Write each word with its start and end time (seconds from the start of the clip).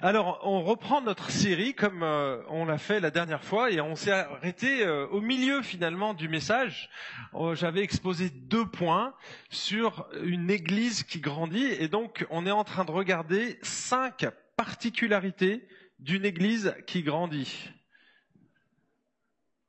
Alors, 0.00 0.40
on 0.42 0.62
reprend 0.62 1.00
notre 1.00 1.30
série 1.30 1.74
comme 1.74 2.02
euh, 2.02 2.42
on 2.48 2.64
l'a 2.64 2.78
fait 2.78 3.00
la 3.00 3.10
dernière 3.10 3.44
fois 3.44 3.70
et 3.70 3.80
on 3.80 3.94
s'est 3.94 4.10
arrêté 4.10 4.84
euh, 4.84 5.06
au 5.08 5.20
milieu 5.20 5.62
finalement 5.62 6.14
du 6.14 6.28
message. 6.28 6.90
Euh, 7.34 7.54
J'avais 7.54 7.82
exposé 7.82 8.28
deux 8.30 8.66
points 8.66 9.14
sur 9.50 10.06
une 10.22 10.50
église 10.50 11.04
qui 11.04 11.20
grandit 11.20 11.64
et 11.66 11.88
donc 11.88 12.26
on 12.30 12.44
est 12.44 12.50
en 12.50 12.64
train 12.64 12.84
de 12.84 12.90
regarder 12.90 13.58
cinq 13.62 14.26
particularités 14.56 15.66
d'une 16.00 16.24
église 16.24 16.74
qui 16.86 17.02
grandit. 17.02 17.70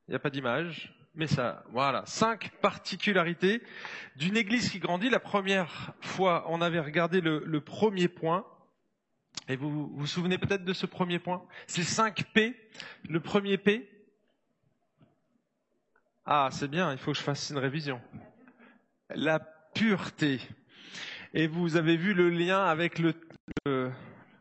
Il 0.08 0.10
n'y 0.10 0.16
a 0.16 0.20
pas 0.20 0.30
d'image, 0.30 0.92
mais 1.14 1.28
ça, 1.28 1.64
voilà, 1.70 2.02
cinq 2.06 2.50
particularités 2.60 3.62
d'une 4.16 4.36
église 4.36 4.70
qui 4.70 4.80
grandit. 4.80 5.08
La 5.08 5.20
première 5.20 5.94
fois, 6.00 6.44
on 6.48 6.60
avait 6.60 6.80
regardé 6.80 7.20
le, 7.20 7.42
le 7.44 7.60
premier 7.60 8.08
point. 8.08 8.44
Et 9.48 9.56
vous 9.56 9.88
vous, 9.88 10.06
souvenez 10.06 10.38
peut-être 10.38 10.64
de 10.64 10.72
ce 10.72 10.86
premier 10.86 11.18
point? 11.18 11.46
C'est 11.66 11.82
5 11.82 12.24
P. 12.32 12.56
Le 13.08 13.20
premier 13.20 13.58
P. 13.58 13.88
Ah, 16.24 16.48
c'est 16.50 16.68
bien, 16.68 16.90
il 16.92 16.98
faut 16.98 17.12
que 17.12 17.18
je 17.18 17.22
fasse 17.22 17.50
une 17.50 17.58
révision. 17.58 18.00
La 19.10 19.38
pureté. 19.38 20.40
Et 21.34 21.46
vous 21.46 21.76
avez 21.76 21.96
vu 21.96 22.14
le 22.14 22.30
lien 22.30 22.64
avec 22.64 22.98
le, 22.98 23.14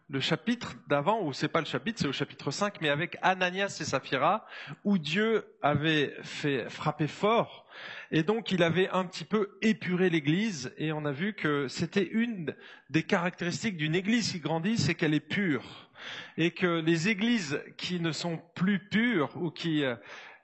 le 0.09 0.19
chapitre 0.19 0.75
d'avant, 0.87 1.21
ou 1.23 1.33
c'est 1.33 1.47
pas 1.47 1.59
le 1.59 1.65
chapitre, 1.65 1.99
c'est 1.99 2.07
au 2.07 2.13
chapitre 2.13 2.51
5, 2.51 2.79
mais 2.81 2.89
avec 2.89 3.17
Ananias 3.21 3.77
et 3.81 3.85
Saphira, 3.85 4.45
où 4.83 4.97
Dieu 4.97 5.45
avait 5.61 6.15
fait 6.21 6.69
frapper 6.69 7.07
fort 7.07 7.65
et 8.11 8.23
donc, 8.23 8.51
il 8.51 8.63
avait 8.63 8.89
un 8.89 9.05
petit 9.05 9.23
peu 9.23 9.57
épuré 9.61 10.09
l'Église, 10.09 10.73
et 10.77 10.91
on 10.91 11.05
a 11.05 11.11
vu 11.11 11.33
que 11.33 11.67
c'était 11.67 12.07
une 12.07 12.55
des 12.89 13.03
caractéristiques 13.03 13.77
d'une 13.77 13.95
Église 13.95 14.31
qui 14.31 14.39
grandit, 14.39 14.77
c'est 14.77 14.95
qu'elle 14.95 15.13
est 15.13 15.19
pure. 15.19 15.89
Et 16.37 16.51
que 16.51 16.81
les 16.81 17.09
Églises 17.09 17.61
qui 17.77 17.99
ne 17.99 18.11
sont 18.11 18.39
plus 18.53 18.79
pures 18.79 19.31
ou 19.35 19.49
qui, 19.49 19.83
euh, 19.83 19.95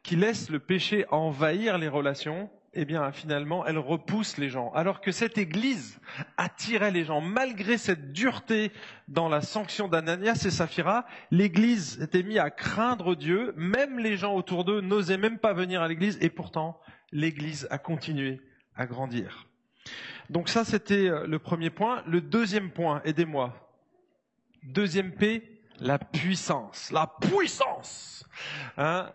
qui 0.04 0.16
laissent 0.16 0.50
le 0.50 0.60
péché 0.60 1.06
envahir 1.10 1.78
les 1.78 1.88
relations, 1.88 2.50
eh 2.74 2.86
bien, 2.86 3.12
finalement, 3.12 3.66
elles 3.66 3.78
repoussent 3.78 4.38
les 4.38 4.50
gens. 4.50 4.72
Alors 4.74 5.02
que 5.02 5.12
cette 5.12 5.38
Église 5.38 6.00
attirait 6.38 6.92
les 6.92 7.04
gens, 7.04 7.20
malgré 7.20 7.78
cette 7.78 8.14
dureté 8.14 8.72
dans 9.10 9.28
la 9.28 9.42
sanction 9.42 9.90
d'Ananias 9.90 10.44
et 10.46 10.52
Saphira, 10.52 11.06
l'Église 11.32 12.02
était 12.02 12.24
mise 12.24 12.38
à 12.38 12.50
craindre 12.50 13.16
Dieu. 13.16 13.54
Même 13.58 14.00
les 14.00 14.16
gens 14.16 14.36
autour 14.36 14.64
d'eux 14.64 14.80
n'osaient 14.80 15.18
même 15.18 15.38
pas 15.38 15.52
venir 15.54 15.82
à 15.82 15.90
l'Église, 15.90 16.18
et 16.22 16.30
pourtant, 16.30 16.80
l'Église 17.12 17.68
a 17.72 17.78
continué 17.78 18.40
à 18.76 18.86
grandir. 18.86 19.48
Donc 20.30 20.48
ça, 20.48 20.64
c'était 20.64 21.10
euh, 21.10 21.28
le 21.28 21.40
premier 21.40 21.72
point. 21.72 22.04
Le 22.08 22.22
deuxième 22.22 22.72
point, 22.72 23.02
aidez-moi. 23.04 23.54
Deuxième 24.64 25.12
P, 25.12 25.62
la 25.80 26.00
puissance. 26.00 26.90
La 26.92 27.08
puissance. 27.20 28.26
Hein 28.78 29.12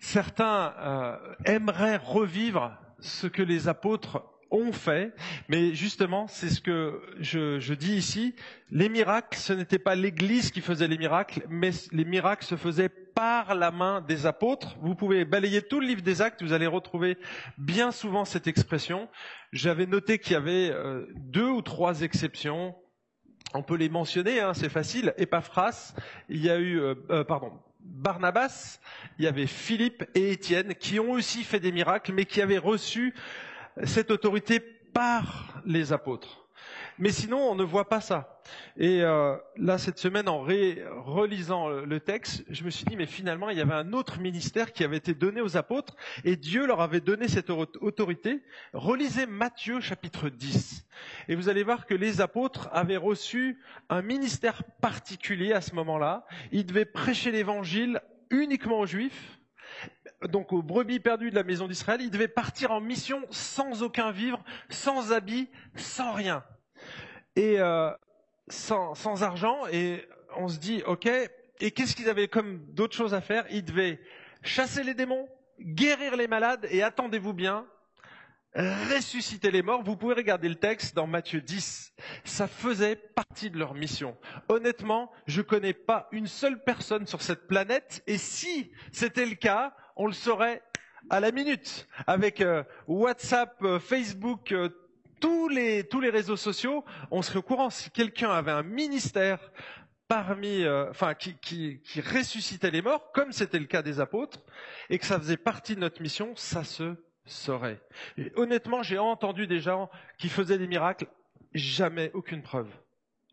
Certains 0.00 0.74
euh, 0.78 1.34
aimeraient 1.44 1.96
revivre 1.96 2.76
ce 3.00 3.26
que 3.26 3.42
les 3.42 3.68
apôtres 3.68 4.22
ont 4.50 4.72
fait, 4.72 5.12
mais 5.48 5.74
justement, 5.74 6.26
c'est 6.28 6.48
ce 6.48 6.60
que 6.60 7.02
je, 7.20 7.72
dis 7.74 7.96
ici. 7.96 8.34
Les 8.70 8.88
miracles, 8.88 9.38
ce 9.38 9.52
n'était 9.52 9.78
pas 9.78 9.94
l'Église 9.94 10.50
qui 10.50 10.60
faisait 10.60 10.88
les 10.88 10.98
miracles, 10.98 11.44
mais 11.48 11.70
les 11.92 12.04
miracles 12.04 12.44
se 12.44 12.56
faisaient 12.56 12.88
par 12.88 13.54
la 13.54 13.70
main 13.70 14.00
des 14.00 14.26
apôtres. 14.26 14.76
Vous 14.80 14.94
pouvez 14.94 15.24
balayer 15.24 15.62
tout 15.62 15.80
le 15.80 15.86
livre 15.86 16.02
des 16.02 16.22
actes, 16.22 16.42
vous 16.42 16.52
allez 16.52 16.66
retrouver 16.66 17.18
bien 17.58 17.92
souvent 17.92 18.24
cette 18.24 18.46
expression. 18.46 19.08
J'avais 19.52 19.86
noté 19.86 20.18
qu'il 20.18 20.32
y 20.32 20.36
avait 20.36 20.70
euh, 20.70 21.06
deux 21.16 21.48
ou 21.48 21.62
trois 21.62 22.02
exceptions. 22.02 22.74
On 23.54 23.62
peut 23.62 23.76
les 23.76 23.88
mentionner, 23.88 24.40
hein, 24.40 24.54
c'est 24.54 24.68
facile. 24.68 25.14
Epaphras, 25.16 25.94
il 26.28 26.42
y 26.42 26.50
a 26.50 26.58
eu, 26.58 26.80
euh, 26.80 26.94
euh, 27.10 27.24
pardon, 27.24 27.52
Barnabas, 27.80 28.80
il 29.18 29.24
y 29.24 29.28
avait 29.28 29.46
Philippe 29.46 30.04
et 30.14 30.32
Étienne 30.32 30.74
qui 30.74 30.98
ont 31.00 31.12
aussi 31.12 31.44
fait 31.44 31.60
des 31.60 31.72
miracles, 31.72 32.12
mais 32.12 32.24
qui 32.24 32.42
avaient 32.42 32.58
reçu 32.58 33.14
cette 33.84 34.10
autorité 34.10 34.60
par 34.60 35.62
les 35.64 35.92
apôtres. 35.92 36.47
Mais 36.98 37.10
sinon, 37.10 37.38
on 37.38 37.54
ne 37.54 37.62
voit 37.62 37.88
pas 37.88 38.00
ça. 38.00 38.40
Et 38.76 39.02
euh, 39.02 39.36
là, 39.56 39.78
cette 39.78 39.98
semaine, 39.98 40.28
en 40.28 40.40
relisant 40.40 41.68
le 41.68 42.00
texte, 42.00 42.44
je 42.48 42.64
me 42.64 42.70
suis 42.70 42.84
dit, 42.84 42.96
mais 42.96 43.06
finalement, 43.06 43.50
il 43.50 43.58
y 43.58 43.60
avait 43.60 43.74
un 43.74 43.92
autre 43.92 44.18
ministère 44.18 44.72
qui 44.72 44.82
avait 44.82 44.96
été 44.96 45.14
donné 45.14 45.40
aux 45.40 45.56
apôtres, 45.56 45.94
et 46.24 46.36
Dieu 46.36 46.66
leur 46.66 46.80
avait 46.80 47.00
donné 47.00 47.28
cette 47.28 47.50
autorité. 47.50 48.42
Relisez 48.72 49.26
Matthieu 49.26 49.80
chapitre 49.80 50.28
10. 50.28 50.86
Et 51.28 51.36
vous 51.36 51.48
allez 51.48 51.62
voir 51.62 51.86
que 51.86 51.94
les 51.94 52.20
apôtres 52.20 52.68
avaient 52.72 52.96
reçu 52.96 53.60
un 53.88 54.02
ministère 54.02 54.64
particulier 54.80 55.52
à 55.52 55.60
ce 55.60 55.74
moment-là. 55.76 56.26
Ils 56.50 56.66
devaient 56.66 56.84
prêcher 56.84 57.30
l'évangile 57.30 58.00
uniquement 58.30 58.80
aux 58.80 58.86
juifs, 58.86 59.38
donc 60.26 60.52
aux 60.52 60.62
brebis 60.62 61.00
perdues 61.00 61.30
de 61.30 61.36
la 61.36 61.44
maison 61.44 61.68
d'Israël, 61.68 62.00
ils 62.02 62.10
devaient 62.10 62.28
partir 62.28 62.72
en 62.72 62.80
mission 62.80 63.24
sans 63.30 63.82
aucun 63.82 64.10
vivre, 64.10 64.42
sans 64.68 65.12
habit, 65.12 65.48
sans 65.76 66.12
rien. 66.12 66.42
Et 67.38 67.60
euh, 67.60 67.92
sans, 68.48 68.96
sans 68.96 69.22
argent, 69.22 69.68
et 69.70 70.04
on 70.36 70.48
se 70.48 70.58
dit, 70.58 70.82
ok, 70.84 71.08
et 71.60 71.70
qu'est-ce 71.70 71.94
qu'ils 71.94 72.08
avaient 72.08 72.26
comme 72.26 72.58
d'autres 72.72 72.96
choses 72.96 73.14
à 73.14 73.20
faire? 73.20 73.46
Ils 73.52 73.64
devaient 73.64 74.00
chasser 74.42 74.82
les 74.82 74.92
démons, 74.92 75.28
guérir 75.60 76.16
les 76.16 76.26
malades, 76.26 76.66
et 76.68 76.82
attendez-vous 76.82 77.34
bien, 77.34 77.64
ressusciter 78.56 79.52
les 79.52 79.62
morts. 79.62 79.84
Vous 79.84 79.96
pouvez 79.96 80.14
regarder 80.14 80.48
le 80.48 80.56
texte 80.56 80.96
dans 80.96 81.06
Matthieu 81.06 81.40
10. 81.40 81.92
Ça 82.24 82.48
faisait 82.48 82.96
partie 82.96 83.50
de 83.50 83.58
leur 83.60 83.74
mission. 83.74 84.16
Honnêtement, 84.48 85.08
je 85.28 85.40
connais 85.40 85.74
pas 85.74 86.08
une 86.10 86.26
seule 86.26 86.64
personne 86.64 87.06
sur 87.06 87.22
cette 87.22 87.46
planète, 87.46 88.02
et 88.08 88.18
si 88.18 88.72
c'était 88.90 89.26
le 89.26 89.36
cas, 89.36 89.76
on 89.94 90.08
le 90.08 90.12
saurait 90.12 90.60
à 91.08 91.20
la 91.20 91.30
minute. 91.30 91.86
Avec 92.08 92.40
euh, 92.40 92.64
WhatsApp, 92.88 93.62
euh, 93.62 93.78
Facebook, 93.78 94.50
euh, 94.50 94.70
tous 95.20 95.48
les, 95.48 95.84
tous 95.84 96.00
les 96.00 96.10
réseaux 96.10 96.36
sociaux, 96.36 96.84
on 97.10 97.22
serait 97.22 97.38
au 97.38 97.42
courant. 97.42 97.70
Si 97.70 97.90
quelqu'un 97.90 98.30
avait 98.30 98.52
un 98.52 98.62
ministère 98.62 99.38
parmi, 100.08 100.62
euh, 100.64 100.88
enfin, 100.90 101.14
qui, 101.14 101.36
qui, 101.38 101.80
qui, 101.82 102.00
ressuscitait 102.00 102.70
les 102.70 102.82
morts, 102.82 103.12
comme 103.12 103.32
c'était 103.32 103.58
le 103.58 103.66
cas 103.66 103.82
des 103.82 104.00
apôtres, 104.00 104.40
et 104.88 104.98
que 104.98 105.04
ça 105.06 105.18
faisait 105.18 105.36
partie 105.36 105.74
de 105.74 105.80
notre 105.80 106.00
mission, 106.00 106.34
ça 106.34 106.64
se 106.64 106.94
saurait. 107.26 107.80
Et 108.16 108.32
honnêtement, 108.36 108.82
j'ai 108.82 108.98
entendu 108.98 109.46
des 109.46 109.60
gens 109.60 109.90
qui 110.18 110.28
faisaient 110.28 110.58
des 110.58 110.66
miracles, 110.66 111.06
jamais 111.52 112.10
aucune 112.14 112.42
preuve. 112.42 112.68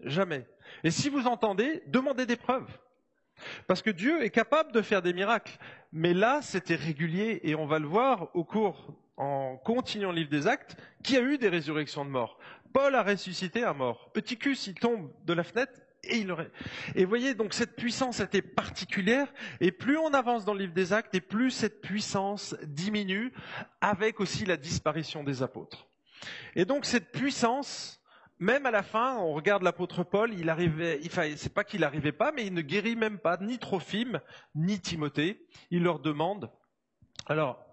Jamais. 0.01 0.45
Et 0.83 0.91
si 0.91 1.09
vous 1.09 1.25
entendez, 1.27 1.81
demandez 1.87 2.25
des 2.25 2.35
preuves. 2.35 2.67
Parce 3.67 3.81
que 3.81 3.89
Dieu 3.89 4.23
est 4.23 4.29
capable 4.29 4.71
de 4.71 4.81
faire 4.81 5.01
des 5.01 5.13
miracles. 5.13 5.57
Mais 5.91 6.13
là, 6.13 6.41
c'était 6.41 6.75
régulier 6.75 7.39
et 7.43 7.55
on 7.55 7.65
va 7.65 7.79
le 7.79 7.87
voir 7.87 8.29
au 8.33 8.43
cours, 8.43 8.93
en 9.17 9.57
continuant 9.57 10.11
le 10.11 10.17
livre 10.17 10.29
des 10.29 10.47
actes, 10.47 10.75
qu'il 11.03 11.15
y 11.15 11.17
a 11.17 11.21
eu 11.21 11.37
des 11.37 11.49
résurrections 11.49 12.05
de 12.05 12.09
morts. 12.09 12.37
Paul 12.73 12.95
a 12.95 13.03
ressuscité 13.03 13.63
un 13.63 13.73
mort. 13.73 14.11
Eutychus, 14.17 14.67
il 14.67 14.73
tombe 14.73 15.09
de 15.23 15.33
la 15.33 15.43
fenêtre 15.43 15.71
et 16.03 16.17
il 16.17 16.31
aurait. 16.31 16.51
Et 16.95 17.05
voyez, 17.05 17.33
donc 17.33 17.53
cette 17.53 17.75
puissance 17.75 18.19
était 18.19 18.41
particulière 18.41 19.33
et 19.61 19.71
plus 19.71 19.97
on 19.97 20.13
avance 20.13 20.45
dans 20.45 20.53
le 20.53 20.59
livre 20.59 20.73
des 20.73 20.93
actes 20.93 21.15
et 21.15 21.21
plus 21.21 21.51
cette 21.51 21.81
puissance 21.81 22.55
diminue 22.63 23.31
avec 23.81 24.19
aussi 24.19 24.45
la 24.45 24.57
disparition 24.57 25.23
des 25.23 25.41
apôtres. 25.41 25.87
Et 26.55 26.65
donc 26.65 26.85
cette 26.85 27.11
puissance, 27.11 28.01
même 28.39 28.65
à 28.65 28.71
la 28.71 28.83
fin, 28.83 29.17
on 29.17 29.33
regarde 29.33 29.63
l'apôtre 29.63 30.03
Paul, 30.03 30.33
il 30.33 30.49
arrivait, 30.49 30.99
enfin, 31.05 31.31
c'est 31.37 31.53
pas 31.53 31.63
qu'il 31.63 31.81
n'arrivait 31.81 32.11
pas, 32.11 32.31
mais 32.31 32.45
il 32.45 32.53
ne 32.53 32.61
guérit 32.61 32.95
même 32.95 33.17
pas 33.17 33.37
ni 33.37 33.57
Trophime, 33.59 34.19
ni 34.55 34.79
Timothée. 34.79 35.45
Il 35.71 35.83
leur 35.83 35.99
demande, 35.99 36.51
alors, 37.27 37.65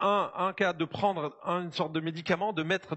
un, 0.00 0.52
cas 0.56 0.72
de 0.72 0.84
prendre 0.84 1.36
une 1.44 1.72
sorte 1.72 1.92
de 1.92 2.00
médicament, 2.00 2.52
de 2.52 2.62
mettre 2.62 2.96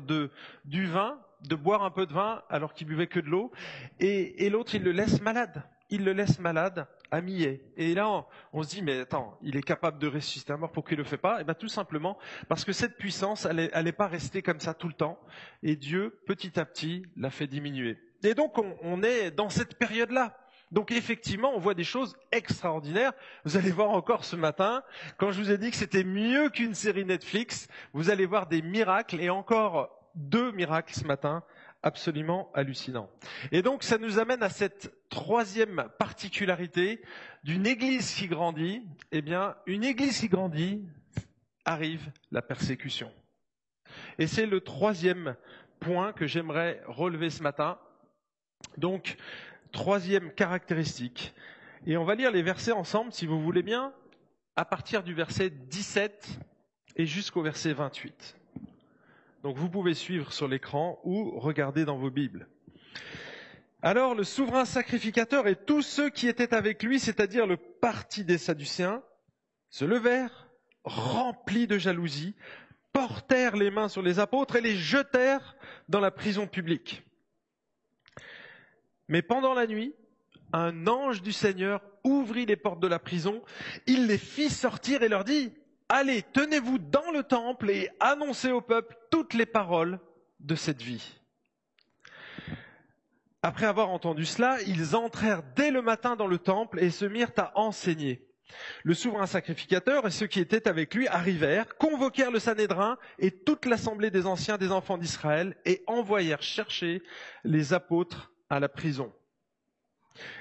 du 0.66 0.86
vin, 0.86 1.20
de 1.42 1.56
boire 1.56 1.84
un 1.84 1.90
peu 1.90 2.06
de 2.06 2.14
vin 2.14 2.44
alors 2.50 2.74
qu'il 2.74 2.86
buvait 2.86 3.08
que 3.08 3.20
de 3.20 3.28
l'eau, 3.28 3.52
et 4.00 4.50
l'autre, 4.50 4.76
il 4.76 4.84
le 4.84 4.92
laisse 4.92 5.22
malade. 5.22 5.64
Il 5.92 6.06
le 6.06 6.14
laisse 6.14 6.40
malade 6.40 6.88
à 7.12 7.22
Millet. 7.22 7.62
Et 7.76 7.94
là, 7.94 8.26
on, 8.54 8.64
se 8.64 8.70
dit, 8.70 8.82
mais 8.82 9.02
attends, 9.02 9.38
il 9.42 9.58
est 9.58 9.62
capable 9.62 10.00
de 10.00 10.08
ressusciter 10.08 10.54
un 10.54 10.58
mort, 10.58 10.72
pourquoi 10.72 10.94
il 10.94 10.98
le 10.98 11.04
fait 11.04 11.18
pas? 11.18 11.38
Et 11.38 11.42
eh 11.42 11.44
bien 11.44 11.54
tout 11.54 11.68
simplement 11.68 12.18
parce 12.48 12.66
que 12.66 12.72
cette 12.72 12.98
puissance, 12.98 13.46
elle 13.46 13.84
n'est 13.84 13.92
pas 13.92 14.08
restée 14.08 14.42
comme 14.42 14.60
ça 14.60 14.74
tout 14.74 14.88
le 14.88 14.94
temps. 14.94 15.20
Et 15.64 15.76
Dieu, 15.76 16.22
petit 16.26 16.60
à 16.60 16.66
petit, 16.66 17.06
l'a 17.18 17.30
fait 17.30 17.48
diminuer. 17.48 17.98
Et 18.24 18.34
donc, 18.34 18.58
on, 18.58 18.78
on 18.82 19.04
est 19.04 19.32
dans 19.32 19.50
cette 19.50 19.78
période-là. 19.78 20.38
Donc 20.72 20.92
effectivement, 20.92 21.52
on 21.54 21.60
voit 21.60 21.74
des 21.74 21.84
choses 21.84 22.16
extraordinaires. 22.32 23.12
Vous 23.44 23.58
allez 23.58 23.72
voir 23.72 23.90
encore 23.90 24.24
ce 24.24 24.38
matin, 24.38 24.84
quand 25.18 25.32
je 25.32 25.42
vous 25.42 25.52
ai 25.52 25.58
dit 25.58 25.70
que 25.70 25.76
c'était 25.76 26.06
mieux 26.06 26.50
qu'une 26.50 26.74
série 26.74 27.04
Netflix, 27.04 27.68
vous 27.92 28.10
allez 28.10 28.26
voir 28.26 28.48
des 28.48 28.62
miracles 28.62 29.20
et 29.20 29.30
encore 29.30 29.90
deux 30.16 30.52
miracles 30.52 30.94
ce 30.94 31.06
matin 31.06 31.44
absolument 31.84 32.52
hallucinant. 32.54 33.10
Et 33.52 33.62
donc 33.62 33.84
ça 33.84 33.98
nous 33.98 34.20
amène 34.20 34.44
à 34.44 34.50
cette 34.50 34.94
troisième 35.10 35.90
particularité 35.98 37.02
d'une 37.44 37.66
église 37.66 38.14
qui 38.14 38.28
grandit. 38.28 38.84
Eh 39.12 39.22
bien, 39.22 39.56
une 39.66 39.84
église 39.84 40.20
qui 40.20 40.30
grandit, 40.30 40.84
arrive 41.66 42.12
la 42.32 42.42
persécution. 42.42 43.12
Et 44.18 44.28
c'est 44.28 44.46
le 44.46 44.62
troisième 44.62 45.36
point 45.80 46.14
que 46.14 46.28
j'aimerais 46.28 46.82
relever 46.88 47.30
ce 47.30 47.44
matin. 47.44 47.78
Donc, 48.78 49.18
Troisième 49.72 50.34
caractéristique. 50.34 51.34
Et 51.88 51.96
on 51.96 52.04
va 52.04 52.16
lire 52.16 52.32
les 52.32 52.42
versets 52.42 52.74
ensemble, 52.74 53.14
si 53.14 53.26
vous 53.26 53.42
voulez 53.42 53.64
bien, 53.64 53.94
à 54.58 54.66
partir 54.66 55.02
du 55.02 55.14
verset 55.14 55.50
17 55.50 56.40
et 56.98 57.06
jusqu'au 57.06 57.42
verset 57.42 57.72
28. 57.72 58.36
Donc 59.44 59.58
vous 59.58 59.70
pouvez 59.70 59.96
suivre 59.96 60.32
sur 60.32 60.48
l'écran 60.48 61.00
ou 61.04 61.40
regarder 61.40 61.84
dans 61.84 61.98
vos 61.98 62.12
Bibles. 62.12 62.48
Alors 63.82 64.14
le 64.14 64.24
souverain 64.24 64.66
sacrificateur 64.66 65.48
et 65.48 65.56
tous 65.56 65.82
ceux 65.82 66.12
qui 66.12 66.28
étaient 66.28 66.54
avec 66.54 66.84
lui, 66.84 67.00
c'est-à-dire 67.00 67.48
le 67.48 67.58
parti 67.58 68.24
des 68.24 68.38
Sadducéens, 68.38 69.02
se 69.72 69.86
levèrent, 69.86 70.48
remplis 70.84 71.66
de 71.66 71.80
jalousie, 71.80 72.36
portèrent 72.94 73.56
les 73.56 73.72
mains 73.72 73.90
sur 73.90 74.04
les 74.04 74.20
apôtres 74.20 74.58
et 74.58 74.62
les 74.62 74.76
jetèrent 74.76 75.56
dans 75.90 76.00
la 76.00 76.12
prison 76.12 76.46
publique. 76.46 77.04
Mais 79.08 79.24
pendant 79.24 79.56
la 79.56 79.66
nuit, 79.66 79.96
un 80.54 80.86
ange 80.86 81.24
du 81.24 81.32
Seigneur 81.32 81.82
ouvrit 82.04 82.46
les 82.46 82.58
portes 82.58 82.80
de 82.80 82.88
la 82.88 83.00
prison, 83.00 83.42
il 83.88 84.06
les 84.06 84.18
fit 84.18 84.50
sortir 84.50 85.02
et 85.02 85.10
leur 85.10 85.24
dit, 85.24 85.52
Allez, 85.94 86.24
tenez-vous 86.24 86.78
dans 86.78 87.12
le 87.12 87.22
temple 87.22 87.70
et 87.70 87.90
annoncez 88.00 88.50
au 88.50 88.62
peuple 88.62 88.96
toutes 89.10 89.34
les 89.34 89.46
paroles 89.46 90.00
de 90.40 90.56
cette 90.56 90.82
vie. 90.82 91.20
Après 93.42 93.66
avoir 93.66 93.90
entendu 93.90 94.24
cela, 94.24 94.62
ils 94.62 94.96
entrèrent 94.96 95.44
dès 95.54 95.70
le 95.70 95.82
matin 95.82 96.16
dans 96.16 96.28
le 96.28 96.38
temple 96.38 96.80
et 96.80 96.92
se 96.92 97.04
mirent 97.04 97.34
à 97.36 97.60
enseigner. 97.60 98.26
Le 98.84 98.94
souverain 98.94 99.26
sacrificateur 99.26 100.08
et 100.08 100.12
ceux 100.12 100.28
qui 100.28 100.40
étaient 100.40 100.70
avec 100.70 100.96
lui 100.96 101.10
arrivèrent, 101.10 101.76
convoquèrent 101.76 102.32
le 102.32 102.40
Sanhédrin 102.40 102.98
et 103.20 103.32
toute 103.32 103.66
l'assemblée 103.66 104.12
des 104.12 104.26
anciens 104.26 104.58
des 104.58 104.72
enfants 104.72 104.98
d'Israël 104.98 105.58
et 105.66 105.84
envoyèrent 105.88 106.42
chercher 106.42 107.04
les 107.44 107.74
apôtres 107.74 108.32
à 108.50 108.62
la 108.62 108.70
prison. 108.70 109.12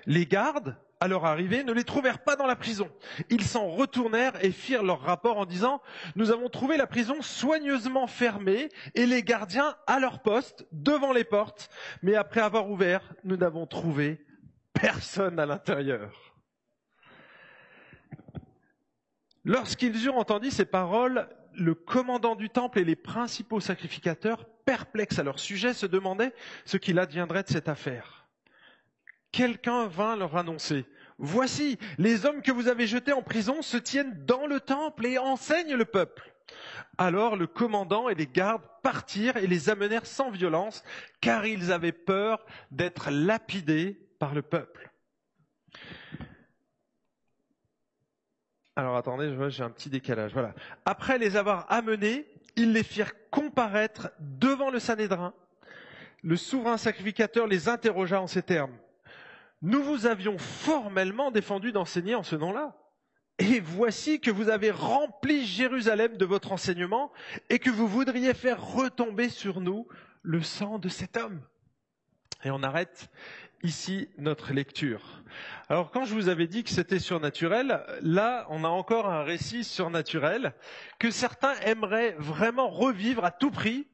Les 0.07 0.27
gardes, 0.27 0.77
à 1.01 1.09
leur 1.09 1.25
arrivée, 1.25 1.65
ne 1.65 1.73
les 1.73 1.85
trouvèrent 1.85 2.23
pas 2.23 2.37
dans 2.37 2.47
la 2.47 2.57
prison. 2.57 2.91
Ils 3.31 3.45
s'en 3.45 3.69
retournèrent 3.69 4.45
et 4.45 4.53
firent 4.53 4.83
leur 4.83 5.01
rapport 5.01 5.39
en 5.39 5.47
disant, 5.47 5.81
nous 6.15 6.31
avons 6.31 6.51
trouvé 6.51 6.77
la 6.77 6.87
prison 6.87 7.23
soigneusement 7.23 8.07
fermée 8.07 8.69
et 8.95 9.07
les 9.07 9.23
gardiens 9.23 9.75
à 9.87 9.99
leur 9.99 10.21
poste 10.21 10.67
devant 10.73 11.13
les 11.13 11.25
portes, 11.25 11.71
mais 12.03 12.15
après 12.15 12.43
avoir 12.43 12.71
ouvert, 12.71 13.15
nous 13.25 13.37
n'avons 13.37 13.67
trouvé 13.67 14.25
personne 14.75 15.39
à 15.39 15.47
l'intérieur. 15.47 16.13
Lorsqu'ils 19.45 20.05
eurent 20.05 20.19
entendu 20.19 20.51
ces 20.51 20.67
paroles, 20.67 21.29
le 21.55 21.75
commandant 21.75 22.37
du 22.37 22.51
temple 22.51 22.79
et 22.79 22.85
les 22.85 22.97
principaux 22.97 23.61
sacrificateurs, 23.61 24.47
perplexes 24.67 25.19
à 25.19 25.23
leur 25.23 25.39
sujet, 25.39 25.73
se 25.73 25.87
demandaient 25.87 26.35
ce 26.67 26.77
qu'il 26.77 26.99
adviendrait 26.99 27.43
de 27.43 27.49
cette 27.49 27.69
affaire. 27.69 28.20
Quelqu'un 29.33 29.87
vint 29.87 30.17
leur 30.17 30.37
annoncer, 30.37 30.87
Voici, 31.23 31.79
les 31.99 32.25
hommes 32.25 32.41
que 32.41 32.51
vous 32.51 32.69
avez 32.69 32.87
jetés 32.87 33.13
en 33.13 33.21
prison 33.21 33.61
se 33.61 33.77
tiennent 33.77 34.25
dans 34.25 34.47
le 34.47 34.59
temple 34.59 35.05
et 35.05 35.19
enseignent 35.19 35.75
le 35.75 35.85
peuple. 35.85 36.35
Alors 36.97 37.37
le 37.37 37.47
commandant 37.47 38.09
et 38.09 38.15
les 38.15 38.27
gardes 38.27 38.63
partirent 38.83 39.37
et 39.37 39.47
les 39.47 39.69
amenèrent 39.69 40.07
sans 40.07 40.31
violence, 40.31 40.83
car 41.21 41.45
ils 41.45 41.73
avaient 41.73 41.93
peur 41.93 42.45
d'être 42.71 43.11
lapidés 43.11 44.01
par 44.19 44.35
le 44.35 44.41
peuple. 44.41 44.91
Alors 48.75 48.97
attendez, 48.97 49.37
j'ai 49.51 49.63
un 49.63 49.71
petit 49.71 49.91
décalage. 49.91 50.33
Voilà. 50.33 50.55
Après 50.87 51.19
les 51.19 51.37
avoir 51.37 51.71
amenés, 51.71 52.27
ils 52.57 52.73
les 52.73 52.83
firent 52.83 53.13
comparaître 53.31 54.11
devant 54.21 54.71
le 54.71 54.79
Sanhédrin. 54.79 55.35
Le 56.23 56.37
souverain 56.37 56.79
sacrificateur 56.79 57.47
les 57.47 57.69
interrogea 57.69 58.23
en 58.23 58.27
ces 58.27 58.43
termes. 58.43 58.77
Nous 59.63 59.83
vous 59.83 60.07
avions 60.07 60.39
formellement 60.39 61.31
défendu 61.31 61.73
d'enseigner 61.73 62.15
en 62.15 62.23
ce 62.23 62.37
nom-là. 62.37 62.77
Et 63.39 63.61
voici 63.61 64.21
que 64.21 64.31
vous 64.31 64.51
avez 64.51 64.71
rempli 64.71 65.47
Jérusalem 65.47 66.17
de 66.17 66.25
votre 66.25 66.53
enseignement 66.53 67.11
et 67.49 67.59
que 67.59 67.71
vous 67.71 67.89
voudriez 67.89 68.35
faire 68.35 68.63
retomber 68.63 69.29
sur 69.29 69.61
nous 69.61 69.87
le 70.23 70.43
sang 70.43 70.79
de 70.79 70.89
cet 70.89 71.17
homme. 71.17 71.41
Et 72.45 72.51
on 72.51 72.63
arrête 72.63 73.11
ici 73.63 74.09
notre 74.19 74.53
lecture. 74.53 75.23
Alors 75.69 75.91
quand 75.91 76.05
je 76.05 76.15
vous 76.15 76.29
avais 76.29 76.47
dit 76.47 76.65
que 76.65 76.71
c'était 76.71 76.99
surnaturel, 76.99 77.83
là 78.03 78.47
on 78.51 78.65
a 78.65 78.69
encore 78.69 79.09
un 79.09 79.23
récit 79.23 79.65
surnaturel 79.65 80.55
que 80.99 81.11
certains 81.11 81.55
aimeraient 81.61 82.17
vraiment 82.19 82.69
revivre 82.69 83.25
à 83.25 83.31
tout 83.31 83.51
prix 83.51 83.87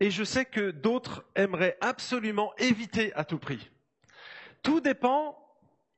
et 0.00 0.10
je 0.10 0.24
sais 0.24 0.44
que 0.44 0.70
d'autres 0.70 1.24
aimeraient 1.34 1.78
absolument 1.80 2.52
éviter 2.58 3.14
à 3.14 3.24
tout 3.24 3.38
prix. 3.38 3.70
Tout 4.66 4.80
dépend 4.80 5.38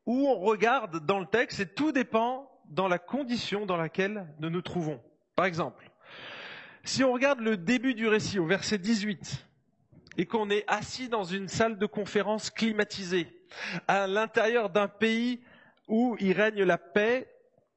où 0.04 0.28
on 0.28 0.40
regarde 0.40 1.06
dans 1.06 1.20
le 1.20 1.24
texte 1.24 1.58
et 1.58 1.66
tout 1.66 1.90
dépend 1.90 2.52
dans 2.66 2.86
la 2.86 2.98
condition 2.98 3.64
dans 3.64 3.78
laquelle 3.78 4.26
nous 4.40 4.50
nous 4.50 4.60
trouvons. 4.60 5.00
Par 5.36 5.46
exemple, 5.46 5.90
si 6.84 7.02
on 7.02 7.14
regarde 7.14 7.40
le 7.40 7.56
début 7.56 7.94
du 7.94 8.06
récit 8.06 8.38
au 8.38 8.44
verset 8.44 8.76
18 8.76 9.46
et 10.18 10.26
qu'on 10.26 10.50
est 10.50 10.64
assis 10.66 11.08
dans 11.08 11.24
une 11.24 11.48
salle 11.48 11.78
de 11.78 11.86
conférence 11.86 12.50
climatisée 12.50 13.42
à 13.86 14.06
l'intérieur 14.06 14.68
d'un 14.68 14.88
pays 14.88 15.40
où 15.86 16.18
il 16.20 16.32
règne 16.32 16.62
la 16.62 16.76
paix, 16.76 17.26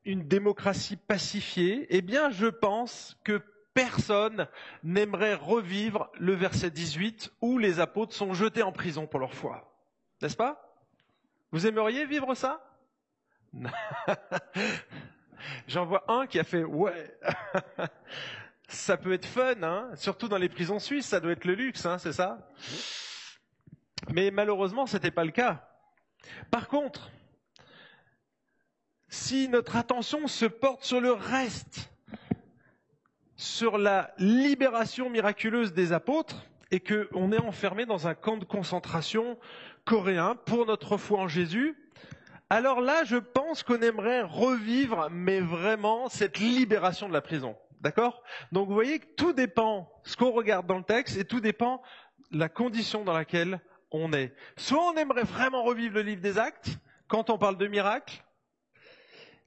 une 0.03 0.27
démocratie 0.27 0.97
pacifiée, 0.97 1.87
eh 1.89 2.01
bien 2.01 2.31
je 2.31 2.47
pense 2.47 3.17
que 3.23 3.41
personne 3.73 4.45
n'aimerait 4.83 5.35
revivre 5.35 6.11
le 6.19 6.33
verset 6.33 6.69
18 6.69 7.31
où 7.39 7.59
les 7.59 7.79
apôtres 7.79 8.13
sont 8.13 8.33
jetés 8.33 8.63
en 8.63 8.73
prison 8.73 9.07
pour 9.07 9.21
leur 9.21 9.33
foi. 9.33 9.73
N'est-ce 10.21 10.35
pas? 10.35 10.67
Vous 11.51 11.67
aimeriez 11.67 12.05
vivre 12.05 12.33
ça? 12.35 12.63
J'en 15.67 15.85
vois 15.85 16.05
un 16.07 16.27
qui 16.27 16.39
a 16.39 16.43
fait 16.43 16.63
ouais. 16.63 17.17
ça 18.67 18.97
peut 18.97 19.13
être 19.13 19.25
fun, 19.25 19.61
hein 19.63 19.89
surtout 19.95 20.27
dans 20.27 20.37
les 20.37 20.49
prisons 20.49 20.79
suisses, 20.79 21.07
ça 21.07 21.19
doit 21.19 21.33
être 21.33 21.45
le 21.45 21.55
luxe, 21.55 21.85
hein, 21.85 21.97
c'est 21.97 22.13
ça? 22.13 22.47
Mais 24.13 24.31
malheureusement, 24.31 24.85
ce 24.85 24.95
n'était 24.95 25.11
pas 25.11 25.25
le 25.25 25.31
cas. 25.31 25.67
Par 26.49 26.67
contre, 26.67 27.11
si 29.09 29.49
notre 29.49 29.75
attention 29.75 30.27
se 30.27 30.45
porte 30.45 30.83
sur 30.83 31.01
le 31.01 31.11
reste, 31.11 31.91
sur 33.35 33.77
la 33.77 34.13
libération 34.17 35.09
miraculeuse 35.09 35.73
des 35.73 35.91
apôtres, 35.91 36.45
et 36.71 36.79
qu'on 36.79 37.33
est 37.33 37.39
enfermé 37.39 37.85
dans 37.85 38.07
un 38.07 38.15
camp 38.15 38.37
de 38.37 38.45
concentration 38.45 39.37
coréen 39.85 40.35
pour 40.45 40.65
notre 40.65 40.97
foi 40.97 41.19
en 41.19 41.27
Jésus, 41.27 41.75
alors 42.49 42.81
là, 42.81 43.05
je 43.05 43.15
pense 43.15 43.63
qu'on 43.63 43.81
aimerait 43.81 44.23
revivre, 44.23 45.07
mais 45.09 45.39
vraiment, 45.39 46.09
cette 46.09 46.37
libération 46.37 47.07
de 47.07 47.13
la 47.13 47.21
prison. 47.21 47.55
D'accord? 47.79 48.21
Donc 48.51 48.67
vous 48.67 48.73
voyez 48.73 48.99
que 48.99 49.07
tout 49.15 49.33
dépend 49.33 49.89
ce 50.03 50.15
qu'on 50.17 50.31
regarde 50.31 50.67
dans 50.67 50.77
le 50.77 50.83
texte 50.83 51.17
et 51.17 51.25
tout 51.25 51.39
dépend 51.39 51.81
la 52.29 52.49
condition 52.49 53.03
dans 53.03 53.13
laquelle 53.13 53.61
on 53.89 54.13
est. 54.13 54.35
Soit 54.57 54.83
on 54.83 54.95
aimerait 54.97 55.23
vraiment 55.23 55.63
revivre 55.63 55.95
le 55.95 56.01
livre 56.01 56.21
des 56.21 56.37
actes 56.37 56.77
quand 57.07 57.29
on 57.29 57.37
parle 57.37 57.57
de 57.57 57.67
miracles, 57.67 58.23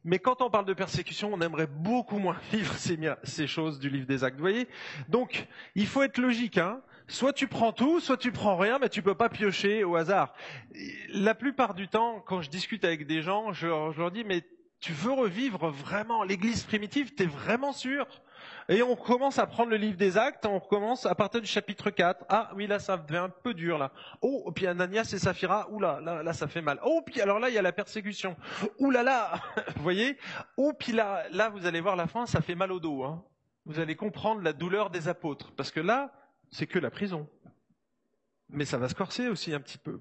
mais 0.03 0.19
quand 0.19 0.43
on 0.43 0.50
parle 0.50 0.67
de 0.67 0.75
persécution, 0.75 1.33
on 1.33 1.41
aimerait 1.41 1.67
beaucoup 1.67 2.19
moins 2.19 2.37
vivre 2.53 2.75
ces, 2.75 3.47
choses 3.47 3.79
du 3.79 3.88
livre 3.88 4.07
des 4.07 4.25
actes. 4.25 4.37
Vous 4.37 4.43
voyez? 4.43 4.69
Donc, 5.09 5.47
il 5.75 5.87
faut 5.87 6.03
être 6.03 6.19
logique. 6.19 6.59
Hein 6.59 6.83
soit 7.09 7.33
tu 7.33 7.49
prends 7.49 7.73
tout, 7.73 8.01
soit 8.01 8.17
tu 8.17 8.33
prends 8.33 8.57
rien, 8.57 8.79
mais 8.79 8.89
tu 8.89 9.03
peux 9.03 9.15
pas 9.15 9.29
piocher 9.29 9.85
au 9.85 9.97
hasard. 9.97 10.35
La 11.11 11.35
plupart 11.35 11.75
du 11.75 11.89
temps, 11.89 12.21
quand 12.27 12.43
je 12.43 12.51
discute 12.51 12.85
avec 12.85 13.07
des 13.07 13.23
gens, 13.23 13.53
je, 13.53 13.67
leur 13.67 14.11
dis, 14.11 14.25
mais 14.25 14.43
tu 14.81 14.93
veux 14.93 15.13
revivre 15.13 15.69
vraiment 15.69 16.25
l'église 16.25 16.65
primitive, 16.65 17.15
t'es 17.15 17.27
vraiment 17.27 17.73
sûr? 17.73 18.07
Et 18.69 18.83
on 18.83 18.97
commence 18.97 19.39
à 19.39 19.47
prendre 19.47 19.71
le 19.71 19.77
livre 19.77 19.97
des 19.97 20.19
actes, 20.19 20.45
on 20.47 20.59
recommence 20.59 21.07
à 21.07 21.15
partir 21.15 21.41
du 21.41 21.47
chapitre 21.47 21.91
4. 21.91 22.25
Ah 22.29 22.51
oui, 22.55 22.67
là, 22.67 22.79
ça 22.79 22.97
devient 22.97 23.19
un 23.19 23.29
peu 23.29 23.55
dur, 23.55 23.79
là. 23.79 23.93
Oh, 24.21 24.51
puis 24.55 24.67
Ananias 24.67 25.11
et 25.15 25.19
Saphira, 25.19 25.71
oula, 25.71 26.01
là, 26.01 26.23
là, 26.23 26.33
ça 26.33 26.49
fait 26.49 26.61
mal. 26.61 26.79
Oh, 26.85 27.03
puis 27.05 27.21
alors 27.21 27.39
là, 27.39 27.49
il 27.49 27.55
y 27.55 27.59
a 27.59 27.63
la 27.63 27.73
persécution. 27.73 28.37
Ouh 28.79 28.91
là 28.91 29.03
là, 29.03 29.41
vous 29.77 29.83
voyez? 29.83 30.19
Oh, 30.57 30.73
puis 30.79 30.93
là, 30.93 31.25
là, 31.31 31.49
vous 31.49 31.67
allez 31.67 31.81
voir 31.81 31.97
la 31.97 32.07
fin, 32.07 32.27
ça 32.27 32.41
fait 32.41 32.55
mal 32.55 32.73
au 32.73 32.81
dos. 32.81 33.05
Hein. 33.05 33.23
Vous 33.67 33.81
allez 33.81 33.97
comprendre 33.97 34.43
la 34.43 34.53
douleur 34.53 34.91
des 34.91 35.09
apôtres. 35.09 35.53
Parce 35.53 35.71
que 35.71 35.81
là, 35.81 36.13
c'est 36.55 36.69
que 36.69 36.79
la 36.79 36.91
prison. 36.91 37.29
Mais 38.49 38.65
ça 38.65 38.79
va 38.79 38.89
se 38.89 38.95
corser 38.95 39.27
aussi 39.27 39.53
un 39.53 39.59
petit 39.59 39.77
peu. 39.77 39.99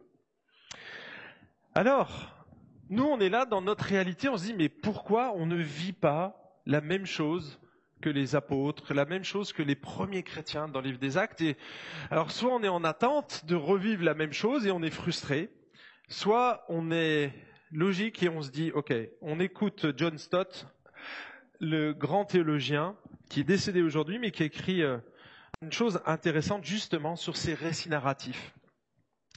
Alors, 1.74 2.46
nous, 2.92 3.06
on 3.06 3.20
est 3.20 3.30
là 3.30 3.46
dans 3.46 3.64
notre 3.64 3.86
réalité, 3.86 4.30
on 4.30 4.38
se 4.38 4.46
dit, 4.46 4.54
mais 4.54 4.70
pourquoi 4.70 5.34
on 5.36 5.48
ne 5.48 5.56
vit 5.56 5.94
pas 5.94 6.60
la 6.68 6.80
même 6.80 7.08
chose 7.08 7.60
que 8.02 8.10
les 8.10 8.36
apôtres, 8.36 8.94
la 8.94 9.06
même 9.06 9.24
chose 9.24 9.52
que 9.52 9.64
les 9.64 9.74
premiers 9.74 10.22
chrétiens 10.22 10.68
dans 10.68 10.82
le 10.82 10.90
livre 10.90 11.00
des 11.00 11.18
actes? 11.18 11.42
Et, 11.42 11.58
Alors, 12.12 12.30
soit 12.30 12.54
on 12.54 12.62
est 12.62 12.68
en 12.68 12.84
attente 12.84 13.46
de 13.48 13.56
revivre 13.56 14.04
la 14.04 14.14
même 14.14 14.34
chose 14.34 14.68
et 14.68 14.72
on 14.72 14.84
est 14.84 14.92
frustré, 14.92 15.50
soit 16.08 16.66
on 16.70 16.92
est 16.92 17.34
logique 17.72 18.22
et 18.22 18.30
on 18.30 18.44
se 18.44 18.52
dit, 18.52 18.72
ok, 18.74 18.94
on 19.22 19.40
écoute 19.40 19.88
John 19.98 20.20
Stott, 20.20 20.68
le 21.60 21.94
grand 21.94 22.26
théologien, 22.26 22.96
qui 23.28 23.40
est 23.40 23.44
décédé 23.44 23.82
aujourd'hui, 23.82 24.20
mais 24.20 24.30
qui 24.30 24.44
écrit 24.44 24.84
euh, 24.84 25.00
une 25.63 25.72
chose 25.72 26.01
intéressante 26.05 26.65
justement 26.65 27.15
sur 27.15 27.38
ces 27.38 27.53
récits 27.53 27.89
narratifs. 27.89 28.53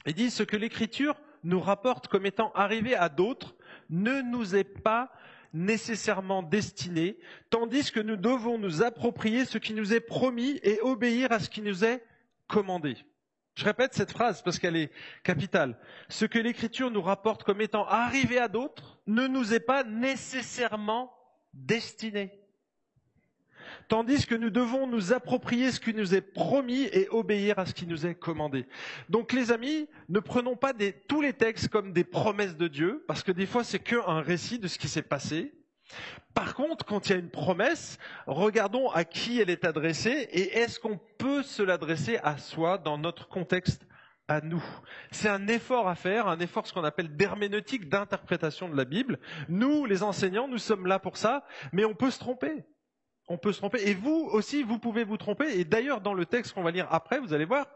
Il 0.05 0.13
dit 0.13 0.29
ce 0.29 0.43
que 0.43 0.57
l'Écriture 0.57 1.15
nous 1.43 1.59
rapporte 1.59 2.07
comme 2.07 2.25
étant 2.25 2.51
arrivé 2.53 2.95
à 2.95 3.07
d'autres 3.09 3.55
ne 3.89 4.21
nous 4.21 4.55
est 4.55 4.63
pas 4.65 5.11
nécessairement 5.53 6.43
destiné, 6.43 7.17
tandis 7.49 7.91
que 7.91 8.01
nous 8.01 8.17
devons 8.17 8.57
nous 8.57 8.83
approprier 8.83 9.45
ce 9.45 9.57
qui 9.57 9.73
nous 9.73 9.93
est 9.93 10.01
promis 10.01 10.59
et 10.63 10.81
obéir 10.81 11.31
à 11.31 11.39
ce 11.39 11.49
qui 11.49 11.61
nous 11.61 11.85
est 11.85 12.03
commandé. 12.47 12.97
Je 13.55 13.63
répète 13.63 13.93
cette 13.93 14.11
phrase 14.11 14.41
parce 14.43 14.59
qu'elle 14.59 14.75
est 14.75 14.91
capitale. 15.23 15.79
Ce 16.09 16.25
que 16.25 16.37
l'Écriture 16.37 16.91
nous 16.91 17.01
rapporte 17.01 17.43
comme 17.43 17.61
étant 17.61 17.87
arrivé 17.87 18.37
à 18.37 18.49
d'autres 18.49 18.99
ne 19.07 19.27
nous 19.27 19.53
est 19.53 19.61
pas 19.61 19.83
nécessairement 19.83 21.11
destiné. 21.53 22.46
Tandis 23.87 24.25
que 24.25 24.35
nous 24.35 24.49
devons 24.49 24.85
nous 24.85 25.13
approprier 25.13 25.71
ce 25.71 25.79
qui 25.79 25.93
nous 25.93 26.13
est 26.13 26.21
promis 26.21 26.83
et 26.91 27.07
obéir 27.09 27.57
à 27.57 27.65
ce 27.65 27.73
qui 27.73 27.87
nous 27.87 28.05
est 28.05 28.15
commandé. 28.15 28.65
Donc 29.09 29.31
les 29.31 29.51
amis, 29.51 29.87
ne 30.09 30.19
prenons 30.19 30.57
pas 30.57 30.73
tous 31.07 31.21
les 31.21 31.33
textes 31.33 31.69
comme 31.69 31.93
des 31.93 32.03
promesses 32.03 32.57
de 32.57 32.67
Dieu, 32.67 33.05
parce 33.07 33.23
que 33.23 33.31
des 33.31 33.45
fois 33.45 33.63
c'est 33.63 33.79
qu'un 33.79 34.21
récit 34.21 34.59
de 34.59 34.67
ce 34.67 34.77
qui 34.77 34.89
s'est 34.89 35.01
passé. 35.01 35.53
Par 36.33 36.53
contre, 36.53 36.85
quand 36.85 37.07
il 37.07 37.11
y 37.13 37.15
a 37.15 37.19
une 37.19 37.29
promesse, 37.29 37.97
regardons 38.25 38.89
à 38.89 39.05
qui 39.05 39.39
elle 39.39 39.49
est 39.49 39.63
adressée 39.63 40.27
et 40.31 40.57
est-ce 40.57 40.81
qu'on 40.81 40.99
peut 41.17 41.41
se 41.41 41.63
l'adresser 41.63 42.17
à 42.23 42.37
soi 42.37 42.77
dans 42.77 42.97
notre 42.97 43.29
contexte 43.29 43.87
à 44.27 44.41
nous. 44.41 44.63
C'est 45.11 45.29
un 45.29 45.47
effort 45.47 45.87
à 45.87 45.95
faire, 45.95 46.27
un 46.27 46.39
effort 46.39 46.67
ce 46.67 46.73
qu'on 46.73 46.83
appelle 46.83 47.15
d'herméneutique, 47.15 47.87
d'interprétation 47.87 48.67
de 48.67 48.75
la 48.75 48.83
Bible. 48.83 49.19
Nous, 49.47 49.85
les 49.85 50.03
enseignants, 50.03 50.49
nous 50.49 50.57
sommes 50.57 50.85
là 50.85 50.99
pour 50.99 51.15
ça, 51.15 51.45
mais 51.71 51.85
on 51.85 51.95
peut 51.95 52.11
se 52.11 52.19
tromper. 52.19 52.65
On 53.27 53.37
peut 53.37 53.51
se 53.51 53.57
tromper. 53.57 53.87
Et 53.87 53.93
vous 53.93 54.29
aussi, 54.31 54.63
vous 54.63 54.79
pouvez 54.79 55.03
vous 55.03 55.17
tromper. 55.17 55.59
Et 55.59 55.65
d'ailleurs, 55.65 56.01
dans 56.01 56.13
le 56.13 56.25
texte 56.25 56.53
qu'on 56.53 56.63
va 56.63 56.71
lire 56.71 56.87
après, 56.91 57.19
vous 57.19 57.33
allez 57.33 57.45
voir 57.45 57.67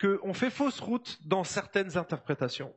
qu'on 0.00 0.32
fait 0.32 0.50
fausse 0.50 0.80
route 0.80 1.18
dans 1.26 1.44
certaines 1.44 1.96
interprétations. 1.96 2.72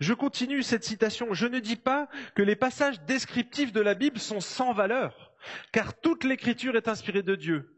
Je 0.00 0.12
continue 0.12 0.62
cette 0.62 0.84
citation. 0.84 1.32
Je 1.32 1.46
ne 1.46 1.60
dis 1.60 1.76
pas 1.76 2.08
que 2.34 2.42
les 2.42 2.56
passages 2.56 3.00
descriptifs 3.02 3.72
de 3.72 3.80
la 3.80 3.94
Bible 3.94 4.18
sont 4.18 4.40
sans 4.40 4.72
valeur, 4.72 5.32
car 5.72 5.98
toute 5.98 6.24
l'écriture 6.24 6.76
est 6.76 6.88
inspirée 6.88 7.22
de 7.22 7.36
Dieu. 7.36 7.68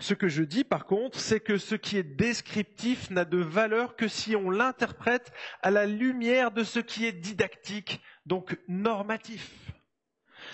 Ce 0.00 0.14
que 0.14 0.28
je 0.28 0.42
dis 0.42 0.64
par 0.64 0.86
contre, 0.86 1.20
c'est 1.20 1.40
que 1.40 1.58
ce 1.58 1.74
qui 1.74 1.98
est 1.98 2.02
descriptif 2.02 3.10
n'a 3.10 3.24
de 3.24 3.38
valeur 3.38 3.96
que 3.96 4.08
si 4.08 4.34
on 4.34 4.50
l'interprète 4.50 5.30
à 5.62 5.70
la 5.70 5.86
lumière 5.86 6.50
de 6.50 6.64
ce 6.64 6.78
qui 6.78 7.04
est 7.04 7.12
didactique, 7.12 8.00
donc 8.26 8.58
normatif. 8.66 9.50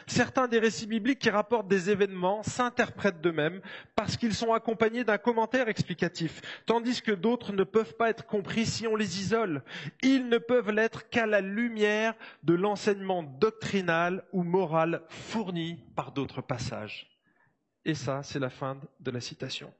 Certains 0.07 0.49
des 0.49 0.59
récits 0.59 0.87
bibliques 0.87 1.19
qui 1.19 1.31
rapportent 1.31 1.69
des 1.69 1.91
événements 1.91 2.43
s'interprètent 2.43 3.21
d'eux-mêmes 3.21 3.61
parce 3.97 4.17
qu'ils 4.17 4.35
sont 4.35 4.53
accompagnés 4.53 5.05
d'un 5.05 5.19
commentaire 5.19 5.69
explicatif, 5.69 6.41
tandis 6.67 7.01
que 7.03 7.13
d'autres 7.13 7.53
ne 7.53 7.65
peuvent 7.65 7.95
pas 7.97 8.11
être 8.11 8.27
compris 8.27 8.67
si 8.67 8.87
on 8.87 8.97
les 8.97 9.21
isole. 9.21 9.63
Ils 10.03 10.29
ne 10.29 10.39
peuvent 10.39 10.71
l'être 10.71 11.09
qu'à 11.09 11.27
la 11.27 11.41
lumière 11.41 12.15
de 12.43 12.55
l'enseignement 12.55 13.23
doctrinal 13.23 14.25
ou 14.33 14.43
moral 14.43 15.03
fourni 15.09 15.83
par 15.97 16.13
d'autres 16.13 16.43
passages. 16.43 17.11
Et 17.85 17.95
ça, 17.95 18.23
c'est 18.23 18.39
la 18.39 18.51
fin 18.51 18.79
de 19.01 19.11
la 19.11 19.21
citation. 19.21 19.73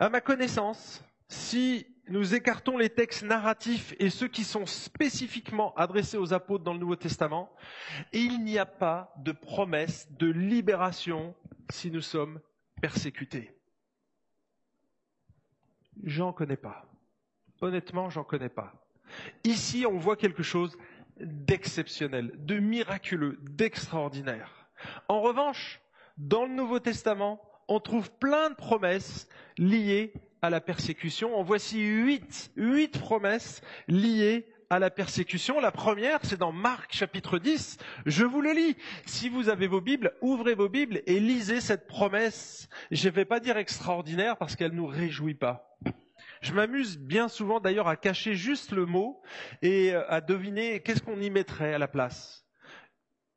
À 0.00 0.08
ma 0.08 0.20
connaissance, 0.20 1.04
si 1.28 1.86
nous 2.08 2.34
écartons 2.34 2.76
les 2.76 2.90
textes 2.90 3.22
narratifs 3.22 3.94
et 3.98 4.10
ceux 4.10 4.28
qui 4.28 4.44
sont 4.44 4.66
spécifiquement 4.66 5.74
adressés 5.74 6.16
aux 6.16 6.32
apôtres 6.32 6.64
dans 6.64 6.72
le 6.72 6.80
Nouveau 6.80 6.96
Testament, 6.96 7.54
il 8.12 8.42
n'y 8.44 8.58
a 8.58 8.66
pas 8.66 9.14
de 9.18 9.32
promesse 9.32 10.10
de 10.12 10.26
libération 10.26 11.34
si 11.70 11.90
nous 11.90 12.00
sommes 12.00 12.40
persécutés. 12.80 13.56
J'en 16.02 16.32
connais 16.32 16.56
pas. 16.56 16.86
Honnêtement, 17.60 18.10
j'en 18.10 18.24
connais 18.24 18.48
pas. 18.48 18.74
Ici, 19.44 19.86
on 19.86 19.98
voit 19.98 20.16
quelque 20.16 20.42
chose 20.42 20.76
d'exceptionnel, 21.20 22.32
de 22.44 22.58
miraculeux, 22.58 23.38
d'extraordinaire. 23.42 24.68
En 25.08 25.20
revanche, 25.20 25.80
dans 26.16 26.44
le 26.44 26.54
Nouveau 26.54 26.80
Testament, 26.80 27.40
on 27.68 27.78
trouve 27.78 28.10
plein 28.10 28.50
de 28.50 28.54
promesses 28.54 29.28
liées 29.56 30.12
à 30.42 30.50
la 30.50 30.60
persécution. 30.60 31.36
En 31.36 31.44
voici 31.44 31.80
huit, 31.80 32.50
huit 32.56 32.98
promesses 32.98 33.62
liées 33.88 34.46
à 34.70 34.78
la 34.78 34.90
persécution. 34.90 35.60
La 35.60 35.70
première, 35.70 36.18
c'est 36.24 36.38
dans 36.38 36.50
Marc 36.50 36.92
chapitre 36.92 37.38
10. 37.38 37.78
Je 38.06 38.24
vous 38.24 38.40
le 38.40 38.52
lis. 38.52 38.76
Si 39.06 39.28
vous 39.28 39.48
avez 39.48 39.68
vos 39.68 39.80
Bibles, 39.80 40.12
ouvrez 40.20 40.54
vos 40.54 40.68
Bibles 40.68 41.02
et 41.06 41.20
lisez 41.20 41.60
cette 41.60 41.86
promesse. 41.86 42.68
Je 42.90 43.08
ne 43.08 43.14
vais 43.14 43.24
pas 43.24 43.38
dire 43.38 43.56
extraordinaire 43.56 44.36
parce 44.36 44.56
qu'elle 44.56 44.72
ne 44.72 44.78
nous 44.78 44.86
réjouit 44.86 45.34
pas. 45.34 45.78
Je 46.40 46.52
m'amuse 46.52 46.98
bien 46.98 47.28
souvent 47.28 47.60
d'ailleurs 47.60 47.86
à 47.86 47.96
cacher 47.96 48.34
juste 48.34 48.72
le 48.72 48.84
mot 48.84 49.22
et 49.62 49.94
à 49.94 50.20
deviner 50.20 50.80
qu'est-ce 50.80 51.02
qu'on 51.02 51.20
y 51.20 51.30
mettrait 51.30 51.74
à 51.74 51.78
la 51.78 51.86
place. 51.86 52.41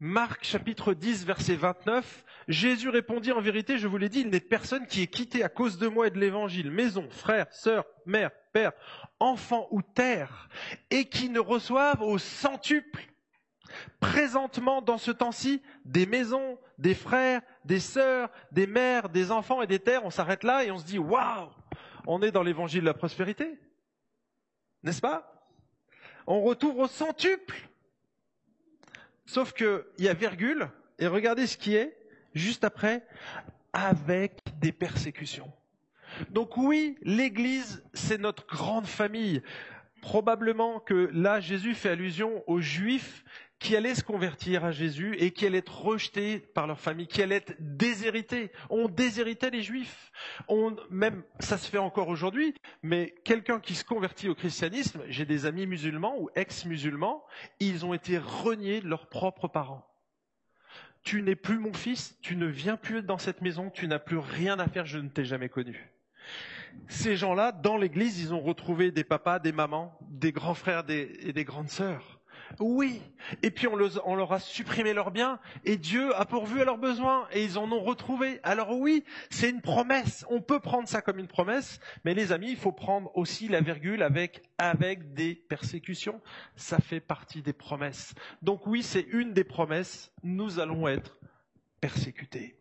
Marc 0.01 0.43
chapitre 0.43 0.93
10 0.93 1.25
verset 1.25 1.55
29, 1.55 2.25
Jésus 2.49 2.89
répondit 2.89 3.31
en 3.31 3.39
vérité, 3.39 3.77
je 3.77 3.87
vous 3.87 3.97
l'ai 3.97 4.09
dit, 4.09 4.21
il 4.21 4.29
n'est 4.29 4.41
personne 4.41 4.85
qui 4.87 5.01
est 5.01 5.07
quitté 5.07 5.41
à 5.41 5.47
cause 5.47 5.77
de 5.77 5.87
moi 5.87 6.07
et 6.07 6.11
de 6.11 6.19
l'évangile, 6.19 6.69
maison, 6.69 7.09
frère, 7.09 7.47
sœur, 7.51 7.85
mère, 8.05 8.31
père, 8.51 8.73
enfant 9.19 9.67
ou 9.71 9.81
terre, 9.81 10.49
et 10.89 11.07
qui 11.07 11.29
ne 11.29 11.39
reçoive 11.39 12.01
au 12.01 12.17
centuple, 12.17 13.09
présentement 14.01 14.81
dans 14.81 14.97
ce 14.97 15.11
temps-ci, 15.11 15.63
des 15.85 16.05
maisons, 16.05 16.59
des 16.77 16.93
frères, 16.93 17.41
des 17.63 17.79
sœurs, 17.79 18.29
des 18.51 18.67
mères, 18.67 19.07
des 19.07 19.31
enfants 19.31 19.61
et 19.61 19.67
des 19.67 19.79
terres. 19.79 20.03
On 20.03 20.09
s'arrête 20.09 20.43
là 20.43 20.65
et 20.65 20.71
on 20.71 20.77
se 20.77 20.85
dit, 20.85 20.99
waouh, 20.99 21.49
on 22.05 22.21
est 22.21 22.31
dans 22.31 22.43
l'évangile 22.43 22.81
de 22.81 22.85
la 22.85 22.93
prospérité. 22.93 23.57
N'est-ce 24.83 25.01
pas? 25.01 25.47
On 26.27 26.41
retrouve 26.41 26.79
au 26.79 26.87
centuple. 26.87 27.55
Sauf 29.25 29.53
qu'il 29.53 29.83
y 29.97 30.07
a 30.07 30.13
virgule, 30.13 30.69
et 30.99 31.07
regardez 31.07 31.47
ce 31.47 31.57
qui 31.57 31.75
est 31.75 31.97
juste 32.33 32.63
après, 32.63 33.03
avec 33.73 34.39
des 34.59 34.71
persécutions. 34.71 35.51
Donc 36.29 36.57
oui, 36.57 36.97
l'Église, 37.01 37.83
c'est 37.93 38.19
notre 38.19 38.45
grande 38.47 38.87
famille. 38.87 39.41
Probablement 40.01 40.79
que 40.79 41.09
là, 41.13 41.39
Jésus 41.39 41.73
fait 41.73 41.89
allusion 41.89 42.43
aux 42.47 42.61
Juifs 42.61 43.25
qui 43.59 43.75
allaient 43.75 43.95
se 43.95 44.03
convertir 44.03 44.65
à 44.65 44.71
Jésus 44.71 45.15
et 45.17 45.31
qui 45.31 45.45
allaient 45.45 45.59
être 45.59 45.81
rejetés 45.81 46.39
par 46.39 46.67
leur 46.67 46.79
famille, 46.79 47.07
qui 47.07 47.21
allaient 47.21 47.37
être 47.37 47.55
déshérités. 47.59 48.51
On 48.69 48.87
déshéritait 48.87 49.49
les 49.49 49.63
Juifs. 49.63 50.11
On, 50.47 50.75
même, 50.89 51.23
ça 51.39 51.57
se 51.57 51.69
fait 51.69 51.77
encore 51.77 52.09
aujourd'hui, 52.09 52.53
mais 52.83 53.15
quelqu'un 53.23 53.59
qui 53.59 53.75
se 53.75 53.85
convertit 53.85 54.29
au 54.29 54.35
christianisme, 54.35 55.01
j'ai 55.07 55.25
des 55.25 55.45
amis 55.45 55.67
musulmans 55.67 56.15
ou 56.19 56.29
ex-musulmans, 56.35 57.23
ils 57.59 57.85
ont 57.85 57.93
été 57.93 58.17
reniés 58.17 58.81
de 58.81 58.87
leurs 58.87 59.07
propres 59.07 59.47
parents. 59.47 59.87
Tu 61.03 61.21
n'es 61.21 61.35
plus 61.35 61.59
mon 61.59 61.73
fils, 61.73 62.17
tu 62.21 62.35
ne 62.35 62.47
viens 62.47 62.77
plus 62.77 63.03
dans 63.03 63.19
cette 63.19 63.41
maison, 63.41 63.69
tu 63.69 63.87
n'as 63.87 63.99
plus 63.99 64.17
rien 64.17 64.59
à 64.59 64.67
faire, 64.67 64.85
je 64.85 64.97
ne 64.97 65.07
t'ai 65.07 65.23
jamais 65.23 65.49
connu. 65.49 65.91
Ces 66.87 67.15
gens-là, 67.15 67.51
dans 67.51 67.77
l'église, 67.77 68.19
ils 68.19 68.33
ont 68.33 68.41
retrouvé 68.41 68.91
des 68.91 69.03
papas, 69.03 69.39
des 69.39 69.51
mamans, 69.51 69.97
des 70.01 70.31
grands 70.31 70.55
frères 70.55 70.83
et 70.89 71.31
des 71.31 71.45
grandes 71.45 71.69
sœurs. 71.69 72.14
Oui. 72.59 73.01
Et 73.41 73.51
puis 73.51 73.67
on, 73.67 73.75
leur 73.75 74.33
a 74.33 74.39
supprimé 74.39 74.93
leurs 74.93 75.11
biens 75.11 75.39
et 75.63 75.77
Dieu 75.77 76.15
a 76.15 76.25
pourvu 76.25 76.61
à 76.61 76.65
leurs 76.65 76.77
besoins 76.77 77.27
et 77.31 77.43
ils 77.43 77.57
en 77.57 77.71
ont 77.71 77.81
retrouvé. 77.81 78.39
Alors 78.43 78.77
oui, 78.77 79.03
c'est 79.29 79.49
une 79.49 79.61
promesse. 79.61 80.25
On 80.29 80.41
peut 80.41 80.59
prendre 80.59 80.87
ça 80.87 81.01
comme 81.01 81.19
une 81.19 81.27
promesse, 81.27 81.79
mais 82.03 82.13
les 82.13 82.31
amis, 82.31 82.51
il 82.51 82.57
faut 82.57 82.71
prendre 82.71 83.11
aussi 83.15 83.47
la 83.47 83.61
virgule 83.61 84.03
avec 84.03 84.43
avec 84.57 85.13
des 85.13 85.35
persécutions. 85.35 86.21
Ça 86.55 86.79
fait 86.79 86.99
partie 86.99 87.41
des 87.41 87.53
promesses. 87.53 88.13
Donc 88.41 88.67
oui, 88.67 88.83
c'est 88.83 89.05
une 89.09 89.33
des 89.33 89.43
promesses. 89.43 90.11
Nous 90.23 90.59
allons 90.59 90.87
être 90.87 91.17
persécutés. 91.81 92.57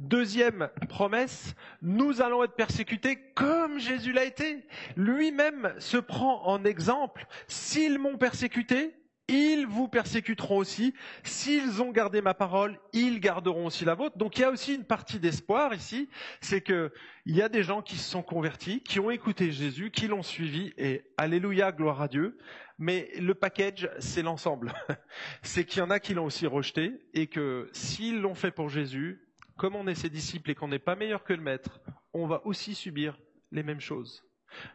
Deuxième 0.00 0.70
promesse, 0.88 1.54
nous 1.82 2.22
allons 2.22 2.42
être 2.42 2.54
persécutés 2.54 3.18
comme 3.34 3.78
Jésus 3.78 4.14
l'a 4.14 4.24
été. 4.24 4.64
Lui-même 4.96 5.74
se 5.78 5.98
prend 5.98 6.42
en 6.46 6.64
exemple. 6.64 7.26
S'ils 7.48 7.98
m'ont 7.98 8.16
persécuté, 8.16 8.94
ils 9.28 9.66
vous 9.66 9.88
persécuteront 9.88 10.56
aussi. 10.56 10.94
S'ils 11.22 11.82
ont 11.82 11.90
gardé 11.90 12.22
ma 12.22 12.32
parole, 12.32 12.80
ils 12.94 13.20
garderont 13.20 13.66
aussi 13.66 13.84
la 13.84 13.94
vôtre. 13.94 14.16
Donc 14.16 14.38
il 14.38 14.40
y 14.40 14.44
a 14.44 14.50
aussi 14.50 14.74
une 14.74 14.84
partie 14.84 15.20
d'espoir 15.20 15.74
ici, 15.74 16.08
c'est 16.40 16.62
que 16.62 16.94
il 17.26 17.36
y 17.36 17.42
a 17.42 17.50
des 17.50 17.62
gens 17.62 17.82
qui 17.82 17.96
se 17.96 18.08
sont 18.10 18.22
convertis, 18.22 18.82
qui 18.82 19.00
ont 19.00 19.10
écouté 19.10 19.52
Jésus, 19.52 19.90
qui 19.90 20.08
l'ont 20.08 20.22
suivi, 20.22 20.72
et 20.78 21.04
alléluia, 21.18 21.72
gloire 21.72 22.00
à 22.00 22.08
Dieu. 22.08 22.38
Mais 22.78 23.10
le 23.18 23.34
package, 23.34 23.90
c'est 23.98 24.22
l'ensemble. 24.22 24.72
c'est 25.42 25.66
qu'il 25.66 25.80
y 25.80 25.82
en 25.82 25.90
a 25.90 26.00
qui 26.00 26.14
l'ont 26.14 26.24
aussi 26.24 26.46
rejeté, 26.46 27.06
et 27.12 27.26
que 27.26 27.68
s'ils 27.74 28.22
l'ont 28.22 28.34
fait 28.34 28.50
pour 28.50 28.70
Jésus, 28.70 29.26
comme 29.60 29.76
on 29.76 29.86
est 29.86 29.94
ses 29.94 30.08
disciples 30.08 30.50
et 30.50 30.54
qu'on 30.54 30.68
n'est 30.68 30.78
pas 30.78 30.96
meilleur 30.96 31.22
que 31.22 31.34
le 31.34 31.42
maître, 31.42 31.80
on 32.14 32.26
va 32.26 32.40
aussi 32.46 32.74
subir 32.74 33.18
les 33.52 33.62
mêmes 33.62 33.78
choses. 33.78 34.24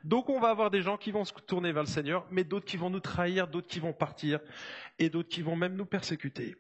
Donc 0.04 0.30
on 0.30 0.40
va 0.40 0.50
avoir 0.50 0.70
des 0.70 0.84
gens 0.84 0.96
qui 0.96 1.10
vont 1.10 1.26
se 1.26 1.34
tourner 1.34 1.72
vers 1.72 1.82
le 1.82 1.90
Seigneur, 1.90 2.28
mais 2.30 2.44
d'autres 2.44 2.68
qui 2.68 2.78
vont 2.78 2.92
nous 2.92 3.00
trahir, 3.00 3.48
d'autres 3.48 3.68
qui 3.68 3.80
vont 3.80 3.94
partir, 3.94 4.40
et 5.00 5.10
d'autres 5.10 5.30
qui 5.30 5.42
vont 5.42 5.56
même 5.56 5.76
nous 5.76 5.88
persécuter. 5.88 6.56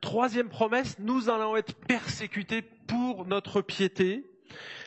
Troisième 0.00 0.48
promesse, 0.48 0.98
nous 0.98 1.28
allons 1.28 1.58
être 1.58 1.74
persécutés 1.74 2.62
pour 2.62 3.26
notre 3.26 3.60
piété. 3.60 4.24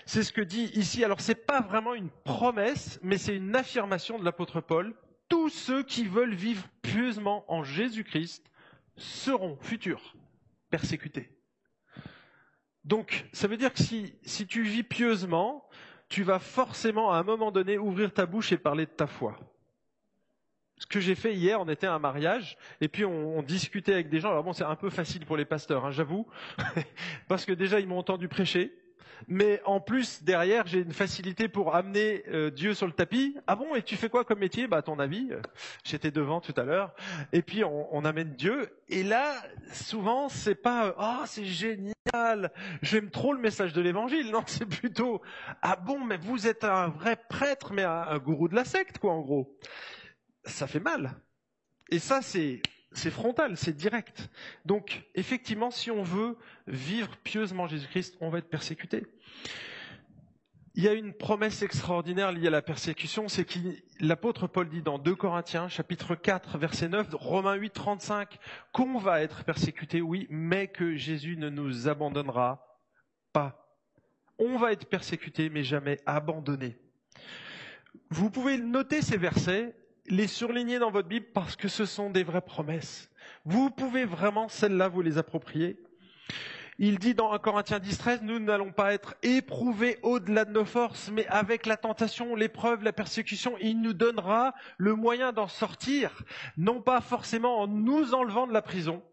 C'est 0.08 0.24
ce 0.24 0.34
que 0.34 0.42
dit 0.42 0.72
ici. 0.74 1.04
Alors 1.04 1.22
c'est 1.22 1.46
pas 1.46 1.62
vraiment 1.62 1.94
une 1.94 2.10
promesse, 2.10 3.00
mais 3.04 3.20
c'est 3.20 3.36
une 3.36 3.56
affirmation 3.56 4.18
de 4.18 4.26
l'apôtre 4.26 4.60
Paul. 4.60 4.96
Tous 5.30 5.50
ceux 5.50 5.84
qui 5.84 6.06
veulent 6.06 6.34
vivre 6.34 6.68
pieusement 6.82 7.46
en 7.48 7.64
Jésus-Christ 7.64 8.44
seront 8.98 9.60
futurs 9.62 10.16
persécutés. 10.72 11.30
Donc, 12.84 13.25
ça 13.32 13.48
veut 13.48 13.58
dire 13.58 13.74
que 13.74 13.80
si, 13.80 14.13
si 14.24 14.46
tu 14.46 14.63
vis 14.63 14.84
pieusement, 14.84 15.68
tu 16.10 16.24
vas 16.24 16.40
forcément 16.40 17.12
à 17.12 17.18
un 17.18 17.24
moment 17.24 17.52
donné 17.52 17.78
ouvrir 17.78 18.13
ta 18.13 18.25
bouche 18.25 18.52
et 18.52 18.58
parler 18.58 18.86
de 18.86 18.92
ta 18.92 19.08
foi. 19.08 19.38
Ce 20.78 20.86
que 20.86 21.00
j'ai 21.00 21.16
fait 21.16 21.34
hier, 21.34 21.62
on 21.62 21.70
était 21.70 21.88
à 21.88 21.94
un 21.94 22.00
mariage, 22.00 22.58
et 22.82 22.90
puis 22.90 23.06
on, 23.06 23.42
discutait 23.42 23.94
avec 23.94 24.10
des 24.10 24.20
gens. 24.20 24.32
Alors 24.32 24.44
bon, 24.44 24.54
c'est 24.54 24.66
un 24.66 24.75
peu 24.75 24.90
facile 24.90 25.25
pour 25.25 25.38
les 25.38 25.46
pasteurs, 25.46 25.86
hein, 25.86 25.92
j'avoue, 25.92 26.28
parce 27.30 27.46
que 27.46 27.54
déjà 27.54 27.80
ils 27.80 27.88
m'ont 27.88 27.98
entendu 27.98 28.28
prêcher, 28.28 28.74
mais 29.27 29.62
en 29.65 29.80
plus 29.80 30.24
derrière 30.24 30.68
j'ai 30.68 30.80
une 30.80 30.94
facilité 30.94 31.48
pour 31.48 31.75
amener 31.75 32.24
euh, 32.30 32.50
Dieu 32.50 32.74
sur 32.74 32.88
le 32.88 32.94
tapis. 32.94 33.38
Ah 33.48 33.56
bon, 33.56 33.75
et 33.75 33.82
tu 33.82 33.96
fais 33.96 34.10
quoi 34.10 34.24
comme 34.24 34.39
métier? 34.39 34.68
Bah 34.68 34.82
ton 34.82 35.00
avis, 35.00 35.30
euh, 35.32 35.42
j'étais 35.84 36.12
devant 36.12 36.42
tout 36.42 36.53
à 36.58 36.63
l'heure, 36.63 36.94
et 37.32 37.42
puis 37.42 37.63
on, 37.63 38.06
amène 38.06 38.34
Dieu. 38.36 38.70
Et 38.89 39.03
là, 39.03 39.34
souvent 39.72 40.30
c'est 40.30 40.56
pas 40.56 40.94
ah 40.98 41.20
oh, 41.22 41.25
c'est 41.25 41.46
génial, 41.46 42.51
j'aime 42.82 43.10
trop 43.10 43.34
le 43.34 43.39
message 43.39 43.74
de 43.74 43.82
l'Évangile. 43.82 44.32
Non, 44.32 44.44
c'est 44.46 44.65
plutôt 44.65 45.22
ah 45.62 45.75
bon, 45.75 46.00
mais 46.03 46.18
vous 46.18 46.48
êtes 46.48 46.63
un 46.63 46.89
vrai 46.89 47.18
prêtre, 47.30 47.74
mais 47.74 47.84
un, 47.84 48.06
un 48.10 48.18
gourou 48.20 48.48
de 48.48 48.56
la 48.56 48.65
secte 48.65 49.00
quoi 49.00 49.13
en 49.13 49.22
gros 49.22 49.58
ça 50.46 50.68
fait 50.68 50.80
mal. 50.80 51.15
Et 51.89 52.00
ça, 52.00 52.22
c'est, 52.22 52.62
c'est 52.94 53.12
frontal, 53.12 53.58
c'est 53.58 53.76
direct. 53.76 54.30
Donc, 54.66 55.04
effectivement, 55.16 55.72
si 55.72 55.92
on 55.92 56.04
veut 56.04 56.38
vivre 56.68 57.18
pieusement 57.24 57.68
Jésus-Christ, 57.68 58.18
on 58.22 58.30
va 58.30 58.40
être 58.40 58.50
persécuté. 58.50 59.06
Il 60.76 60.84
y 60.84 60.88
a 60.88 60.94
une 60.94 61.14
promesse 61.14 61.62
extraordinaire 61.62 62.32
liée 62.32 62.48
à 62.48 62.52
la 62.52 62.64
persécution, 62.64 63.28
c'est 63.28 63.46
que 63.46 63.60
l'apôtre 64.00 64.48
Paul 64.48 64.68
dit 64.70 64.82
dans 64.82 64.98
2 64.98 65.16
Corinthiens, 65.16 65.70
chapitre 65.70 66.16
4, 66.16 66.58
verset 66.58 66.90
9, 66.90 67.10
Romains 67.14 67.54
8, 67.54 67.70
35, 67.74 68.40
qu'on 68.72 68.98
va 68.98 69.22
être 69.22 69.44
persécuté, 69.44 70.02
oui, 70.02 70.26
mais 70.32 70.68
que 70.68 70.96
Jésus 70.96 71.38
ne 71.38 71.50
nous 71.50 71.88
abandonnera 71.88 72.82
pas. 73.34 73.78
On 74.40 74.58
va 74.58 74.72
être 74.72 74.88
persécuté, 74.88 75.52
mais 75.52 75.64
jamais 75.64 76.00
abandonné. 76.08 76.76
Vous 78.10 78.32
pouvez 78.32 78.58
noter 78.58 79.04
ces 79.04 79.18
versets 79.18 79.76
les 80.08 80.28
surligner 80.28 80.80
dans 80.80 80.92
votre 80.92 81.08
Bible 81.08 81.28
parce 81.34 81.56
que 81.56 81.68
ce 81.68 81.86
sont 81.86 82.10
des 82.10 82.24
vraies 82.24 82.42
promesses. 82.42 83.10
Vous 83.46 83.70
pouvez 83.70 84.06
vraiment, 84.06 84.48
celles-là, 84.50 84.88
vous 84.88 85.02
les 85.02 85.18
approprier. 85.18 85.78
Il 86.80 86.98
dit 86.98 87.14
dans 87.14 87.32
1 87.32 87.40
Corinthiens 87.40 87.80
10, 87.80 87.98
13, 87.98 88.22
nous 88.24 88.40
n'allons 88.40 88.72
pas 88.72 88.94
être 88.94 89.16
éprouvés 89.22 90.00
au-delà 90.02 90.44
de 90.44 90.52
nos 90.52 90.66
forces, 90.66 91.12
mais 91.12 91.28
avec 91.28 91.66
la 91.66 91.78
tentation, 91.78 92.36
l'épreuve, 92.36 92.84
la 92.84 92.94
persécution, 92.94 93.56
il 93.62 93.82
nous 93.82 93.94
donnera 93.94 94.56
le 94.78 94.96
moyen 94.96 95.34
d'en 95.34 95.48
sortir, 95.48 96.24
non 96.58 96.82
pas 96.82 97.00
forcément 97.00 97.60
en 97.60 97.68
nous 97.68 98.16
enlevant 98.16 98.48
de 98.48 98.54
la 98.54 98.64
prison, 98.64 99.04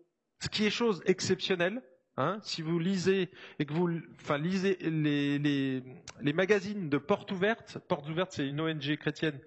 ce 0.40 0.48
qui 0.48 0.64
est 0.64 0.70
chose 0.70 1.02
exceptionnelle. 1.06 1.82
Hein, 2.16 2.38
si 2.42 2.60
vous 2.60 2.78
lisez 2.78 3.30
et 3.58 3.64
que 3.64 3.72
vous, 3.72 3.88
enfin, 4.20 4.36
lisez 4.36 4.76
les, 4.80 5.38
les, 5.38 5.82
les 6.20 6.32
magazines 6.32 6.90
de 6.90 6.98
Porte 6.98 7.30
Ouverte, 7.30 7.78
Porte 7.88 8.08
Ouverte, 8.10 8.32
c'est 8.32 8.46
une 8.46 8.60
ONG 8.60 8.96
chrétienne 8.96 9.38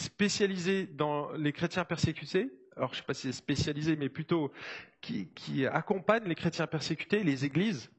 spécialisé 0.00 0.86
dans 0.86 1.32
les 1.32 1.52
chrétiens 1.52 1.84
persécutés, 1.84 2.50
alors 2.76 2.90
je 2.90 2.94
ne 2.94 3.00
sais 3.00 3.06
pas 3.06 3.14
si 3.14 3.22
c'est 3.22 3.32
spécialisé, 3.32 3.96
mais 3.96 4.08
plutôt 4.08 4.52
qui, 5.00 5.66
accompagne 5.66 6.24
les 6.24 6.34
chrétiens 6.34 6.66
persécutés, 6.66 7.24
les 7.24 7.44
églises, 7.44 7.90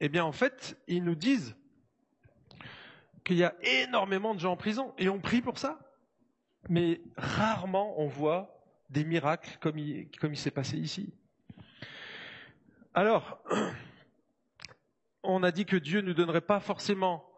eh 0.00 0.08
bien 0.08 0.24
en 0.24 0.32
fait, 0.32 0.78
ils 0.86 1.02
nous 1.02 1.14
disent 1.14 1.56
qu'il 3.24 3.36
y 3.36 3.44
a 3.44 3.54
énormément 3.62 4.34
de 4.34 4.40
gens 4.40 4.52
en 4.52 4.56
prison 4.56 4.94
et 4.98 5.08
on 5.08 5.18
prie 5.18 5.40
pour 5.40 5.58
ça. 5.58 5.78
Mais 6.68 7.00
rarement 7.16 8.00
on 8.00 8.06
voit 8.06 8.62
des 8.90 9.04
miracles 9.04 9.56
comme 9.60 9.78
il, 9.78 10.08
comme 10.20 10.32
il 10.32 10.38
s'est 10.38 10.50
passé 10.50 10.76
ici. 10.76 11.14
Alors, 12.92 13.42
on 15.22 15.42
a 15.42 15.50
dit 15.50 15.64
que 15.64 15.76
Dieu 15.76 16.00
ne 16.00 16.12
donnerait 16.12 16.40
pas 16.40 16.60
forcément 16.60 17.28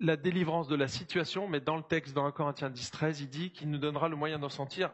la 0.00 0.16
délivrance 0.16 0.66
de 0.68 0.76
la 0.76 0.88
situation, 0.88 1.46
mais 1.46 1.60
dans 1.60 1.76
le 1.76 1.82
texte, 1.82 2.14
dans 2.14 2.26
1 2.26 2.32
Corinthiens 2.32 2.70
10, 2.70 2.90
13, 2.90 3.20
il 3.20 3.28
dit 3.28 3.52
qu'il 3.52 3.70
nous 3.70 3.78
donnera 3.78 4.08
le 4.08 4.16
moyen 4.16 4.38
d'en 4.38 4.48
sentir 4.48 4.90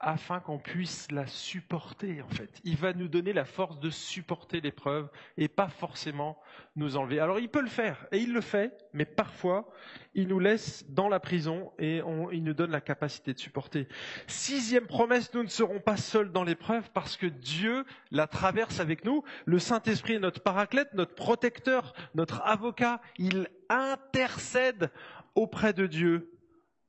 afin 0.00 0.40
qu'on 0.40 0.58
puisse 0.58 1.10
la 1.12 1.26
supporter, 1.26 2.22
en 2.22 2.28
fait. 2.28 2.58
Il 2.64 2.76
va 2.76 2.94
nous 2.94 3.06
donner 3.06 3.34
la 3.34 3.44
force 3.44 3.78
de 3.80 3.90
supporter 3.90 4.62
l'épreuve 4.62 5.10
et 5.36 5.46
pas 5.46 5.68
forcément 5.68 6.38
nous 6.74 6.96
enlever. 6.96 7.20
Alors 7.20 7.38
il 7.38 7.50
peut 7.50 7.60
le 7.60 7.68
faire, 7.68 8.06
et 8.10 8.18
il 8.18 8.32
le 8.32 8.40
fait, 8.40 8.72
mais 8.94 9.04
parfois, 9.04 9.70
il 10.14 10.28
nous 10.28 10.40
laisse 10.40 10.86
dans 10.88 11.08
la 11.08 11.20
prison 11.20 11.70
et 11.78 12.00
il 12.32 12.42
nous 12.42 12.54
donne 12.54 12.70
la 12.70 12.80
capacité 12.80 13.34
de 13.34 13.38
supporter. 13.38 13.88
Sixième 14.26 14.86
promesse, 14.86 15.34
nous 15.34 15.42
ne 15.42 15.48
serons 15.48 15.80
pas 15.80 15.98
seuls 15.98 16.32
dans 16.32 16.44
l'épreuve 16.44 16.90
parce 16.92 17.18
que 17.18 17.26
Dieu 17.26 17.84
la 18.10 18.26
traverse 18.26 18.80
avec 18.80 19.04
nous. 19.04 19.22
Le 19.44 19.58
Saint-Esprit 19.58 20.14
est 20.14 20.20
notre 20.20 20.42
paraclète, 20.42 20.94
notre 20.94 21.14
protecteur, 21.14 21.92
notre 22.14 22.40
avocat. 22.46 23.02
Il 23.18 23.48
intercède 23.70 24.90
auprès 25.34 25.72
de 25.72 25.86
Dieu 25.86 26.30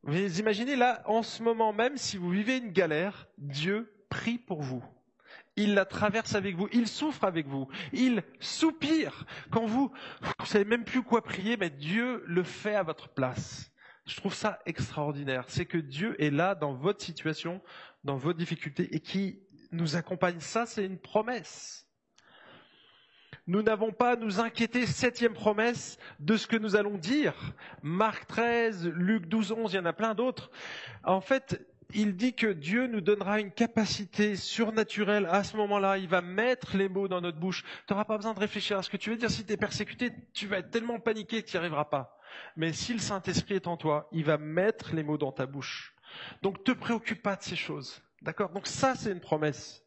vous 0.03 0.39
imaginez 0.39 0.75
là, 0.75 1.03
en 1.05 1.21
ce 1.21 1.43
moment 1.43 1.73
même, 1.73 1.95
si 1.95 2.17
vous 2.17 2.29
vivez 2.29 2.57
une 2.57 2.71
galère, 2.71 3.27
Dieu 3.37 3.93
prie 4.09 4.39
pour 4.39 4.61
vous. 4.61 4.83
Il 5.55 5.75
la 5.75 5.85
traverse 5.85 6.33
avec 6.33 6.55
vous, 6.55 6.67
il 6.73 6.87
souffre 6.87 7.23
avec 7.23 7.47
vous, 7.47 7.67
il 7.93 8.23
soupire. 8.39 9.25
Quand 9.51 9.65
vous, 9.65 9.91
vous 10.39 10.45
savez 10.45 10.65
même 10.65 10.85
plus 10.85 11.03
quoi 11.03 11.23
prier, 11.23 11.55
mais 11.55 11.69
Dieu 11.69 12.23
le 12.25 12.43
fait 12.43 12.73
à 12.73 12.83
votre 12.83 13.09
place. 13.09 13.71
Je 14.05 14.15
trouve 14.15 14.33
ça 14.33 14.59
extraordinaire. 14.65 15.45
C'est 15.49 15.65
que 15.65 15.77
Dieu 15.77 16.19
est 16.21 16.31
là 16.31 16.55
dans 16.55 16.73
votre 16.73 17.03
situation, 17.03 17.61
dans 18.03 18.17
vos 18.17 18.33
difficultés 18.33 18.93
et 18.95 19.01
qui 19.01 19.43
nous 19.71 19.95
accompagne. 19.95 20.39
Ça, 20.39 20.65
c'est 20.65 20.85
une 20.85 20.97
promesse. 20.97 21.87
Nous 23.51 23.63
n'avons 23.63 23.91
pas 23.91 24.11
à 24.11 24.15
nous 24.15 24.39
inquiéter, 24.39 24.85
septième 24.85 25.33
promesse, 25.33 25.97
de 26.21 26.37
ce 26.37 26.47
que 26.47 26.55
nous 26.55 26.77
allons 26.77 26.97
dire. 26.97 27.33
Marc 27.83 28.25
13, 28.27 28.87
Luc 28.87 29.25
12, 29.25 29.51
11, 29.51 29.73
il 29.73 29.75
y 29.75 29.79
en 29.79 29.85
a 29.85 29.91
plein 29.91 30.13
d'autres. 30.13 30.51
En 31.03 31.19
fait, 31.19 31.61
il 31.93 32.15
dit 32.15 32.33
que 32.33 32.47
Dieu 32.47 32.87
nous 32.87 33.01
donnera 33.01 33.41
une 33.41 33.51
capacité 33.51 34.37
surnaturelle 34.37 35.27
à 35.29 35.43
ce 35.43 35.57
moment-là. 35.57 35.97
Il 35.97 36.07
va 36.07 36.21
mettre 36.21 36.77
les 36.77 36.87
mots 36.87 37.09
dans 37.09 37.19
notre 37.19 37.39
bouche. 37.39 37.65
Tu 37.87 37.91
n'auras 37.91 38.05
pas 38.05 38.15
besoin 38.15 38.33
de 38.33 38.39
réfléchir 38.39 38.77
à 38.77 38.83
ce 38.83 38.89
que 38.89 38.95
tu 38.95 39.09
veux 39.09 39.17
dire. 39.17 39.29
Si 39.29 39.43
tu 39.43 39.51
es 39.51 39.57
persécuté, 39.57 40.13
tu 40.31 40.47
vas 40.47 40.59
être 40.59 40.71
tellement 40.71 41.01
paniqué 41.01 41.43
que 41.43 41.49
tu 41.49 41.57
n'y 41.57 41.59
arriveras 41.59 41.83
pas. 41.83 42.17
Mais 42.55 42.71
si 42.71 42.93
le 42.93 42.99
Saint-Esprit 42.99 43.55
est 43.55 43.67
en 43.67 43.75
toi, 43.75 44.07
il 44.13 44.23
va 44.23 44.37
mettre 44.37 44.95
les 44.95 45.03
mots 45.03 45.17
dans 45.17 45.33
ta 45.33 45.45
bouche. 45.45 45.93
Donc 46.41 46.63
te 46.63 46.71
préoccupe 46.71 47.21
pas 47.21 47.35
de 47.35 47.43
ces 47.43 47.57
choses. 47.57 48.01
D'accord? 48.21 48.51
Donc 48.51 48.65
ça, 48.65 48.95
c'est 48.95 49.11
une 49.11 49.19
promesse. 49.19 49.80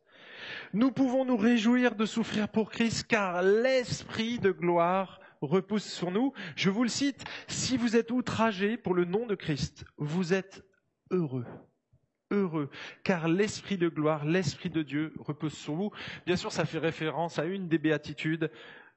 Nous 0.73 0.91
pouvons 0.91 1.25
nous 1.25 1.37
réjouir 1.37 1.95
de 1.95 2.07
souffrir 2.07 2.49
pour 2.49 2.71
Christ 2.71 3.05
car 3.09 3.43
l'Esprit 3.43 4.39
de 4.39 4.51
gloire 4.51 5.21
repousse 5.41 5.91
sur 5.91 6.11
nous. 6.11 6.33
Je 6.57 6.71
vous 6.71 6.83
le 6.83 6.89
cite, 6.89 7.25
si 7.49 7.77
vous 7.77 7.97
êtes 7.97 8.11
outragés 8.11 8.77
pour 8.77 8.95
le 8.95 9.05
nom 9.05 9.27
de 9.27 9.35
Christ, 9.35 9.85
vous 9.97 10.33
êtes 10.33 10.65
heureux. 11.11 11.47
Heureux, 12.31 12.71
car 13.05 13.29
l'Esprit 13.29 13.77
de 13.77 13.89
gloire, 13.89 14.25
l'Esprit 14.25 14.71
de 14.71 14.83
Dieu 14.83 15.13
repose 15.19 15.53
sur 15.53 15.75
vous. 15.75 15.91
Bien 16.27 16.37
sûr, 16.37 16.51
ça 16.53 16.65
fait 16.65 16.79
référence 16.79 17.39
à 17.39 17.45
une 17.45 17.69
des 17.69 17.79
béatitudes 17.79 18.51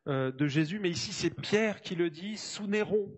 euh, 0.07 0.31
de 0.31 0.47
Jésus, 0.47 0.79
mais 0.79 0.89
ici 0.89 1.11
c'est 1.11 1.29
Pierre 1.29 1.81
qui 1.81 1.95
le 1.95 2.09
dit 2.09 2.37
sous 2.37 2.67
Néron. 2.67 3.11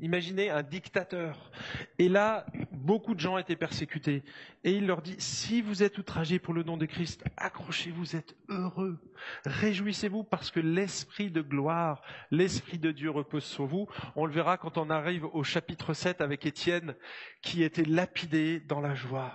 Imaginez 0.00 0.50
un 0.50 0.62
dictateur. 0.62 1.50
Et 1.98 2.08
là, 2.08 2.46
beaucoup 2.84 3.14
de 3.14 3.20
gens 3.20 3.38
étaient 3.38 3.56
persécutés. 3.56 4.22
Et 4.62 4.72
il 4.72 4.86
leur 4.86 5.02
dit, 5.02 5.16
si 5.18 5.62
vous 5.62 5.82
êtes 5.82 5.98
outragés 5.98 6.38
pour 6.38 6.54
le 6.54 6.62
nom 6.62 6.76
de 6.76 6.86
Christ, 6.86 7.24
accrochez-vous, 7.36 8.16
êtes 8.16 8.36
heureux. 8.48 8.98
Réjouissez-vous 9.44 10.24
parce 10.24 10.50
que 10.50 10.60
l'Esprit 10.60 11.30
de 11.30 11.42
gloire, 11.42 12.02
l'Esprit 12.30 12.78
de 12.78 12.92
Dieu 12.92 13.10
repose 13.10 13.44
sur 13.44 13.66
vous. 13.66 13.88
On 14.16 14.26
le 14.26 14.32
verra 14.32 14.58
quand 14.58 14.78
on 14.78 14.90
arrive 14.90 15.24
au 15.32 15.42
chapitre 15.42 15.94
7 15.94 16.20
avec 16.20 16.46
Étienne, 16.46 16.94
qui 17.42 17.62
était 17.62 17.84
lapidé 17.84 18.60
dans 18.60 18.80
la 18.80 18.94
joie. 18.94 19.32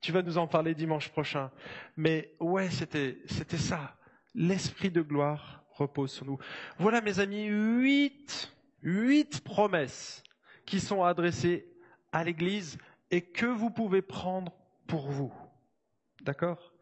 Tu 0.00 0.12
vas 0.12 0.22
nous 0.22 0.38
en 0.38 0.46
parler 0.46 0.74
dimanche 0.74 1.08
prochain. 1.08 1.50
Mais 1.96 2.34
ouais, 2.38 2.70
c'était, 2.70 3.18
c'était 3.26 3.56
ça. 3.56 3.96
L'Esprit 4.34 4.90
de 4.90 5.02
gloire 5.02 5.64
repose 5.72 6.12
sur 6.12 6.26
nous. 6.26 6.38
Voilà, 6.78 7.00
mes 7.00 7.18
amis, 7.20 7.46
huit 7.46 8.54
huit 8.84 9.40
promesses 9.40 10.22
qui 10.66 10.78
sont 10.78 11.02
adressées 11.02 11.66
à 12.14 12.24
l'Église 12.24 12.78
et 13.10 13.20
que 13.20 13.44
vous 13.44 13.70
pouvez 13.70 14.00
prendre 14.00 14.52
pour 14.86 15.10
vous. 15.10 15.32
D'accord? 16.22 16.72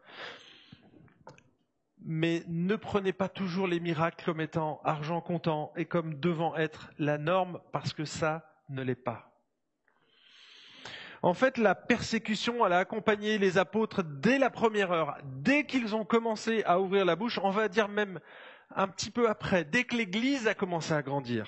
Mais 2.05 2.43
ne 2.47 2.75
prenez 2.75 3.13
pas 3.13 3.29
toujours 3.29 3.67
les 3.67 3.79
miracles 3.79 4.23
comme 4.23 4.41
étant 4.41 4.79
argent 4.83 5.21
comptant 5.21 5.73
et 5.75 5.85
comme 5.85 6.19
devant 6.19 6.55
être 6.55 6.91
la 6.99 7.17
norme 7.17 7.59
parce 7.71 7.93
que 7.93 8.05
ça 8.05 8.47
ne 8.69 8.83
l'est 8.83 8.95
pas. 8.95 9.31
En 11.23 11.33
fait, 11.33 11.57
la 11.57 11.73
persécution, 11.73 12.65
elle 12.65 12.73
a 12.73 12.79
accompagné 12.79 13.37
les 13.37 13.57
apôtres 13.57 14.03
dès 14.03 14.37
la 14.37 14.49
première 14.49 14.91
heure, 14.91 15.17
dès 15.23 15.65
qu'ils 15.65 15.95
ont 15.95 16.05
commencé 16.05 16.63
à 16.65 16.79
ouvrir 16.79 17.05
la 17.05 17.15
bouche, 17.15 17.39
on 17.41 17.49
va 17.49 17.69
dire 17.69 17.87
même 17.87 18.19
un 18.75 18.87
petit 18.87 19.09
peu 19.09 19.29
après, 19.29 19.63
dès 19.63 19.85
que 19.85 19.95
l'Église 19.95 20.47
a 20.47 20.53
commencé 20.53 20.93
à 20.93 21.01
grandir. 21.01 21.47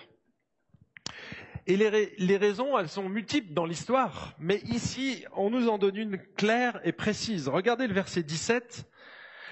Et 1.67 1.78
les, 1.78 2.13
les, 2.17 2.38
raisons, 2.38 2.78
elles 2.78 2.89
sont 2.89 3.10
multiples 3.10 3.54
dans 3.54 3.65
l'histoire, 3.65 4.34
mais 4.38 4.58
ici, 4.65 5.25
on 5.36 5.49
nous 5.49 5.67
en 5.67 5.80
donne 5.80 5.95
une 5.95 6.17
claire 6.36 6.80
et 6.84 6.91
précise. 6.91 7.47
Regardez 7.47 7.88
le 7.88 7.93
verset 7.93 8.21
17. 8.21 8.86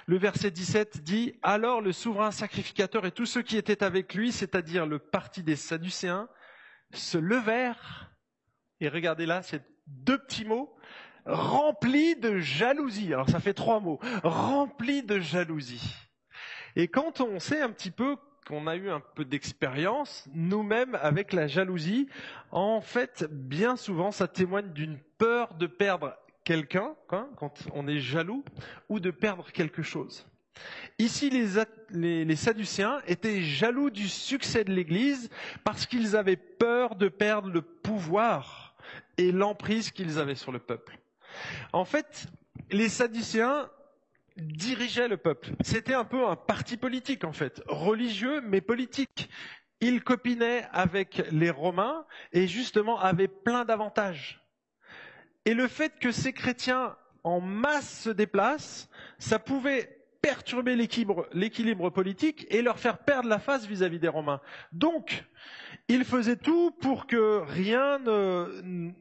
Le 0.05 0.17
verset 0.17 0.51
17 0.51 1.01
dit, 1.03 1.33
Alors 1.41 1.81
le 1.81 1.91
souverain 1.91 2.31
sacrificateur 2.31 3.05
et 3.05 3.11
tous 3.11 3.25
ceux 3.25 3.41
qui 3.41 3.57
étaient 3.57 3.83
avec 3.83 4.13
lui, 4.13 4.31
c'est-à-dire 4.31 4.85
le 4.85 4.99
parti 4.99 5.41
des 5.41 5.55
Sadducéens, 5.55 6.29
se 6.93 7.17
levèrent, 7.17 8.11
et 8.79 8.89
regardez 8.89 9.25
là, 9.25 9.41
c'est 9.41 9.63
deux 9.87 10.19
petits 10.19 10.45
mots, 10.45 10.75
remplis 11.25 12.15
de 12.15 12.37
jalousie. 12.37 13.13
Alors 13.13 13.29
ça 13.29 13.39
fait 13.39 13.53
trois 13.53 13.79
mots, 13.79 13.99
remplis 14.23 15.03
de 15.03 15.19
jalousie. 15.19 15.95
Et 16.75 16.87
quand 16.87 17.21
on 17.21 17.39
sait 17.39 17.61
un 17.61 17.71
petit 17.71 17.91
peu 17.91 18.17
qu'on 18.43 18.67
a 18.67 18.75
eu 18.75 18.89
un 18.89 18.99
peu 18.99 19.25
d'expérience 19.25 20.27
nous-mêmes 20.33 20.97
avec 21.01 21.33
la 21.33 21.47
jalousie. 21.47 22.07
En 22.51 22.81
fait, 22.81 23.25
bien 23.29 23.75
souvent, 23.75 24.11
ça 24.11 24.27
témoigne 24.27 24.71
d'une 24.73 24.97
peur 25.17 25.53
de 25.55 25.67
perdre 25.67 26.15
quelqu'un, 26.43 26.95
hein, 27.11 27.27
quand 27.37 27.53
on 27.73 27.87
est 27.87 27.99
jaloux, 27.99 28.43
ou 28.89 28.99
de 28.99 29.11
perdre 29.11 29.51
quelque 29.51 29.81
chose. 29.81 30.25
Ici, 30.99 31.29
les, 31.29 32.25
les, 32.25 32.35
Sadducéens 32.35 33.01
étaient 33.07 33.41
jaloux 33.41 33.89
du 33.89 34.07
succès 34.07 34.63
de 34.63 34.71
l'Église 34.71 35.29
parce 35.63 35.85
qu'ils 35.85 36.15
avaient 36.15 36.35
peur 36.37 36.95
de 36.95 37.07
perdre 37.07 37.49
le 37.49 37.61
pouvoir 37.61 38.75
et 39.17 39.31
l'emprise 39.31 39.91
qu'ils 39.91 40.19
avaient 40.19 40.35
sur 40.35 40.51
le 40.51 40.59
peuple. 40.59 40.99
En 41.71 41.85
fait, 41.85 42.27
les 42.69 42.89
Sadducéens 42.89 43.69
dirigeait 44.37 45.07
le 45.07 45.17
peuple. 45.17 45.51
C'était 45.61 45.93
un 45.93 46.05
peu 46.05 46.27
un 46.27 46.35
parti 46.35 46.77
politique 46.77 47.23
en 47.23 47.33
fait, 47.33 47.61
religieux 47.67 48.41
mais 48.41 48.61
politique. 48.61 49.29
Il 49.81 50.03
copinait 50.03 50.65
avec 50.71 51.23
les 51.31 51.49
Romains 51.49 52.05
et 52.31 52.47
justement 52.47 52.99
avait 52.99 53.27
plein 53.27 53.65
d'avantages. 53.65 54.41
Et 55.45 55.53
le 55.53 55.67
fait 55.67 55.99
que 55.99 56.11
ces 56.11 56.31
chrétiens 56.31 56.95
en 57.23 57.41
masse 57.41 58.03
se 58.03 58.09
déplacent, 58.09 58.89
ça 59.19 59.39
pouvait 59.39 60.03
perturber 60.21 60.77
l'équilibre 60.77 61.89
politique 61.89 62.47
et 62.49 62.61
leur 62.61 62.79
faire 62.79 62.99
perdre 62.99 63.27
la 63.27 63.39
face 63.39 63.65
vis-à-vis 63.65 63.99
des 63.99 64.07
Romains. 64.07 64.39
Donc, 64.71 65.25
ils 65.89 66.05
faisaient 66.05 66.37
tout 66.37 66.71
pour 66.71 67.07
que 67.07 67.41
rien 67.45 67.99
ne, 67.99 68.93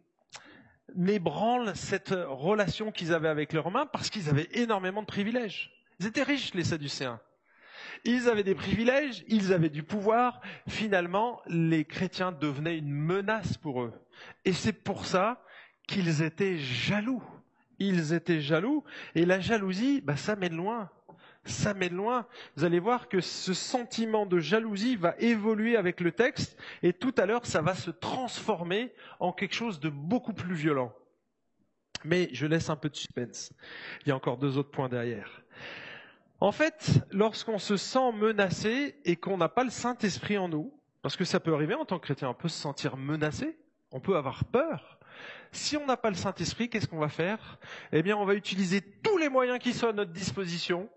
n'ébranle 0.97 1.75
cette 1.75 2.15
relation 2.29 2.93
qu'ils 2.93 3.13
avaient 3.13 3.29
avec 3.29 3.53
les 3.53 3.59
Romains 3.59 3.87
parce 3.87 4.11
qu'ils 4.11 4.29
avaient 4.29 4.49
énormément 4.53 5.03
de 5.03 5.07
privilèges. 5.07 5.71
Ils 6.01 6.07
étaient 6.07 6.23
riches, 6.23 6.55
les 6.55 6.65
Sadducéens. 6.65 7.21
Ils 8.05 8.29
avaient 8.29 8.43
des 8.43 8.55
privilèges, 8.55 9.25
ils 9.29 9.53
avaient 9.53 9.69
du 9.69 9.83
pouvoir. 9.83 10.41
Finalement, 10.69 11.41
les 11.47 11.85
chrétiens 11.85 12.33
devenaient 12.33 12.79
une 12.79 12.93
menace 12.93 13.57
pour 13.57 13.83
eux. 13.83 13.93
Et 14.45 14.53
c'est 14.53 14.73
pour 14.73 15.07
ça 15.07 15.45
qu'ils 15.87 16.23
étaient 16.23 16.59
jaloux. 16.59 17.23
Ils 17.79 18.13
étaient 18.13 18.41
jaloux. 18.41 18.85
Et 19.15 19.25
la 19.25 19.41
jalousie, 19.41 20.01
bah, 20.01 20.17
ça 20.17 20.37
mène 20.37 20.57
loin 20.57 20.91
ça 21.45 21.75
mène 21.75 21.95
loin. 21.95 22.27
Vous 22.57 22.65
allez 22.65 22.79
voir 22.79 23.09
que 23.09 23.21
ce 23.21 23.55
sentiment 23.55 24.27
de 24.27 24.39
jalousie 24.39 24.97
va 24.97 25.15
évoluer 25.19 25.77
avec 25.77 26.01
le 26.01 26.13
texte 26.13 26.57
et 26.83 26.93
tout 26.93 27.15
à 27.19 27.27
l'heure, 27.27 27.47
ça 27.47 27.63
va 27.63 27.75
se 27.75 27.91
transformer 27.91 28.93
en 29.21 29.33
quelque 29.33 29.55
chose 29.55 29.81
de 29.81 29.89
beaucoup 29.89 30.33
plus 30.33 30.55
violent. 30.55 30.93
Mais 32.05 32.29
je 32.33 32.47
laisse 32.47 32.71
un 32.71 32.77
peu 32.77 32.89
de 32.89 32.97
suspense. 32.97 33.53
Il 34.03 34.09
y 34.09 34.13
a 34.13 34.17
encore 34.17 34.39
deux 34.39 34.59
autres 34.59 34.71
points 34.71 34.89
derrière. 34.89 35.43
En 36.41 36.51
fait, 36.51 37.01
lorsqu'on 37.13 37.59
se 37.59 37.77
sent 37.77 38.13
menacé 38.13 38.97
et 39.05 39.15
qu'on 39.17 39.37
n'a 39.37 39.49
pas 39.49 39.63
le 39.63 39.71
Saint-Esprit 39.71 40.39
en 40.39 40.49
nous, 40.49 40.73
parce 41.01 41.17
que 41.17 41.25
ça 41.25 41.39
peut 41.39 41.55
arriver 41.55 41.75
en 41.75 41.85
tant 41.85 41.99
que 41.99 42.05
chrétien, 42.05 42.29
on 42.29 42.35
peut 42.35 42.49
se 42.49 42.59
sentir 42.59 42.97
menacé, 42.97 43.57
on 43.93 44.01
peut 44.01 44.17
avoir 44.17 44.45
peur. 44.45 44.99
Si 45.53 45.77
on 45.77 45.87
n'a 45.87 45.97
pas 45.97 46.11
le 46.11 46.17
Saint-Esprit, 46.17 46.69
qu'est-ce 46.69 46.89
qu'on 46.89 46.99
va 46.99 47.09
faire? 47.09 47.59
Eh 47.93 48.03
bien, 48.03 48.17
on 48.17 48.25
va 48.25 48.35
utiliser 48.35 48.81
tous 48.81 49.19
les 49.19 49.29
moyens 49.29 49.59
qui 49.59 49.73
sont 49.73 49.89
à 49.89 49.93
notre 49.93 50.13
disposition 50.13 50.89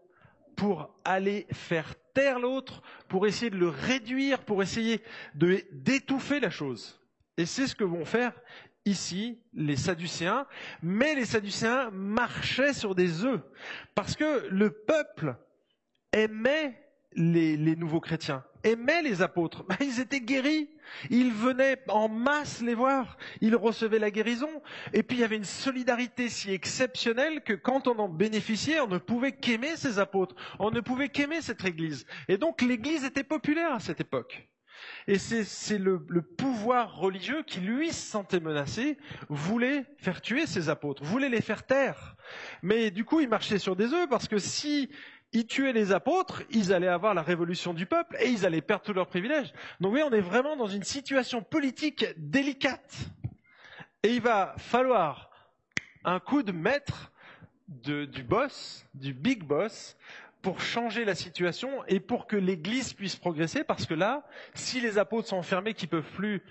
pour 0.56 0.96
aller 1.04 1.48
faire 1.52 1.96
taire 2.14 2.40
l'autre, 2.40 2.82
pour 3.08 3.28
essayer 3.28 3.50
de 3.50 3.58
le 3.58 3.70
réduire, 3.70 4.44
pour 4.44 4.64
essayer 4.64 5.02
d'étouffer 5.36 6.40
la 6.40 6.50
chose. 6.50 7.02
Et 7.38 7.46
c'est 7.46 7.68
ce 7.68 7.76
que 7.76 7.84
vont 7.84 8.06
faire 8.06 8.34
ici 8.86 9.40
les 9.54 9.76
Sadducéens, 9.76 10.46
mais 10.82 11.16
les 11.16 11.26
Sadducéens 11.26 11.90
marchaient 11.92 12.74
sur 12.74 12.96
des 12.96 13.26
œufs, 13.26 13.42
parce 13.96 14.16
que 14.16 14.48
le 14.50 14.70
peuple 14.72 15.36
aimait 16.12 16.82
les 17.16 17.76
nouveaux 17.76 18.02
chrétiens 18.02 18.44
aimaient 18.66 19.02
les 19.02 19.22
apôtres. 19.22 19.64
Ben, 19.64 19.78
ils 19.82 20.00
étaient 20.00 20.22
guéris. 20.22 20.70
Ils 21.10 21.32
venaient 21.32 21.78
en 21.88 22.10
masse 22.10 22.62
les 22.62 22.76
voir. 22.76 23.18
Ils 23.42 23.56
recevaient 23.56 24.00
la 24.00 24.12
guérison. 24.12 24.62
Et 24.94 25.04
puis 25.04 25.18
il 25.18 25.22
y 25.22 25.24
avait 25.24 25.38
une 25.38 25.44
solidarité 25.46 26.30
si 26.30 26.52
exceptionnelle 26.52 27.42
que 27.42 27.54
quand 27.54 27.88
on 27.88 27.98
en 28.00 28.10
bénéficiait, 28.10 28.80
on 28.82 28.88
ne 28.88 28.98
pouvait 28.98 29.34
qu'aimer 29.34 29.76
ces 29.78 30.00
apôtres. 30.00 30.36
On 30.60 30.72
ne 30.72 30.82
pouvait 30.82 31.10
qu'aimer 31.10 31.42
cette 31.42 31.64
église. 31.66 32.06
Et 32.28 32.38
donc 32.38 32.62
l'église 32.62 33.06
était 33.06 33.24
populaire 33.24 33.74
à 33.74 33.80
cette 33.80 34.02
époque. 34.02 34.48
Et 35.08 35.18
c'est 35.18 35.78
le, 35.78 36.06
le, 36.10 36.22
pouvoir 36.22 36.98
religieux 36.98 37.44
qui, 37.44 37.60
lui, 37.60 37.92
se 37.92 38.12
sentait 38.12 38.40
menacé, 38.40 38.98
voulait 39.30 39.86
faire 39.98 40.22
tuer 40.22 40.46
ses 40.46 40.70
apôtres, 40.70 41.04
voulait 41.04 41.30
les 41.30 41.42
faire 41.42 41.66
taire. 41.66 42.16
Mais 42.62 42.92
du 42.92 43.06
coup, 43.06 43.20
il 43.20 43.30
marchait 43.30 43.60
sur 43.60 43.76
des 43.76 43.94
œufs 43.94 44.10
parce 44.10 44.28
que 44.28 44.38
si 44.38 44.90
ils 45.36 45.46
tuaient 45.46 45.74
les 45.74 45.92
apôtres, 45.92 46.44
ils 46.50 46.72
allaient 46.72 46.88
avoir 46.88 47.14
la 47.14 47.22
révolution 47.22 47.74
du 47.74 47.86
peuple 47.86 48.16
et 48.22 48.30
ils 48.30 48.46
allaient 48.46 48.62
perdre 48.62 48.84
tous 48.84 48.94
leurs 48.94 49.08
privilèges. 49.08 49.54
Donc 49.82 49.94
oui, 49.94 50.02
on 50.02 50.12
est 50.12 50.22
vraiment 50.22 50.56
dans 50.56 50.68
une 50.68 50.84
situation 50.84 51.44
politique 51.44 52.06
délicate. 52.18 52.96
Et 54.02 54.14
il 54.14 54.22
va 54.22 54.56
falloir 54.58 55.30
un 56.06 56.20
coup 56.20 56.42
de 56.42 56.54
maître 56.54 57.12
du 57.68 58.24
boss, 58.24 58.86
du 58.94 59.14
big 59.14 59.44
boss, 59.44 59.98
pour 60.42 60.62
changer 60.62 61.04
la 61.04 61.16
situation 61.16 61.84
et 61.88 62.00
pour 62.00 62.28
que 62.28 62.36
l'Église 62.38 62.94
puisse 62.94 63.16
progresser, 63.16 63.64
parce 63.64 63.86
que 63.86 63.96
là, 63.96 64.26
si 64.54 64.80
les 64.80 64.98
apôtres 64.98 65.28
sont 65.28 65.38
enfermés, 65.38 65.74
qu'ils 65.74 65.90
peuvent 65.90 66.12
plus 66.14 66.44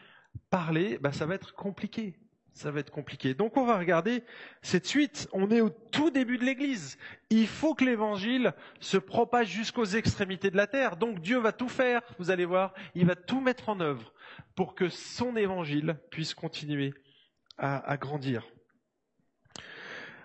parler, 0.50 0.98
bah, 0.98 1.12
ça 1.12 1.26
va 1.26 1.36
être 1.36 1.54
compliqué 1.54 2.18
ça 2.54 2.70
va 2.70 2.80
être 2.80 2.92
compliqué. 2.92 3.34
Donc 3.34 3.56
on 3.56 3.66
va 3.66 3.76
regarder 3.76 4.22
cette 4.62 4.86
suite. 4.86 5.28
On 5.32 5.50
est 5.50 5.60
au 5.60 5.70
tout 5.70 6.10
début 6.10 6.38
de 6.38 6.44
l'Église. 6.44 6.96
Il 7.28 7.48
faut 7.48 7.74
que 7.74 7.84
l'Évangile 7.84 8.54
se 8.78 8.96
propage 8.96 9.48
jusqu'aux 9.48 9.84
extrémités 9.84 10.50
de 10.50 10.56
la 10.56 10.68
terre. 10.68 10.96
Donc 10.96 11.20
Dieu 11.20 11.38
va 11.38 11.52
tout 11.52 11.68
faire, 11.68 12.02
vous 12.18 12.30
allez 12.30 12.44
voir, 12.44 12.72
il 12.94 13.06
va 13.06 13.16
tout 13.16 13.40
mettre 13.40 13.68
en 13.68 13.80
œuvre 13.80 14.12
pour 14.54 14.76
que 14.76 14.88
son 14.88 15.36
Évangile 15.36 15.96
puisse 16.10 16.32
continuer 16.32 16.94
à, 17.58 17.96
grandir. 17.96 18.44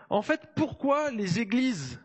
En 0.10 0.22
fait, 0.22 0.42
pourquoi 0.56 1.12
les 1.12 1.40
églises 1.40 2.00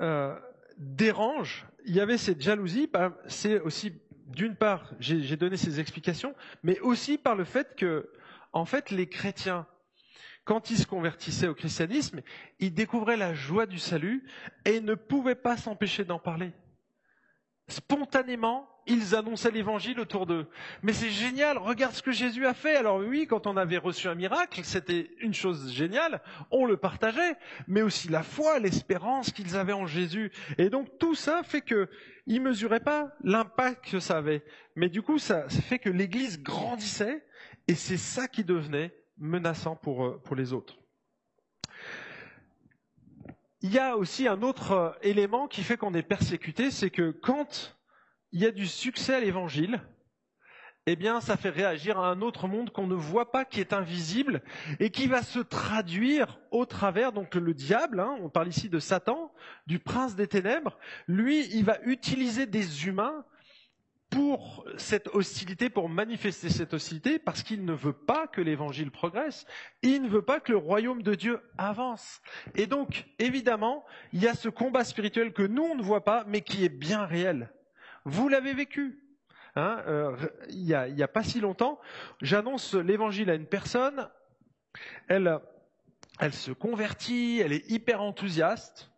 euh, 0.00 0.38
dérangent? 0.78 1.66
Il 1.86 1.94
y 1.94 2.00
avait 2.00 2.16
cette 2.16 2.40
jalousie. 2.40 2.88
Ben, 2.90 3.14
c'est 3.26 3.60
aussi, 3.60 3.92
d'une 4.26 4.56
part, 4.56 4.92
j'ai 5.00 5.36
donné 5.36 5.56
ces 5.56 5.80
explications, 5.80 6.34
mais 6.62 6.78
aussi 6.80 7.18
par 7.18 7.34
le 7.34 7.44
fait 7.44 7.76
que 7.76 8.10
en 8.54 8.64
fait, 8.64 8.90
les 8.90 9.08
chrétiens, 9.08 9.66
quand 10.44 10.70
ils 10.70 10.78
se 10.78 10.86
convertissaient 10.86 11.48
au 11.48 11.54
christianisme, 11.54 12.22
ils 12.60 12.72
découvraient 12.72 13.16
la 13.16 13.34
joie 13.34 13.66
du 13.66 13.78
salut 13.78 14.24
et 14.64 14.80
ne 14.80 14.94
pouvaient 14.94 15.34
pas 15.34 15.56
s'empêcher 15.56 16.04
d'en 16.04 16.20
parler. 16.20 16.52
Spontanément, 17.66 18.68
ils 18.86 19.14
annonçaient 19.14 19.50
l'évangile 19.50 19.98
autour 19.98 20.26
d'eux. 20.26 20.46
Mais 20.82 20.92
c'est 20.92 21.10
génial, 21.10 21.58
regarde 21.58 21.94
ce 21.94 22.02
que 22.02 22.12
Jésus 22.12 22.46
a 22.46 22.54
fait. 22.54 22.76
Alors 22.76 22.98
oui, 22.98 23.26
quand 23.26 23.46
on 23.46 23.56
avait 23.56 23.78
reçu 23.78 24.06
un 24.06 24.14
miracle, 24.14 24.60
c'était 24.64 25.10
une 25.20 25.34
chose 25.34 25.72
géniale, 25.72 26.20
on 26.50 26.66
le 26.66 26.76
partageait, 26.76 27.36
mais 27.66 27.82
aussi 27.82 28.08
la 28.08 28.22
foi, 28.22 28.58
l'espérance 28.58 29.32
qu'ils 29.32 29.56
avaient 29.56 29.72
en 29.72 29.86
Jésus. 29.86 30.30
Et 30.58 30.68
donc 30.70 30.98
tout 30.98 31.14
ça 31.14 31.42
fait 31.42 31.62
que 31.62 31.88
ils 32.26 32.40
mesuraient 32.40 32.80
pas 32.80 33.12
l'impact 33.22 33.90
que 33.90 34.00
ça 34.00 34.18
avait. 34.18 34.44
Mais 34.76 34.88
du 34.88 35.02
coup, 35.02 35.18
ça 35.18 35.48
fait 35.48 35.78
que 35.78 35.90
l'Église 35.90 36.42
grandissait 36.42 37.24
et 37.68 37.74
c'est 37.74 37.96
ça 37.96 38.28
qui 38.28 38.44
devenait 38.44 38.94
menaçant 39.18 39.76
pour, 39.76 40.04
euh, 40.04 40.20
pour 40.24 40.36
les 40.36 40.52
autres. 40.52 40.78
Il 43.60 43.72
y 43.72 43.78
a 43.78 43.96
aussi 43.96 44.28
un 44.28 44.42
autre 44.42 44.72
euh, 44.72 44.90
élément 45.02 45.48
qui 45.48 45.62
fait 45.62 45.76
qu'on 45.76 45.94
est 45.94 46.02
persécuté, 46.02 46.70
c'est 46.70 46.90
que 46.90 47.10
quand 47.10 47.78
il 48.32 48.40
y 48.40 48.46
a 48.46 48.50
du 48.50 48.66
succès 48.66 49.14
à 49.14 49.20
l'évangile, 49.20 49.80
eh 50.86 50.96
bien, 50.96 51.22
ça 51.22 51.38
fait 51.38 51.48
réagir 51.48 51.98
un 51.98 52.20
autre 52.20 52.46
monde 52.46 52.70
qu'on 52.70 52.86
ne 52.86 52.94
voit 52.94 53.32
pas, 53.32 53.46
qui 53.46 53.60
est 53.60 53.72
invisible, 53.72 54.42
et 54.80 54.90
qui 54.90 55.06
va 55.06 55.22
se 55.22 55.38
traduire 55.38 56.38
au 56.50 56.66
travers, 56.66 57.12
donc 57.12 57.34
le 57.36 57.54
diable, 57.54 58.00
hein, 58.00 58.18
on 58.20 58.28
parle 58.28 58.48
ici 58.48 58.68
de 58.68 58.78
Satan, 58.78 59.32
du 59.66 59.78
prince 59.78 60.14
des 60.14 60.26
ténèbres, 60.26 60.76
lui, 61.08 61.46
il 61.54 61.64
va 61.64 61.78
utiliser 61.84 62.44
des 62.44 62.86
humains 62.86 63.24
pour 64.14 64.64
cette 64.76 65.08
hostilité, 65.08 65.70
pour 65.70 65.88
manifester 65.88 66.48
cette 66.48 66.72
hostilité, 66.72 67.18
parce 67.18 67.42
qu'il 67.42 67.64
ne 67.64 67.72
veut 67.72 67.92
pas 67.92 68.28
que 68.28 68.40
l'évangile 68.40 68.92
progresse, 68.92 69.44
il 69.82 70.02
ne 70.02 70.08
veut 70.08 70.22
pas 70.22 70.38
que 70.38 70.52
le 70.52 70.58
royaume 70.58 71.02
de 71.02 71.16
Dieu 71.16 71.40
avance. 71.58 72.22
Et 72.54 72.68
donc, 72.68 73.06
évidemment, 73.18 73.84
il 74.12 74.22
y 74.22 74.28
a 74.28 74.34
ce 74.34 74.48
combat 74.48 74.84
spirituel 74.84 75.32
que 75.32 75.42
nous, 75.42 75.64
on 75.64 75.74
ne 75.74 75.82
voit 75.82 76.04
pas, 76.04 76.22
mais 76.28 76.42
qui 76.42 76.64
est 76.64 76.68
bien 76.68 77.04
réel. 77.04 77.52
Vous 78.04 78.28
l'avez 78.28 78.54
vécu. 78.54 79.00
Hein, 79.56 79.82
euh, 79.88 80.16
il 80.48 80.62
n'y 80.62 81.02
a, 81.02 81.08
pas 81.08 81.24
si 81.24 81.40
longtemps, 81.40 81.80
j'annonce 82.20 82.74
l'évangile 82.74 83.30
à 83.30 83.34
une 83.34 83.46
personne, 83.46 84.08
elle 85.08 85.40
se 86.30 86.52
convertit, 86.52 87.40
elle 87.40 87.52
est 87.52 87.68
hyper 87.68 88.00
enthousiaste, 88.00 88.92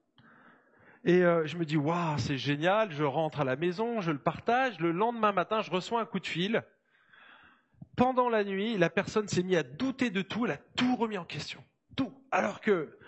et 1.06 1.22
euh, 1.22 1.46
je 1.46 1.56
me 1.56 1.64
dis, 1.64 1.76
waouh, 1.76 2.18
c'est 2.18 2.36
génial, 2.36 2.90
je 2.90 3.04
rentre 3.04 3.40
à 3.40 3.44
la 3.44 3.54
maison, 3.54 4.00
je 4.00 4.10
le 4.10 4.18
partage, 4.18 4.80
le 4.80 4.90
lendemain 4.90 5.30
matin, 5.30 5.62
je 5.62 5.70
reçois 5.70 6.00
un 6.00 6.04
coup 6.04 6.18
de 6.18 6.26
fil. 6.26 6.64
Pendant 7.96 8.28
la 8.28 8.42
nuit, 8.42 8.76
la 8.76 8.90
personne 8.90 9.28
s'est 9.28 9.44
mise 9.44 9.56
à 9.56 9.62
douter 9.62 10.10
de 10.10 10.20
tout, 10.20 10.46
elle 10.46 10.52
a 10.52 10.58
tout 10.76 10.96
remis 10.96 11.16
en 11.16 11.24
question. 11.24 11.62
Tout. 11.94 12.12
Alors 12.32 12.60
que 12.60 12.98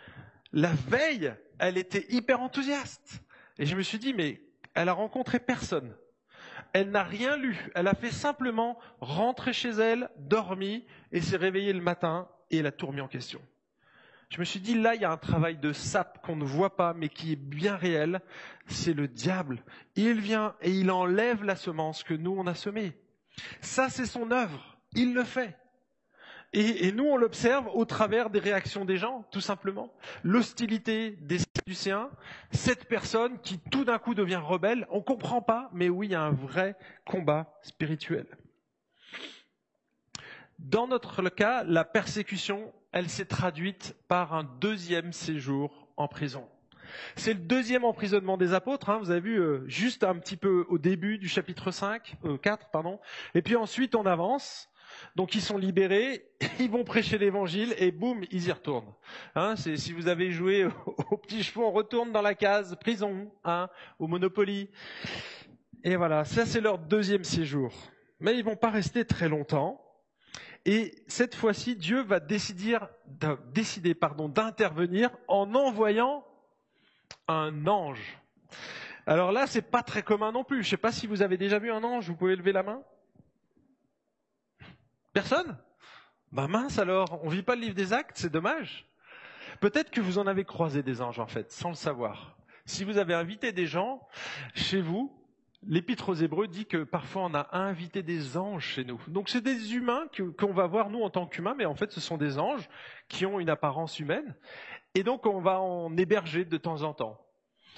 la 0.53 0.71
veille, 0.89 1.35
elle 1.59 1.77
était 1.77 2.07
hyper 2.09 2.41
enthousiaste. 2.41 3.21
Et 3.59 3.67
je 3.67 3.75
me 3.75 3.83
suis 3.83 3.99
dit, 3.99 4.15
mais 4.15 4.43
elle 4.75 4.89
a 4.89 4.93
rencontré 4.93 5.41
personne. 5.41 5.93
Elle 6.73 6.91
n'a 6.93 7.03
rien 7.03 7.37
lu. 7.37 7.69
Elle 7.75 7.89
a 7.89 7.95
fait 7.95 8.13
simplement 8.13 8.79
rentrer 9.01 9.53
chez 9.53 9.71
elle, 9.71 10.09
dormi, 10.19 10.87
et 11.11 11.21
s'est 11.21 11.37
réveillée 11.37 11.73
le 11.73 11.83
matin, 11.83 12.29
et 12.53 12.59
elle 12.59 12.67
a 12.67 12.73
tout 12.73 12.87
remis 12.87 13.01
en 13.01 13.09
question. 13.09 13.41
Je 14.31 14.41
me 14.41 14.45
suis 14.45 14.61
dit, 14.61 14.79
là, 14.79 14.95
il 14.95 15.01
y 15.01 15.05
a 15.07 15.11
un 15.11 15.17
travail 15.17 15.57
de 15.57 15.73
sape 15.73 16.21
qu'on 16.23 16.37
ne 16.37 16.45
voit 16.45 16.77
pas, 16.77 16.93
mais 16.93 17.09
qui 17.09 17.33
est 17.33 17.37
bien 17.37 17.77
réel. 17.77 18.21
C'est 18.67 18.93
le 18.93 19.09
diable. 19.09 19.63
Il 19.97 20.21
vient 20.21 20.55
et 20.61 20.71
il 20.71 20.91
enlève 20.91 21.45
la 21.45 21.57
semence 21.57 22.05
que 22.05 22.15
nous, 22.15 22.37
on 22.37 22.47
a 22.47 22.55
semée. 22.55 22.93
Ça, 23.61 23.89
c'est 23.89 24.07
son 24.07 24.31
œuvre. 24.31 24.77
Il 24.93 25.15
le 25.15 25.25
fait. 25.25 25.57
Et, 26.55 26.93
nous, 26.93 27.05
on 27.05 27.17
l'observe 27.19 27.69
au 27.75 27.85
travers 27.85 28.31
des 28.31 28.39
réactions 28.39 28.87
des 28.87 28.97
gens, 28.97 29.25
tout 29.31 29.41
simplement. 29.41 29.93
L'hostilité 30.23 31.11
des 31.21 31.39
Sadducéens, 31.39 32.11
cette 32.51 32.87
personne 32.89 33.39
qui 33.41 33.59
tout 33.71 33.85
d'un 33.85 33.99
coup 33.99 34.15
devient 34.15 34.41
rebelle, 34.43 34.87
on 34.91 34.99
ne 34.99 35.03
comprend 35.03 35.43
pas, 35.43 35.69
mais 35.75 35.91
oui, 35.91 36.07
il 36.07 36.13
y 36.13 36.15
a 36.15 36.23
un 36.23 36.33
vrai 36.33 36.75
combat 37.05 37.59
spirituel. 37.61 38.27
Dans 40.59 40.89
notre 40.89 41.29
cas, 41.29 41.65
la 41.65 41.85
persécution 41.85 42.73
elle 42.93 43.09
s'est 43.09 43.27
traduite 43.27 43.97
par 44.09 44.35
un 44.35 44.45
deuxième 44.61 45.13
séjour 45.13 45.89
en 45.97 46.09
prison. 46.09 46.49
C'est 47.17 47.35
le 47.35 47.41
deuxième 47.41 47.85
emprisonnement 47.85 48.37
des 48.37 48.55
apôtres, 48.55 48.89
hein, 48.91 48.99
vous 48.99 49.11
avez 49.11 49.21
vu 49.21 49.41
euh, 49.41 49.63
juste 49.67 50.05
un 50.05 50.15
petit 50.15 50.37
peu 50.37 50.65
au 50.69 50.79
début 50.79 51.19
du 51.19 51.29
chapitre 51.29 51.71
5, 51.71 52.17
4, 52.43 52.63
euh, 52.63 52.69
pardon. 52.73 52.99
Et 53.35 53.43
puis 53.43 53.57
ensuite 53.57 53.95
on 53.95 54.07
avance. 54.07 54.71
Donc 55.17 55.35
ils 55.35 55.43
sont 55.43 55.59
libérés, 55.59 56.27
ils 56.61 56.71
vont 56.71 56.85
prêcher 56.85 57.19
l'évangile 57.19 57.75
et 57.77 57.91
boum, 57.91 58.25
ils 58.31 58.47
y 58.47 58.53
retournent. 58.53 58.95
Hein, 59.35 59.55
c'est 59.57 59.77
si 59.77 59.93
vous 59.93 60.09
avez 60.09 60.31
joué 60.31 60.67
aux 61.11 61.19
petits 61.19 61.43
chevaux, 61.43 61.67
on 61.67 61.73
retourne 61.73 62.11
dans 62.11 62.23
la 62.23 62.35
case 62.35 62.77
prison, 62.81 63.31
hein, 63.45 63.69
au 63.99 64.07
Monopoly. 64.07 64.71
Et 65.85 65.97
voilà, 65.97 66.25
ça 66.25 66.47
c'est 66.47 66.61
leur 66.61 66.79
deuxième 66.79 67.25
séjour. 67.25 67.73
Mais 68.21 68.37
ils 68.37 68.45
vont 68.45 68.57
pas 68.57 68.71
rester 68.71 69.05
très 69.05 69.29
longtemps. 69.29 69.85
Et 70.71 71.03
cette 71.07 71.35
fois-ci, 71.35 71.77
Dieu 71.77 72.03
va 72.03 72.21
décider, 72.21 72.77
d'intervenir 74.29 75.11
en 75.27 75.55
envoyant 75.55 76.27
un 77.27 77.67
ange. 77.67 78.19
Alors 79.07 79.33
là, 79.33 79.47
c'est 79.47 79.63
pas 79.63 79.83
très 79.83 80.03
commun 80.03 80.31
non 80.31 80.45
plus. 80.45 80.57
Je 80.57 80.69
ne 80.69 80.71
sais 80.73 80.77
pas 80.77 80.93
si 80.93 81.07
vous 81.07 81.23
avez 81.23 81.39
déjà 81.39 81.59
vu 81.59 81.73
un 81.73 81.83
ange. 81.83 82.11
Vous 82.11 82.17
pouvez 82.17 82.37
lever 82.37 82.53
la 82.53 82.63
main. 82.63 82.83
Personne? 85.15 85.57
Bah 86.33 86.49
mince 86.49 86.79
alors, 86.79 87.19
on 87.25 87.31
vit 87.31 87.43
pas 87.43 87.55
le 87.55 87.63
livre 87.63 87.75
des 87.75 87.95
actes, 87.95 88.19
c'est 88.19 88.31
dommage. 88.31 88.87
Peut-être 89.61 89.91
que 89.91 90.03
vous 90.03 90.19
en 90.19 90.27
avez 90.27 90.45
croisé 90.45 90.83
des 90.83 91.01
anges 91.01 91.19
en 91.19 91.27
fait, 91.27 91.51
sans 91.51 91.71
le 91.71 91.77
savoir. 91.77 92.37
Si 92.67 92.85
vous 92.85 92.99
avez 92.99 93.15
invité 93.15 93.53
des 93.53 93.65
gens 93.65 94.07
chez 94.55 94.83
vous, 94.83 95.19
L'Épître 95.67 96.11
aux 96.11 96.15
Hébreux 96.15 96.47
dit 96.47 96.67
que 96.67 96.85
parfois 96.85 97.23
on 97.25 97.35
a 97.35 97.49
invité 97.53 98.03
des 98.03 98.37
anges 98.37 98.65
chez 98.65 98.85
nous. 98.85 99.01
Donc 99.09 99.29
c'est 99.29 99.41
des 99.41 99.75
humains 99.75 100.05
qu'on 100.39 100.53
va 100.53 100.67
voir 100.67 100.89
nous 100.89 101.03
en 101.03 101.11
tant 101.11 101.27
qu'humains, 101.27 101.55
mais 101.59 101.65
en 101.65 101.75
fait 101.75 101.91
ce 101.91 102.01
sont 102.01 102.17
des 102.17 102.39
anges 102.39 102.69
qui 103.09 103.27
ont 103.27 103.41
une 103.41 103.51
apparence 103.51 103.99
humaine. 103.99 104.37
Et 104.95 105.03
donc 105.03 105.27
on 105.27 105.41
va 105.41 105.61
en 105.61 105.97
héberger 105.97 106.45
de 106.45 106.57
temps 106.57 106.83
en 106.83 106.95
temps. 106.95 107.21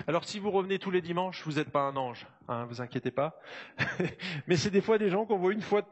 Alors 0.07 0.25
si 0.25 0.38
vous 0.38 0.51
revenez 0.51 0.79
tous 0.79 0.90
les 0.90 1.01
dimanches, 1.01 1.43
vous 1.45 1.55
n'êtes 1.55 1.71
pas 1.71 1.81
un 1.81 1.97
ange, 1.97 2.27
hein, 2.49 2.66
vous 2.66 2.83
inquiétez 2.83 3.11
pas. 3.11 3.40
mais 4.47 4.57
c'est 4.57 4.71
des 4.71 4.83
fois 4.83 4.99
des 4.99 5.09
gens 5.09 5.25
qu'on 5.25 5.38
voit 5.38 5.53
une 5.53 5.62
fois, 5.62 5.83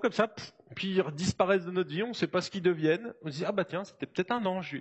comme 0.00 0.12
ça, 0.12 0.28
puis 0.74 0.96
ils 0.96 1.02
disparaissent 1.12 1.64
de 1.64 1.70
notre 1.70 1.90
vie, 1.90 2.02
on 2.02 2.08
ne 2.08 2.12
sait 2.12 2.26
pas 2.26 2.42
ce 2.42 2.50
qu'ils 2.50 2.62
deviennent. 2.62 3.14
On 3.22 3.30
se 3.30 3.38
dit 3.38 3.44
ah 3.46 3.52
bah 3.52 3.64
tiens 3.64 3.84
c'était 3.84 4.06
peut-être 4.06 4.30
un 4.30 4.44
ange. 4.44 4.76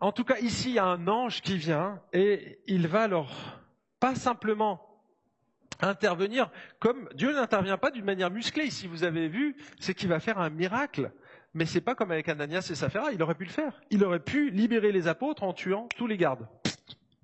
En 0.00 0.10
tout 0.10 0.24
cas 0.24 0.38
ici 0.38 0.70
il 0.70 0.74
y 0.74 0.78
a 0.80 0.86
un 0.86 1.06
ange 1.06 1.40
qui 1.40 1.56
vient 1.56 2.00
et 2.12 2.58
il 2.66 2.88
va 2.88 3.06
leur 3.06 3.61
pas 4.02 4.16
simplement 4.16 4.84
intervenir 5.80 6.50
comme 6.80 7.08
Dieu 7.14 7.32
n'intervient 7.32 7.78
pas 7.78 7.92
d'une 7.92 8.04
manière 8.04 8.32
musclée. 8.32 8.68
Si 8.68 8.88
vous 8.88 9.04
avez 9.04 9.28
vu, 9.28 9.54
c'est 9.78 9.94
qu'il 9.94 10.08
va 10.08 10.18
faire 10.18 10.40
un 10.40 10.50
miracle. 10.50 11.12
Mais 11.54 11.66
c'est 11.66 11.80
pas 11.80 11.94
comme 11.94 12.10
avec 12.10 12.28
Ananias 12.28 12.66
et 12.68 12.74
Saphira, 12.74 13.12
il 13.12 13.22
aurait 13.22 13.36
pu 13.36 13.44
le 13.44 13.50
faire. 13.50 13.80
Il 13.90 14.02
aurait 14.02 14.18
pu 14.18 14.50
libérer 14.50 14.90
les 14.90 15.06
apôtres 15.06 15.44
en 15.44 15.52
tuant 15.52 15.86
tous 15.96 16.08
les 16.08 16.16
gardes. 16.16 16.48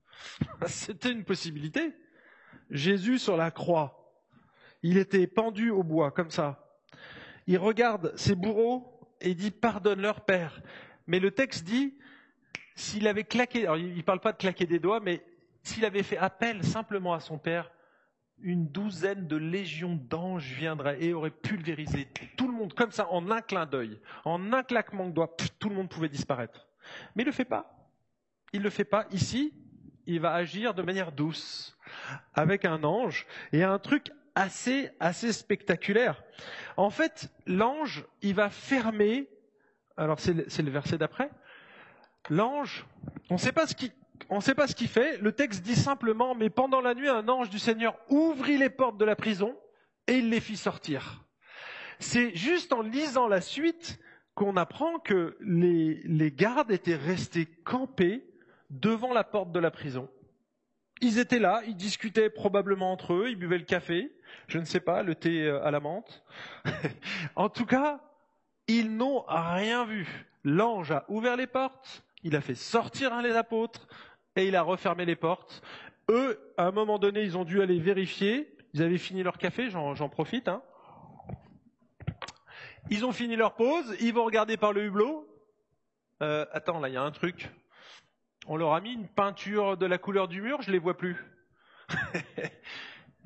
C'était 0.66 1.10
une 1.10 1.24
possibilité. 1.24 1.96
Jésus 2.70 3.18
sur 3.18 3.36
la 3.36 3.50
croix, 3.50 4.14
il 4.84 4.98
était 4.98 5.26
pendu 5.26 5.70
au 5.70 5.82
bois 5.82 6.12
comme 6.12 6.30
ça. 6.30 6.78
Il 7.48 7.58
regarde 7.58 8.12
ses 8.14 8.36
bourreaux 8.36 9.00
et 9.20 9.34
dit 9.34 9.50
pardonne 9.50 10.00
leur 10.00 10.20
père. 10.20 10.62
Mais 11.08 11.18
le 11.18 11.32
texte 11.32 11.64
dit 11.64 11.98
s'il 12.76 13.08
avait 13.08 13.24
claqué, 13.24 13.62
alors 13.64 13.78
il 13.78 13.96
ne 13.96 14.02
parle 14.02 14.20
pas 14.20 14.30
de 14.30 14.36
claquer 14.38 14.66
des 14.66 14.78
doigts, 14.78 15.00
mais 15.00 15.24
s'il 15.68 15.84
avait 15.84 16.02
fait 16.02 16.18
appel 16.18 16.64
simplement 16.64 17.14
à 17.14 17.20
son 17.20 17.38
père, 17.38 17.70
une 18.40 18.68
douzaine 18.68 19.26
de 19.26 19.36
légions 19.36 19.96
d'anges 19.96 20.52
viendraient 20.52 21.02
et 21.02 21.12
auraient 21.12 21.30
pulvérisé 21.30 22.08
tout 22.36 22.46
le 22.46 22.54
monde 22.54 22.72
comme 22.72 22.90
ça 22.90 23.10
en 23.10 23.30
un 23.30 23.42
clin 23.42 23.66
d'œil, 23.66 24.00
en 24.24 24.52
un 24.52 24.62
claquement 24.62 25.06
de 25.06 25.12
doigts, 25.12 25.36
tout 25.58 25.68
le 25.68 25.74
monde 25.74 25.88
pouvait 25.88 26.08
disparaître. 26.08 26.68
Mais 27.14 27.22
il 27.22 27.26
ne 27.26 27.30
le 27.30 27.36
fait 27.36 27.44
pas. 27.44 27.90
Il 28.52 28.60
ne 28.60 28.64
le 28.64 28.70
fait 28.70 28.84
pas. 28.84 29.06
Ici, 29.10 29.52
il 30.06 30.20
va 30.20 30.32
agir 30.32 30.72
de 30.72 30.82
manière 30.82 31.12
douce, 31.12 31.76
avec 32.32 32.64
un 32.64 32.82
ange, 32.84 33.26
et 33.52 33.62
un 33.62 33.78
truc 33.78 34.10
assez, 34.34 34.90
assez 35.00 35.32
spectaculaire. 35.32 36.22
En 36.76 36.90
fait, 36.90 37.30
l'ange, 37.46 38.06
il 38.22 38.34
va 38.34 38.48
fermer, 38.48 39.28
alors 39.96 40.18
c'est 40.20 40.62
le, 40.62 40.70
verset 40.70 40.96
d'après, 40.96 41.30
l'ange, 42.30 42.86
on 43.28 43.34
ne 43.34 43.38
sait 43.38 43.52
pas 43.52 43.66
ce 43.66 43.74
qui, 43.74 43.92
on 44.28 44.36
ne 44.36 44.40
sait 44.40 44.54
pas 44.54 44.66
ce 44.66 44.74
qu'il 44.74 44.88
fait. 44.88 45.18
Le 45.18 45.32
texte 45.32 45.62
dit 45.62 45.76
simplement, 45.76 46.34
mais 46.34 46.50
pendant 46.50 46.80
la 46.80 46.94
nuit, 46.94 47.08
un 47.08 47.28
ange 47.28 47.50
du 47.50 47.58
Seigneur 47.58 47.96
ouvrit 48.08 48.58
les 48.58 48.70
portes 48.70 48.98
de 48.98 49.04
la 49.04 49.16
prison 49.16 49.56
et 50.06 50.18
il 50.18 50.30
les 50.30 50.40
fit 50.40 50.56
sortir. 50.56 51.24
C'est 51.98 52.34
juste 52.34 52.72
en 52.72 52.82
lisant 52.82 53.28
la 53.28 53.40
suite 53.40 53.98
qu'on 54.34 54.56
apprend 54.56 54.98
que 54.98 55.36
les, 55.40 56.00
les 56.04 56.30
gardes 56.30 56.70
étaient 56.70 56.94
restés 56.94 57.46
campés 57.46 58.24
devant 58.70 59.12
la 59.12 59.24
porte 59.24 59.52
de 59.52 59.58
la 59.58 59.70
prison. 59.70 60.08
Ils 61.00 61.18
étaient 61.18 61.38
là, 61.38 61.62
ils 61.66 61.76
discutaient 61.76 62.30
probablement 62.30 62.92
entre 62.92 63.14
eux, 63.14 63.28
ils 63.30 63.36
buvaient 63.36 63.58
le 63.58 63.64
café, 63.64 64.12
je 64.48 64.58
ne 64.58 64.64
sais 64.64 64.80
pas, 64.80 65.02
le 65.02 65.14
thé 65.14 65.44
euh, 65.44 65.64
à 65.64 65.70
la 65.70 65.80
menthe. 65.80 66.24
en 67.36 67.48
tout 67.48 67.66
cas, 67.66 68.00
ils 68.66 68.96
n'ont 68.96 69.24
rien 69.28 69.84
vu. 69.84 70.26
L'ange 70.44 70.90
a 70.90 71.04
ouvert 71.08 71.36
les 71.36 71.46
portes, 71.46 72.04
il 72.22 72.34
a 72.36 72.40
fait 72.40 72.54
sortir 72.54 73.20
les 73.22 73.36
apôtres, 73.36 73.86
et 74.38 74.46
il 74.46 74.56
a 74.56 74.62
refermé 74.62 75.04
les 75.04 75.16
portes. 75.16 75.62
Eux, 76.10 76.38
à 76.56 76.66
un 76.66 76.70
moment 76.70 76.98
donné, 76.98 77.22
ils 77.22 77.36
ont 77.36 77.44
dû 77.44 77.60
aller 77.60 77.78
vérifier. 77.78 78.54
Ils 78.72 78.82
avaient 78.82 78.98
fini 78.98 79.22
leur 79.22 79.36
café, 79.36 79.68
j'en 79.70 80.08
profite. 80.08 80.48
Hein. 80.48 80.62
Ils 82.90 83.04
ont 83.04 83.12
fini 83.12 83.36
leur 83.36 83.54
pause, 83.54 83.96
ils 84.00 84.14
vont 84.14 84.24
regarder 84.24 84.56
par 84.56 84.72
le 84.72 84.84
hublot. 84.84 85.28
Euh, 86.22 86.46
attends, 86.52 86.80
là, 86.80 86.88
il 86.88 86.94
y 86.94 86.96
a 86.96 87.02
un 87.02 87.10
truc. 87.10 87.50
On 88.46 88.56
leur 88.56 88.72
a 88.72 88.80
mis 88.80 88.92
une 88.92 89.08
peinture 89.08 89.76
de 89.76 89.86
la 89.86 89.98
couleur 89.98 90.28
du 90.28 90.40
mur, 90.40 90.62
je 90.62 90.70
les 90.70 90.78
vois 90.78 90.96
plus. 90.96 91.16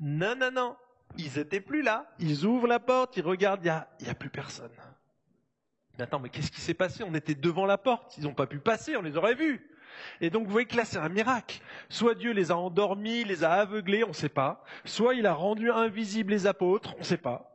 non, 0.01 0.35
non, 0.35 0.51
non. 0.51 0.75
Ils 1.17 1.37
étaient 1.37 1.61
plus 1.61 1.81
là. 1.81 2.11
Ils 2.19 2.45
ouvrent 2.45 2.67
la 2.67 2.79
porte, 2.79 3.15
ils 3.17 3.23
regardent, 3.23 3.63
il 3.63 4.03
n'y 4.03 4.09
a, 4.09 4.15
plus 4.15 4.29
personne. 4.29 4.71
Attends, 5.99 6.19
mais 6.19 6.29
qu'est-ce 6.29 6.51
qui 6.51 6.59
s'est 6.59 6.73
passé? 6.73 7.03
On 7.07 7.13
était 7.13 7.35
devant 7.35 7.65
la 7.65 7.77
porte. 7.77 8.17
Ils 8.17 8.23
n'ont 8.23 8.33
pas 8.33 8.47
pu 8.47 8.59
passer, 8.59 8.97
on 8.97 9.01
les 9.01 9.15
aurait 9.15 9.35
vus. 9.35 9.72
Et 10.21 10.29
donc 10.29 10.45
vous 10.45 10.51
voyez 10.51 10.67
que 10.67 10.77
là 10.77 10.85
c'est 10.85 10.97
un 10.97 11.09
miracle. 11.09 11.61
Soit 11.89 12.15
Dieu 12.15 12.31
les 12.31 12.51
a 12.51 12.57
endormis, 12.57 13.23
les 13.23 13.43
a 13.43 13.51
aveuglés, 13.53 14.03
on 14.03 14.09
ne 14.09 14.13
sait 14.13 14.29
pas. 14.29 14.63
Soit 14.85 15.15
il 15.15 15.25
a 15.25 15.33
rendu 15.33 15.71
invisibles 15.71 16.31
les 16.31 16.47
apôtres, 16.47 16.95
on 16.95 16.99
ne 16.99 17.05
sait 17.05 17.17
pas. 17.17 17.49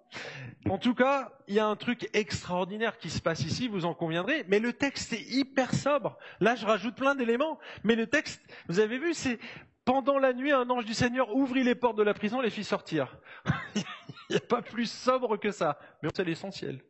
En 0.69 0.79
tout 0.79 0.95
cas, 0.95 1.33
il 1.47 1.55
y 1.55 1.59
a 1.59 1.67
un 1.67 1.77
truc 1.77 2.11
extraordinaire 2.13 2.99
qui 2.99 3.11
se 3.11 3.21
passe 3.21 3.41
ici, 3.41 3.69
vous 3.69 3.85
en 3.85 3.95
conviendrez, 3.95 4.45
mais 4.49 4.59
le 4.59 4.73
texte 4.73 5.13
est 5.13 5.23
hyper 5.23 5.75
sobre. 5.75 6.19
Là, 6.41 6.57
je 6.57 6.67
rajoute 6.67 6.95
plein 6.95 7.15
d'éléments, 7.15 7.59
mais 7.85 7.95
le 7.95 8.07
texte, 8.07 8.43
vous 8.69 8.81
avez 8.81 8.99
vu, 8.99 9.15
c'est 9.15 9.39
pendant 9.85 10.19
la 10.19 10.35
nuit, 10.35 10.53
un 10.53 10.69
ange 10.69 10.85
du 10.85 10.93
Seigneur 10.95 11.35
ouvrit 11.35 11.65
les 11.65 11.75
portes 11.75 11.97
de 11.97 12.03
la 12.03 12.13
prison, 12.13 12.41
les 12.41 12.51
fit 12.51 12.65
sortir. 12.65 13.17
il 13.75 13.83
n'y 14.31 14.37
a 14.37 14.41
pas 14.41 14.61
plus 14.61 14.91
sobre 14.91 15.39
que 15.39 15.51
ça, 15.51 15.79
mais 16.03 16.11
c'est 16.15 16.25
l'essentiel. 16.25 16.83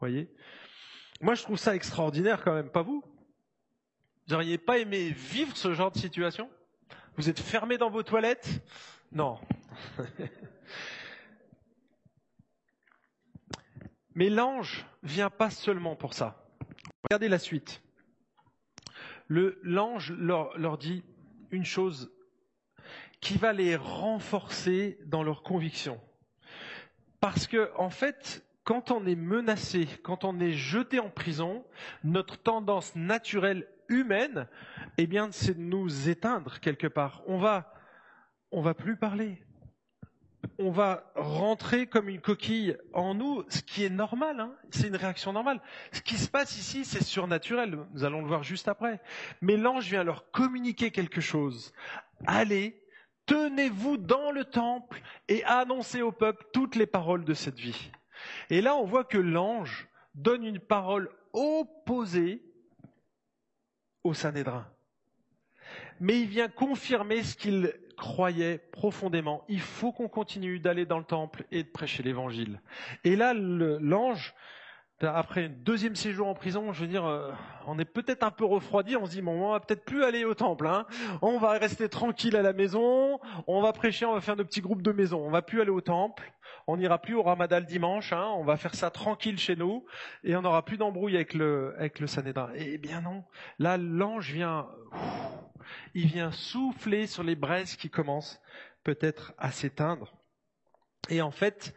Voyez? 0.00 0.28
Moi, 1.20 1.34
je 1.34 1.42
trouve 1.42 1.58
ça 1.58 1.76
extraordinaire 1.76 2.42
quand 2.42 2.54
même, 2.54 2.70
pas 2.70 2.82
vous? 2.82 3.04
Vous 4.26 4.32
n'auriez 4.34 4.58
pas 4.58 4.78
aimé 4.78 5.10
vivre 5.10 5.56
ce 5.56 5.74
genre 5.74 5.90
de 5.90 5.98
situation? 5.98 6.50
Vous 7.16 7.28
êtes 7.28 7.40
fermé 7.40 7.76
dans 7.78 7.90
vos 7.90 8.02
toilettes, 8.02 8.62
Non. 9.12 9.38
Mais 14.14 14.30
l'ange 14.30 14.86
vient 15.02 15.30
pas 15.30 15.50
seulement 15.50 15.96
pour 15.96 16.14
ça. 16.14 16.48
Regardez 17.02 17.28
la 17.28 17.40
suite. 17.40 17.82
L'ange 19.28 20.12
leur, 20.12 20.56
leur 20.56 20.78
dit 20.78 21.02
une 21.50 21.64
chose 21.64 22.12
qui 23.20 23.36
va 23.36 23.52
les 23.52 23.74
renforcer 23.74 24.98
dans 25.06 25.22
leurs 25.24 25.42
convictions. 25.42 26.00
Parce 27.20 27.46
que, 27.46 27.72
en 27.76 27.90
fait, 27.90 28.46
quand 28.64 28.90
on 28.90 29.04
est 29.06 29.16
menacé, 29.16 29.88
quand 30.02 30.24
on 30.24 30.38
est 30.40 30.52
jeté 30.52 31.00
en 31.00 31.10
prison, 31.10 31.64
notre 32.04 32.36
tendance 32.36 32.94
naturelle 32.94 33.68
humaine, 33.88 34.46
eh 34.98 35.06
bien, 35.06 35.28
c'est 35.32 35.54
de 35.54 35.62
nous 35.62 36.08
éteindre 36.08 36.60
quelque 36.60 36.86
part. 36.86 37.22
On 37.26 37.38
va, 37.38 37.74
on 38.50 38.60
va 38.60 38.74
plus 38.74 38.96
parler. 38.96 39.42
On 40.58 40.70
va 40.70 41.10
rentrer 41.16 41.86
comme 41.86 42.08
une 42.08 42.20
coquille 42.20 42.76
en 42.92 43.14
nous, 43.14 43.44
ce 43.48 43.60
qui 43.60 43.84
est 43.84 43.90
normal, 43.90 44.40
hein. 44.40 44.54
c'est 44.70 44.88
une 44.88 44.96
réaction 44.96 45.32
normale. 45.32 45.60
Ce 45.90 46.00
qui 46.00 46.16
se 46.16 46.28
passe 46.28 46.56
ici, 46.58 46.84
c'est 46.84 47.02
surnaturel, 47.02 47.78
nous 47.92 48.04
allons 48.04 48.20
le 48.20 48.28
voir 48.28 48.42
juste 48.42 48.68
après. 48.68 49.00
Mais 49.40 49.56
l'ange 49.56 49.88
vient 49.88 50.04
leur 50.04 50.30
communiquer 50.30 50.90
quelque 50.90 51.20
chose. 51.20 51.72
Allez, 52.26 52.80
tenez-vous 53.26 53.96
dans 53.96 54.30
le 54.30 54.44
temple 54.44 55.00
et 55.28 55.42
annoncez 55.44 56.02
au 56.02 56.12
peuple 56.12 56.44
toutes 56.52 56.76
les 56.76 56.86
paroles 56.86 57.24
de 57.24 57.34
cette 57.34 57.58
vie. 57.58 57.90
Et 58.50 58.60
là, 58.60 58.76
on 58.76 58.84
voit 58.84 59.04
que 59.04 59.18
l'ange 59.18 59.88
donne 60.14 60.44
une 60.44 60.60
parole 60.60 61.10
opposée 61.32 62.42
au 64.04 64.14
Sanhédrin. 64.14 64.66
Mais 66.00 66.20
il 66.20 66.28
vient 66.28 66.48
confirmer 66.48 67.22
ce 67.22 67.36
qu'il 67.36 67.72
croyait 67.96 68.58
profondément. 68.58 69.44
Il 69.48 69.60
faut 69.60 69.92
qu'on 69.92 70.08
continue 70.08 70.58
d'aller 70.58 70.86
dans 70.86 70.98
le 70.98 71.04
temple 71.04 71.44
et 71.50 71.62
de 71.62 71.68
prêcher 71.68 72.02
l'évangile. 72.02 72.60
Et 73.04 73.16
là, 73.16 73.32
l'ange 73.34 74.34
après 75.02 75.46
un 75.46 75.48
deuxième 75.48 75.96
séjour 75.96 76.28
en 76.28 76.34
prison, 76.34 76.72
je 76.72 76.82
veux 76.82 76.86
dire, 76.86 77.04
euh, 77.04 77.32
on 77.66 77.78
est 77.78 77.84
peut-être 77.84 78.22
un 78.22 78.30
peu 78.30 78.44
refroidi, 78.44 78.96
on 78.96 79.06
se 79.06 79.12
dit, 79.12 79.22
bon, 79.22 79.48
on 79.48 79.52
va 79.52 79.60
peut-être 79.60 79.84
plus 79.84 80.04
aller 80.04 80.24
au 80.24 80.34
temple, 80.34 80.66
hein. 80.66 80.86
on 81.20 81.38
va 81.38 81.52
rester 81.52 81.88
tranquille 81.88 82.36
à 82.36 82.42
la 82.42 82.52
maison, 82.52 83.18
on 83.46 83.60
va 83.60 83.72
prêcher, 83.72 84.06
on 84.06 84.14
va 84.14 84.20
faire 84.20 84.36
nos 84.36 84.44
petits 84.44 84.60
groupes 84.60 84.82
de 84.82 84.92
maison, 84.92 85.24
on 85.26 85.30
va 85.30 85.42
plus 85.42 85.60
aller 85.60 85.70
au 85.70 85.80
temple, 85.80 86.32
on 86.66 86.76
n'ira 86.76 86.98
plus 86.98 87.14
au 87.14 87.22
ramadan 87.22 87.58
le 87.58 87.66
dimanche, 87.66 88.12
hein. 88.12 88.30
on 88.36 88.44
va 88.44 88.56
faire 88.56 88.74
ça 88.74 88.90
tranquille 88.90 89.38
chez 89.38 89.56
nous, 89.56 89.84
et 90.22 90.36
on 90.36 90.42
n'aura 90.42 90.64
plus 90.64 90.76
d'embrouille 90.76 91.16
avec 91.16 91.34
le, 91.34 91.74
avec 91.76 91.98
le. 91.98 92.06
Eh 92.54 92.78
bien 92.78 93.00
non, 93.00 93.24
là 93.58 93.76
l'ange 93.76 94.30
vient, 94.30 94.68
il 95.94 96.06
vient 96.06 96.30
souffler 96.30 97.06
sur 97.06 97.24
les 97.24 97.34
braises 97.34 97.76
qui 97.76 97.90
commencent 97.90 98.40
peut-être 98.84 99.32
à 99.38 99.50
s'éteindre. 99.50 100.14
Et 101.10 101.20
en 101.20 101.30
fait, 101.30 101.74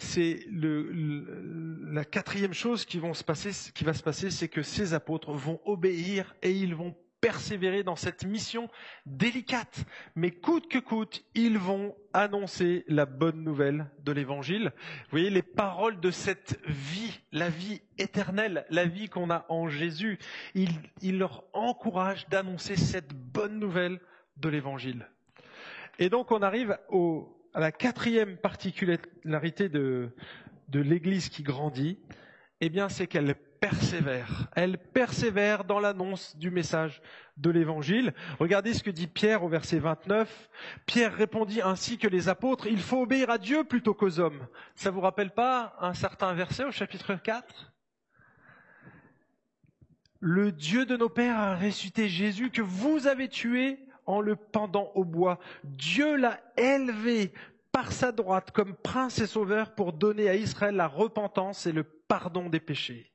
c'est 0.00 0.46
la 0.50 2.04
quatrième 2.04 2.54
chose 2.54 2.84
qui, 2.84 2.98
vont 2.98 3.14
se 3.14 3.22
passer, 3.22 3.50
qui 3.74 3.84
va 3.84 3.92
se 3.92 4.02
passer, 4.02 4.30
c'est 4.30 4.48
que 4.48 4.62
ces 4.62 4.94
apôtres 4.94 5.32
vont 5.32 5.60
obéir 5.64 6.34
et 6.42 6.52
ils 6.52 6.74
vont 6.74 6.94
persévérer 7.20 7.82
dans 7.82 7.96
cette 7.96 8.24
mission 8.24 8.70
délicate. 9.04 9.84
Mais 10.14 10.30
coûte 10.30 10.68
que 10.68 10.78
coûte, 10.78 11.22
ils 11.34 11.58
vont 11.58 11.94
annoncer 12.14 12.84
la 12.88 13.04
bonne 13.04 13.44
nouvelle 13.44 13.90
de 14.02 14.12
l'évangile. 14.12 14.72
Vous 14.74 15.10
voyez, 15.10 15.28
les 15.28 15.42
paroles 15.42 16.00
de 16.00 16.10
cette 16.10 16.58
vie, 16.66 17.20
la 17.30 17.50
vie 17.50 17.82
éternelle, 17.98 18.64
la 18.70 18.86
vie 18.86 19.10
qu'on 19.10 19.30
a 19.30 19.44
en 19.50 19.68
Jésus, 19.68 20.18
il 20.54 21.18
leur 21.18 21.44
encourage 21.52 22.26
d'annoncer 22.28 22.76
cette 22.76 23.12
bonne 23.12 23.58
nouvelle 23.58 24.00
de 24.38 24.48
l'évangile. 24.48 25.06
Et 25.98 26.08
donc 26.08 26.32
on 26.32 26.40
arrive 26.40 26.78
au, 26.88 27.39
à 27.54 27.60
la 27.60 27.72
quatrième 27.72 28.36
particularité 28.36 29.68
de, 29.68 30.10
l'Église 30.72 31.28
qui 31.28 31.42
grandit, 31.42 31.98
eh 32.60 32.68
bien, 32.68 32.88
c'est 32.88 33.06
qu'elle 33.06 33.34
persévère. 33.34 34.48
Elle 34.54 34.78
persévère 34.78 35.64
dans 35.64 35.80
l'annonce 35.80 36.36
du 36.36 36.50
message 36.50 37.02
de 37.36 37.50
l'Évangile. 37.50 38.14
Regardez 38.38 38.74
ce 38.74 38.82
que 38.82 38.90
dit 38.90 39.06
Pierre 39.06 39.42
au 39.42 39.48
verset 39.48 39.78
29. 39.78 40.48
Pierre 40.86 41.14
répondit 41.14 41.60
ainsi 41.60 41.98
que 41.98 42.08
les 42.08 42.28
apôtres, 42.28 42.66
il 42.66 42.80
faut 42.80 43.02
obéir 43.02 43.30
à 43.30 43.38
Dieu 43.38 43.64
plutôt 43.64 43.94
qu'aux 43.94 44.20
hommes. 44.20 44.46
Ça 44.74 44.90
vous 44.90 45.00
rappelle 45.00 45.30
pas 45.30 45.76
un 45.80 45.94
certain 45.94 46.32
verset 46.34 46.64
au 46.64 46.70
chapitre 46.70 47.14
4 47.14 47.72
Le 50.20 50.52
Dieu 50.52 50.86
de 50.86 50.96
nos 50.96 51.08
pères 51.08 51.38
a 51.38 51.56
ressuscité 51.56 52.08
Jésus 52.08 52.50
que 52.50 52.62
vous 52.62 53.06
avez 53.06 53.28
tué 53.28 53.78
en 54.06 54.20
le 54.20 54.36
pendant 54.36 54.92
au 54.94 55.04
bois. 55.04 55.38
Dieu 55.64 56.16
l'a 56.16 56.40
élevé 56.56 57.32
par 57.72 57.92
sa 57.92 58.12
droite 58.12 58.50
comme 58.50 58.74
prince 58.74 59.18
et 59.20 59.26
sauveur 59.26 59.74
pour 59.74 59.92
donner 59.92 60.28
à 60.28 60.34
Israël 60.34 60.74
la 60.74 60.88
repentance 60.88 61.66
et 61.66 61.72
le 61.72 61.84
pardon 61.84 62.48
des 62.48 62.60
péchés. 62.60 63.12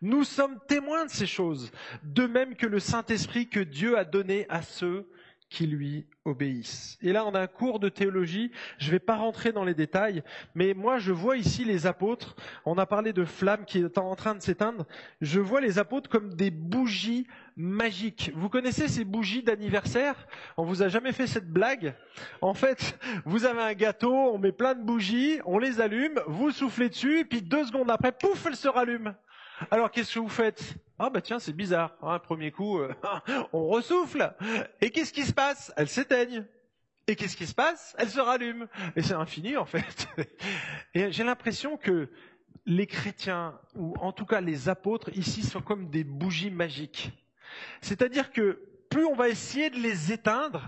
Nous 0.00 0.24
sommes 0.24 0.58
témoins 0.66 1.04
de 1.04 1.10
ces 1.10 1.26
choses, 1.26 1.70
de 2.02 2.26
même 2.26 2.54
que 2.54 2.66
le 2.66 2.80
Saint-Esprit 2.80 3.48
que 3.48 3.60
Dieu 3.60 3.98
a 3.98 4.04
donné 4.04 4.46
à 4.48 4.62
ceux 4.62 5.10
qui 5.50 5.66
lui 5.66 6.06
obéissent. 6.24 6.98
Et 7.00 7.12
là, 7.12 7.24
on 7.24 7.34
a 7.34 7.40
un 7.40 7.46
cours 7.46 7.80
de 7.80 7.88
théologie. 7.88 8.52
Je 8.78 8.86
ne 8.86 8.90
vais 8.92 8.98
pas 8.98 9.16
rentrer 9.16 9.52
dans 9.52 9.64
les 9.64 9.74
détails, 9.74 10.22
mais 10.54 10.74
moi, 10.74 10.98
je 10.98 11.12
vois 11.12 11.36
ici 11.36 11.64
les 11.64 11.86
apôtres. 11.86 12.36
On 12.66 12.76
a 12.76 12.86
parlé 12.86 13.12
de 13.12 13.24
flammes 13.24 13.64
qui 13.64 13.78
étaient 13.78 13.98
en 13.98 14.14
train 14.14 14.34
de 14.34 14.42
s'éteindre. 14.42 14.86
Je 15.20 15.40
vois 15.40 15.60
les 15.60 15.78
apôtres 15.78 16.10
comme 16.10 16.34
des 16.34 16.50
bougies 16.50 17.26
magiques. 17.56 18.30
Vous 18.34 18.48
connaissez 18.48 18.88
ces 18.88 19.04
bougies 19.04 19.42
d'anniversaire? 19.42 20.26
On 20.56 20.64
vous 20.64 20.82
a 20.82 20.88
jamais 20.88 21.12
fait 21.12 21.26
cette 21.26 21.50
blague? 21.50 21.94
En 22.40 22.54
fait, 22.54 22.98
vous 23.24 23.44
avez 23.44 23.62
un 23.62 23.74
gâteau, 23.74 24.14
on 24.14 24.38
met 24.38 24.52
plein 24.52 24.74
de 24.74 24.82
bougies, 24.82 25.40
on 25.44 25.58
les 25.58 25.80
allume, 25.80 26.20
vous 26.26 26.50
soufflez 26.50 26.88
dessus, 26.88 27.20
et 27.20 27.24
puis 27.24 27.42
deux 27.42 27.64
secondes 27.64 27.90
après, 27.90 28.12
pouf, 28.12 28.46
elles 28.46 28.56
se 28.56 28.68
rallument. 28.68 29.14
Alors 29.70 29.90
qu'est-ce 29.90 30.14
que 30.14 30.18
vous 30.18 30.28
faites? 30.28 30.74
Ah 30.98 31.10
bah 31.10 31.20
tiens, 31.20 31.38
c'est 31.38 31.52
bizarre. 31.52 31.96
Hein, 32.02 32.18
premier 32.18 32.50
coup, 32.50 32.78
euh, 32.78 32.92
on 33.52 33.68
ressouffle. 33.68 34.34
Et 34.80 34.90
qu'est-ce 34.90 35.12
qui 35.12 35.24
se 35.24 35.32
passe? 35.32 35.72
Elles 35.76 35.88
s'éteignent. 35.88 36.44
Et 37.06 37.16
qu'est-ce 37.16 37.36
qui 37.36 37.46
se 37.46 37.54
passe? 37.54 37.94
Elles 37.98 38.10
se 38.10 38.20
rallument. 38.20 38.66
Et 38.94 39.02
c'est 39.02 39.14
infini 39.14 39.56
en 39.56 39.64
fait. 39.64 40.08
Et 40.94 41.10
j'ai 41.10 41.24
l'impression 41.24 41.76
que 41.76 42.10
les 42.66 42.86
chrétiens, 42.86 43.58
ou 43.74 43.94
en 43.98 44.12
tout 44.12 44.26
cas 44.26 44.40
les 44.40 44.68
apôtres, 44.68 45.08
ici 45.16 45.42
sont 45.42 45.62
comme 45.62 45.88
des 45.88 46.04
bougies 46.04 46.50
magiques. 46.50 47.12
C'est-à-dire 47.80 48.30
que 48.30 48.60
plus 48.90 49.06
on 49.06 49.14
va 49.14 49.28
essayer 49.28 49.70
de 49.70 49.76
les 49.76 50.12
éteindre, 50.12 50.66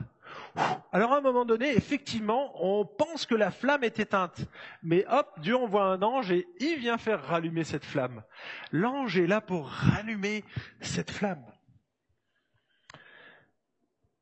alors 0.92 1.12
à 1.12 1.18
un 1.18 1.20
moment 1.20 1.44
donné, 1.44 1.74
effectivement, 1.76 2.52
on 2.64 2.84
pense 2.84 3.26
que 3.26 3.34
la 3.34 3.50
flamme 3.50 3.84
est 3.84 4.00
éteinte. 4.00 4.40
Mais 4.82 5.04
hop, 5.08 5.28
Dieu 5.38 5.56
envoie 5.56 5.84
un 5.84 6.02
ange 6.02 6.32
et 6.32 6.48
il 6.58 6.78
vient 6.78 6.98
faire 6.98 7.22
rallumer 7.22 7.64
cette 7.64 7.84
flamme. 7.84 8.22
L'ange 8.72 9.18
est 9.18 9.26
là 9.26 9.40
pour 9.40 9.68
rallumer 9.68 10.44
cette 10.80 11.10
flamme. 11.10 11.44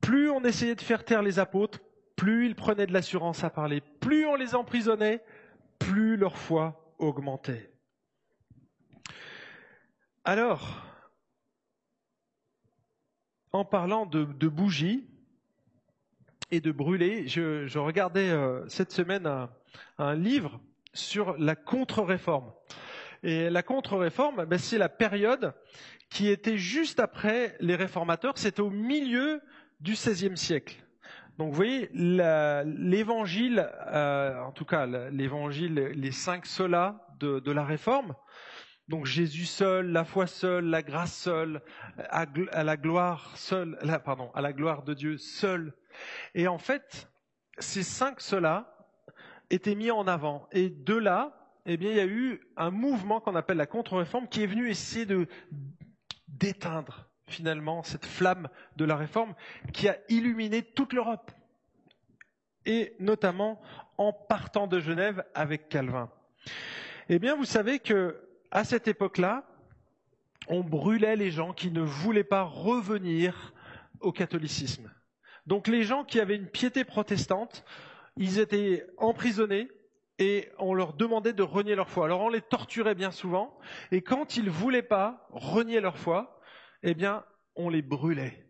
Plus 0.01 0.31
on 0.31 0.45
essayait 0.45 0.75
de 0.75 0.81
faire 0.81 1.05
taire 1.05 1.23
les 1.23 1.39
apôtres, 1.39 1.81
plus 2.17 2.47
ils 2.47 2.55
prenaient 2.55 2.87
de 2.87 2.93
l'assurance 2.93 3.45
à 3.45 3.51
parler. 3.51 3.81
Plus 3.81 4.27
on 4.27 4.35
les 4.35 4.55
emprisonnait, 4.55 5.23
plus 5.79 6.17
leur 6.17 6.37
foi 6.37 6.95
augmentait. 6.99 7.73
Alors, 10.25 10.85
en 13.53 13.65
parlant 13.65 14.05
de, 14.05 14.25
de 14.25 14.49
bougies, 14.49 15.09
et 16.51 16.61
de 16.61 16.73
brûler. 16.73 17.27
Je, 17.29 17.79
regardais 17.79 18.31
euh, 18.31 18.67
cette 18.69 18.93
semaine 18.93 19.29
un, 19.99 20.15
livre 20.15 20.61
sur 20.93 21.37
la 21.39 21.55
contre-réforme. 21.55 22.53
Et 23.23 23.51
la 23.51 23.63
contre-réforme, 23.63 24.45
ben, 24.45 24.59
c'est 24.59 24.79
la 24.79 24.89
période 24.89 25.53
qui 26.11 26.29
était 26.29 26.57
juste 26.57 27.01
après 27.01 27.57
les 27.61 27.75
réformateurs, 27.75 28.39
c'était 28.39 28.61
au 28.61 28.71
milieu 28.71 29.41
du 29.81 29.93
XVIe 29.93 30.37
siècle. 30.37 30.77
Donc 31.37 31.51
vous 31.51 31.57
voyez, 31.57 31.89
l'évangile, 31.93 33.71
euh, 33.87 34.41
en 34.41 34.51
tout 34.51 34.65
cas 34.65 34.87
l'évangile, 35.11 35.75
les 35.75 36.11
cinq 36.11 36.47
solas 36.47 36.97
de, 37.21 37.39
de, 37.39 37.53
la 37.53 37.65
réforme, 37.65 38.15
donc 38.89 39.07
Jésus 39.07 39.45
seul, 39.45 39.93
la 39.93 40.05
foi 40.05 40.27
seule, 40.27 40.65
la 40.65 40.83
grâce 40.83 41.15
seule, 41.15 41.61
à, 41.99 42.27
à 42.53 42.65
la 42.65 42.77
gloire 42.77 43.37
seule, 43.37 43.79
pardon, 44.05 44.31
à 44.35 44.41
la 44.41 44.53
gloire 44.53 44.83
de 44.83 44.95
Dieu 44.95 45.17
seul, 45.17 45.75
et 46.35 46.49
en 46.49 46.59
fait, 46.59 47.09
ces 47.59 47.83
cinq 47.83 48.21
ceux-là 48.21 48.75
étaient 49.51 49.75
mis 49.75 49.91
en 49.91 50.07
avant. 50.07 50.49
Et 50.53 50.69
de 50.69 50.95
là, 50.95 51.35
eh 51.67 51.77
bien, 51.77 51.91
il 51.91 51.97
y 51.97 52.01
a 52.01 52.07
eu 52.07 52.41
un 52.57 52.71
mouvement 52.71 53.21
qu'on 53.21 53.35
appelle 53.35 53.57
la 53.57 53.67
contre-réforme 53.67 54.29
qui 54.29 54.43
est 54.43 54.47
venu 54.47 54.69
essayer 54.69 55.07
de 55.07 55.27
d'éteindre 56.29 57.09
finalement 57.27 57.83
cette 57.83 58.07
flamme 58.07 58.49
de 58.77 58.85
la 58.85 58.97
réforme 58.97 59.35
qui 59.73 59.89
a 59.89 59.99
illuminé 60.09 60.63
toute 60.63 60.93
l'Europe. 60.93 61.31
Et 62.65 62.95
notamment 63.01 63.61
en 63.97 64.13
partant 64.13 64.67
de 64.67 64.79
Genève 64.81 65.25
avec 65.35 65.69
Calvin. 65.69 66.11
Eh 67.09 67.19
bien, 67.19 67.35
vous 67.35 67.45
savez 67.45 67.79
que 67.81 68.23
à 68.51 68.65
cette 68.65 68.89
époque-là, 68.89 69.45
on 70.49 70.61
brûlait 70.63 71.17
les 71.17 71.31
gens 71.31 71.53
qui 71.53 71.71
ne 71.71 71.81
voulaient 71.83 72.25
pas 72.25 72.43
revenir 72.43 73.53
au 74.01 74.13
catholicisme. 74.13 74.91
Donc 75.49 75.67
les 75.67 75.83
gens 75.83 76.05
qui 76.05 76.21
avaient 76.21 76.37
une 76.37 76.47
piété 76.47 76.85
protestante, 76.85 77.65
ils 78.19 78.39
étaient 78.39 78.87
emprisonnés 78.99 79.69
et 80.19 80.51
on 80.59 80.75
leur 80.75 80.93
demandait 80.93 81.33
de 81.33 81.43
renier 81.43 81.75
leur 81.75 81.89
foi. 81.89 82.05
Alors 82.05 82.21
on 82.21 82.29
les 82.29 82.43
torturait 82.43 82.95
bien 82.95 83.11
souvent, 83.11 83.59
et 83.91 84.03
quand 84.03 84.37
ils 84.37 84.51
voulaient 84.51 84.83
pas 84.83 85.27
renier 85.31 85.81
leur 85.81 85.97
foi, 85.97 86.39
eh 86.83 86.93
bien, 86.93 87.25
on 87.57 87.71
les 87.71 87.81
brûlait. 87.81 88.45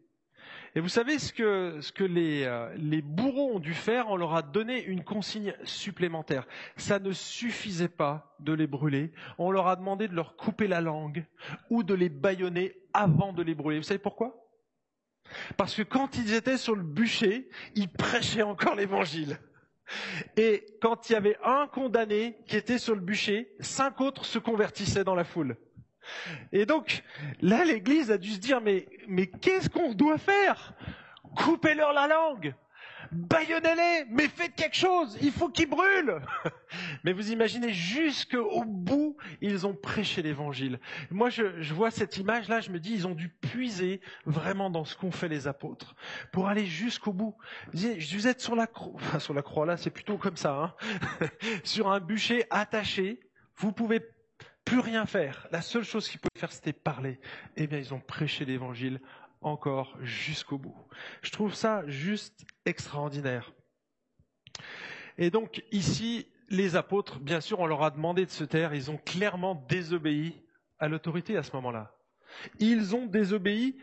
Et 0.74 0.80
vous 0.80 0.88
savez 0.88 1.20
ce 1.20 1.32
que, 1.32 2.04
les, 2.04 2.42
euh, 2.42 2.74
les 2.76 3.00
bourreaux 3.00 3.52
ont 3.54 3.60
dû 3.60 3.74
faire? 3.74 4.08
On 4.08 4.16
leur 4.16 4.34
a 4.34 4.42
donné 4.42 4.82
une 4.82 5.04
consigne 5.04 5.54
supplémentaire. 5.62 6.48
Ça 6.76 6.98
ne 6.98 7.12
suffisait 7.12 7.88
pas 7.88 8.34
de 8.40 8.52
les 8.52 8.66
brûler. 8.66 9.12
On 9.38 9.52
leur 9.52 9.68
a 9.68 9.76
demandé 9.76 10.08
de 10.08 10.14
leur 10.14 10.36
couper 10.36 10.66
la 10.66 10.80
langue 10.80 11.24
ou 11.70 11.84
de 11.84 11.94
les 11.94 12.08
bâillonner 12.08 12.74
avant 12.92 13.32
de 13.32 13.42
les 13.42 13.54
brûler. 13.54 13.78
Vous 13.78 13.84
savez 13.84 13.98
pourquoi? 13.98 14.47
Parce 15.56 15.74
que 15.74 15.82
quand 15.82 16.16
ils 16.16 16.34
étaient 16.34 16.56
sur 16.56 16.74
le 16.74 16.82
bûcher, 16.82 17.48
ils 17.74 17.88
prêchaient 17.88 18.42
encore 18.42 18.74
l'évangile. 18.74 19.38
Et 20.36 20.66
quand 20.82 21.08
il 21.08 21.14
y 21.14 21.16
avait 21.16 21.38
un 21.44 21.66
condamné 21.66 22.38
qui 22.46 22.56
était 22.56 22.78
sur 22.78 22.94
le 22.94 23.00
bûcher, 23.00 23.50
cinq 23.60 24.00
autres 24.00 24.24
se 24.24 24.38
convertissaient 24.38 25.04
dans 25.04 25.14
la 25.14 25.24
foule. 25.24 25.56
Et 26.52 26.66
donc, 26.66 27.02
là, 27.40 27.64
l'Église 27.64 28.10
a 28.10 28.18
dû 28.18 28.30
se 28.30 28.38
dire, 28.38 28.60
mais, 28.60 28.86
qu'est-ce 29.40 29.68
qu'on 29.68 29.92
doit 29.92 30.18
faire? 30.18 30.74
Coupez-leur 31.36 31.92
la 31.92 32.06
langue 32.06 32.54
Baillonnez-les 33.12 34.06
Mais 34.10 34.28
faites 34.28 34.54
quelque 34.54 34.76
chose 34.76 35.16
Il 35.20 35.32
faut 35.32 35.48
qu'ils 35.48 35.68
brûlent 35.68 36.20
Mais 37.04 37.12
vous 37.12 37.30
imaginez, 37.30 37.72
jusqu'au 37.72 38.64
bout, 38.64 39.16
ils 39.40 39.66
ont 39.66 39.74
prêché 39.74 40.22
l'Évangile. 40.22 40.80
Moi, 41.10 41.30
je, 41.30 41.72
vois 41.72 41.90
cette 41.90 42.16
image-là, 42.16 42.60
je 42.60 42.70
me 42.70 42.78
dis, 42.78 42.92
ils 42.92 43.06
ont 43.06 43.14
dû 43.14 43.28
puiser 43.28 44.00
vraiment 44.26 44.70
dans 44.70 44.84
ce 44.84 44.96
qu'ont 44.96 45.10
fait 45.10 45.28
les 45.28 45.46
apôtres, 45.46 45.94
pour 46.32 46.48
aller 46.48 46.66
jusqu'au 46.66 47.12
bout. 47.12 47.36
Vous 47.72 48.26
êtes 48.26 48.40
sur 48.40 48.54
la 48.54 48.66
croix, 48.66 48.92
enfin 48.96 49.18
sur 49.18 49.34
la 49.34 49.42
croix 49.42 49.66
là, 49.66 49.76
c'est 49.76 49.90
plutôt 49.90 50.18
comme 50.18 50.36
ça, 50.36 50.52
hein 50.54 50.74
sur 51.64 51.90
un 51.90 52.00
bûcher 52.00 52.44
attaché, 52.50 53.20
vous 53.56 53.72
pouvez 53.72 54.00
plus 54.68 54.80
rien 54.80 55.06
faire. 55.06 55.46
La 55.50 55.62
seule 55.62 55.84
chose 55.84 56.08
qu'ils 56.08 56.20
pouvaient 56.20 56.38
faire, 56.38 56.52
c'était 56.52 56.74
parler. 56.74 57.20
Eh 57.56 57.66
bien, 57.66 57.78
ils 57.78 57.94
ont 57.94 58.00
prêché 58.00 58.44
l'évangile 58.44 59.00
encore 59.40 59.96
jusqu'au 60.02 60.58
bout. 60.58 60.76
Je 61.22 61.30
trouve 61.30 61.54
ça 61.54 61.82
juste 61.86 62.44
extraordinaire. 62.64 63.52
Et 65.16 65.30
donc, 65.30 65.62
ici, 65.72 66.26
les 66.48 66.76
apôtres, 66.76 67.18
bien 67.20 67.40
sûr, 67.40 67.60
on 67.60 67.66
leur 67.66 67.82
a 67.82 67.90
demandé 67.90 68.24
de 68.24 68.30
se 68.30 68.44
taire. 68.44 68.74
Ils 68.74 68.90
ont 68.90 68.98
clairement 68.98 69.54
désobéi 69.68 70.42
à 70.78 70.88
l'autorité 70.88 71.36
à 71.36 71.42
ce 71.42 71.52
moment-là. 71.56 71.94
Ils 72.58 72.94
ont 72.94 73.06
désobéi 73.06 73.78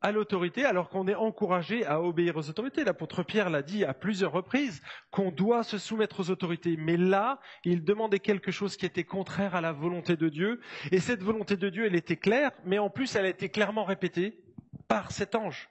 à 0.00 0.12
l'autorité 0.12 0.66
alors 0.66 0.90
qu'on 0.90 1.08
est 1.08 1.14
encouragé 1.14 1.86
à 1.86 2.02
obéir 2.02 2.36
aux 2.36 2.50
autorités. 2.50 2.84
L'apôtre 2.84 3.22
Pierre 3.22 3.48
l'a 3.48 3.62
dit 3.62 3.86
à 3.86 3.94
plusieurs 3.94 4.32
reprises 4.32 4.82
qu'on 5.10 5.30
doit 5.30 5.62
se 5.62 5.78
soumettre 5.78 6.20
aux 6.20 6.28
autorités. 6.30 6.76
Mais 6.76 6.98
là, 6.98 7.40
il 7.64 7.84
demandait 7.84 8.18
quelque 8.18 8.50
chose 8.50 8.76
qui 8.76 8.84
était 8.84 9.04
contraire 9.04 9.54
à 9.54 9.62
la 9.62 9.72
volonté 9.72 10.16
de 10.16 10.28
Dieu. 10.28 10.60
Et 10.92 11.00
cette 11.00 11.22
volonté 11.22 11.56
de 11.56 11.70
Dieu, 11.70 11.86
elle 11.86 11.94
était 11.94 12.18
claire, 12.18 12.50
mais 12.66 12.78
en 12.78 12.90
plus, 12.90 13.16
elle 13.16 13.24
a 13.24 13.30
été 13.30 13.48
clairement 13.48 13.84
répétée 13.84 14.43
par 14.88 15.12
cet 15.12 15.34
ange. 15.34 15.68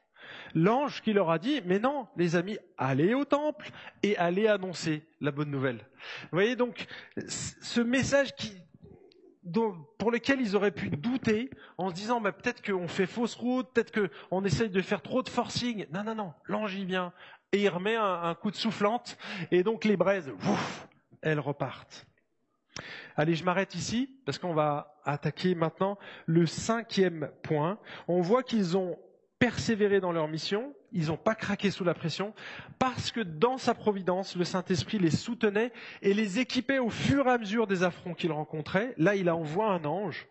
L'ange 0.56 1.02
qui 1.02 1.14
leur 1.14 1.30
a 1.30 1.40
dit, 1.40 1.62
mais 1.66 1.80
non, 1.80 2.08
les 2.16 2.36
amis, 2.36 2.58
allez 2.78 3.14
au 3.14 3.26
temple 3.26 3.72
et 4.04 4.18
allez 4.18 4.48
annoncer 4.48 5.04
la 5.20 5.32
bonne 5.32 5.50
nouvelle. 5.50 5.86
Vous 6.24 6.38
voyez 6.38 6.56
donc, 6.56 6.86
ce 7.28 7.82
message 7.82 8.34
pour 9.98 10.12
lesquels 10.12 10.40
ils 10.40 10.56
auraient 10.56 10.72
pu 10.72 10.90
douter 10.90 11.50
en 11.78 11.90
se 11.90 11.96
disant 11.96 12.22
bah, 12.22 12.32
peut-être 12.32 12.64
qu'on 12.64 12.88
fait 12.88 13.06
fausse 13.06 13.36
route, 13.36 13.68
peut-être 13.74 14.10
qu'on 14.30 14.46
essaye 14.46 14.70
de 14.70 14.82
faire 14.82 15.02
trop 15.02 15.22
de 15.22 15.30
forcing. 15.30 15.86
Non, 15.92 16.04
non, 16.04 16.16
non, 16.16 16.34
l'ange 16.46 16.76
y 16.76 16.86
vient 16.86 17.12
et 17.52 17.62
il 17.62 17.70
remet 17.70 17.96
un, 17.96 18.34
coup 18.36 18.52
de 18.52 18.56
soufflante 18.56 19.18
et 19.52 19.64
donc 19.64 19.86
les 19.86 19.98
braises, 19.98 20.30
ouf, 20.30 20.88
elles 21.22 21.40
repartent. 21.40 22.06
Allez, 23.16 23.36
je 23.36 23.44
m'arrête 23.44 23.76
ici 23.76 24.10
parce 24.26 24.38
qu'on 24.38 24.54
va 24.54 24.96
attaquer 25.06 25.56
maintenant 25.56 25.98
le 26.26 26.46
cinquième 26.46 27.30
point. 27.44 27.78
On 28.08 28.22
voit 28.22 28.44
qu'ils 28.44 28.78
ont 28.78 28.98
persévéré 29.40 30.00
dans 30.00 30.14
leur 30.14 30.30
mission, 30.30 30.74
ils 30.94 31.08
n'ont 31.08 31.18
pas 31.18 31.36
craqué 31.36 31.70
sous 31.70 31.84
la 31.84 31.94
pression, 31.94 32.34
parce 32.80 33.12
que 33.12 33.20
dans 33.20 33.58
sa 33.58 33.74
providence, 33.74 34.38
le 34.38 34.46
Saint-Esprit 34.46 35.00
les 35.00 35.12
soutenait 35.12 35.74
et 36.02 36.14
les 36.14 36.40
équipait 36.40 36.80
au 36.80 36.90
fur 36.90 37.28
et 37.28 37.32
à 37.32 37.38
mesure 37.38 37.68
des 37.68 37.84
affronts 37.84 38.14
qu'ils 38.14 38.32
rencontraient. 38.32 38.94
Là, 38.98 39.16
il 39.16 39.30
envoie 39.30 39.70
un 39.70 39.84
ange, 39.84 40.28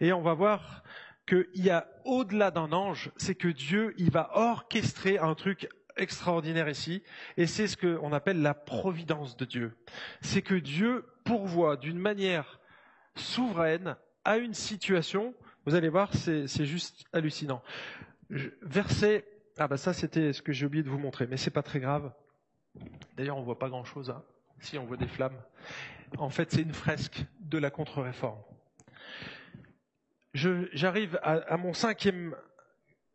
et 0.00 0.12
on 0.12 0.22
va 0.22 0.34
voir 0.34 0.84
qu'il 1.26 1.48
y 1.54 1.70
a 1.70 1.88
au-delà 2.04 2.52
d'un 2.52 2.72
ange, 2.72 3.10
c'est 3.16 3.34
que 3.34 3.48
Dieu, 3.48 3.94
il 3.98 4.12
va 4.12 4.30
orchestrer 4.34 5.18
un 5.18 5.34
truc 5.34 5.68
extraordinaire 5.96 6.68
ici, 6.68 7.02
et 7.36 7.46
c'est 7.46 7.66
ce 7.66 7.76
qu'on 7.76 8.12
appelle 8.12 8.42
la 8.42 8.54
providence 8.54 9.36
de 9.36 9.44
Dieu. 9.44 9.76
C'est 10.20 10.42
que 10.42 10.54
Dieu 10.54 11.04
pourvoit 11.24 11.76
d'une 11.76 11.98
manière 11.98 12.60
souveraine 13.14 13.96
à 14.24 14.38
une 14.38 14.54
situation, 14.54 15.34
vous 15.66 15.74
allez 15.74 15.88
voir, 15.88 16.10
c'est 16.14 16.66
juste 16.66 17.04
hallucinant 17.12 17.62
verset. 18.62 19.24
Ah 19.58 19.68
bah 19.68 19.76
ça 19.76 19.92
c'était 19.92 20.32
ce 20.32 20.42
que 20.42 20.52
j'ai 20.52 20.66
oublié 20.66 20.82
de 20.82 20.88
vous 20.88 20.98
montrer, 20.98 21.26
mais 21.26 21.36
c'est 21.36 21.50
pas 21.50 21.62
très 21.62 21.80
grave. 21.80 22.12
D'ailleurs 23.16 23.36
on 23.36 23.42
voit 23.42 23.58
pas 23.58 23.68
grand 23.68 23.84
chose. 23.84 24.10
Hein. 24.10 24.22
Si 24.60 24.78
on 24.78 24.86
voit 24.86 24.96
des 24.96 25.08
flammes. 25.08 25.40
En 26.18 26.30
fait 26.30 26.50
c'est 26.50 26.62
une 26.62 26.72
fresque 26.72 27.24
de 27.40 27.58
la 27.58 27.70
contre-réforme. 27.70 28.40
J'arrive 30.34 31.20
à, 31.22 31.58
mon 31.58 31.74
cinquième, 31.74 32.34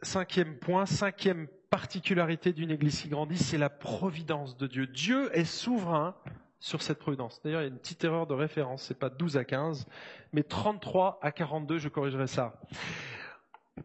cinquième 0.03 0.57
point, 0.59 0.85
cinquième 0.85 1.47
particularité 1.69 2.53
d'une 2.53 2.71
église 2.71 3.01
qui 3.01 3.09
grandit, 3.09 3.37
c'est 3.37 3.57
la 3.57 3.69
providence 3.69 4.57
de 4.57 4.67
Dieu. 4.67 4.87
Dieu 4.87 5.29
est 5.37 5.45
souverain 5.45 6.15
sur 6.59 6.81
cette 6.81 6.99
providence. 6.99 7.39
D'ailleurs, 7.43 7.61
il 7.61 7.65
y 7.65 7.67
a 7.67 7.71
une 7.71 7.79
petite 7.79 8.03
erreur 8.03 8.27
de 8.27 8.33
référence, 8.33 8.83
c'est 8.83 8.97
pas 8.97 9.09
12 9.09 9.37
à 9.37 9.45
15, 9.45 9.85
mais 10.33 10.43
33 10.43 11.19
à 11.21 11.31
42, 11.31 11.77
je 11.77 11.89
corrigerai 11.89 12.27
ça. 12.27 12.59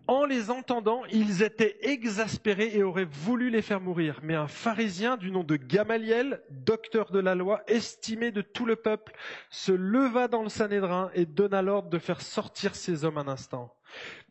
En 0.07 0.25
les 0.25 0.51
entendant, 0.51 1.05
ils 1.13 1.43
étaient 1.43 1.77
exaspérés 1.83 2.71
et 2.75 2.83
auraient 2.83 3.05
voulu 3.05 3.51
les 3.51 3.61
faire 3.61 3.81
mourir. 3.81 4.21
Mais 4.23 4.35
un 4.35 4.47
pharisien 4.47 5.19
du 5.19 5.31
nom 5.31 5.45
de 5.45 5.57
Gamaliel, 5.57 6.43
docteur 6.51 7.11
de 7.11 7.19
la 7.19 7.35
loi, 7.35 7.63
estimé 7.67 8.31
de 8.31 8.41
tout 8.41 8.65
le 8.65 8.77
peuple, 8.77 9.13
se 9.51 9.73
leva 9.73 10.29
dans 10.29 10.43
le 10.43 10.49
Sanhédrin 10.49 11.11
et 11.15 11.27
donna 11.27 11.61
l'ordre 11.61 11.91
de 11.91 11.99
faire 11.99 12.23
sortir 12.23 12.75
ces 12.75 13.05
hommes 13.05 13.19
un 13.19 13.29
instant. 13.29 13.75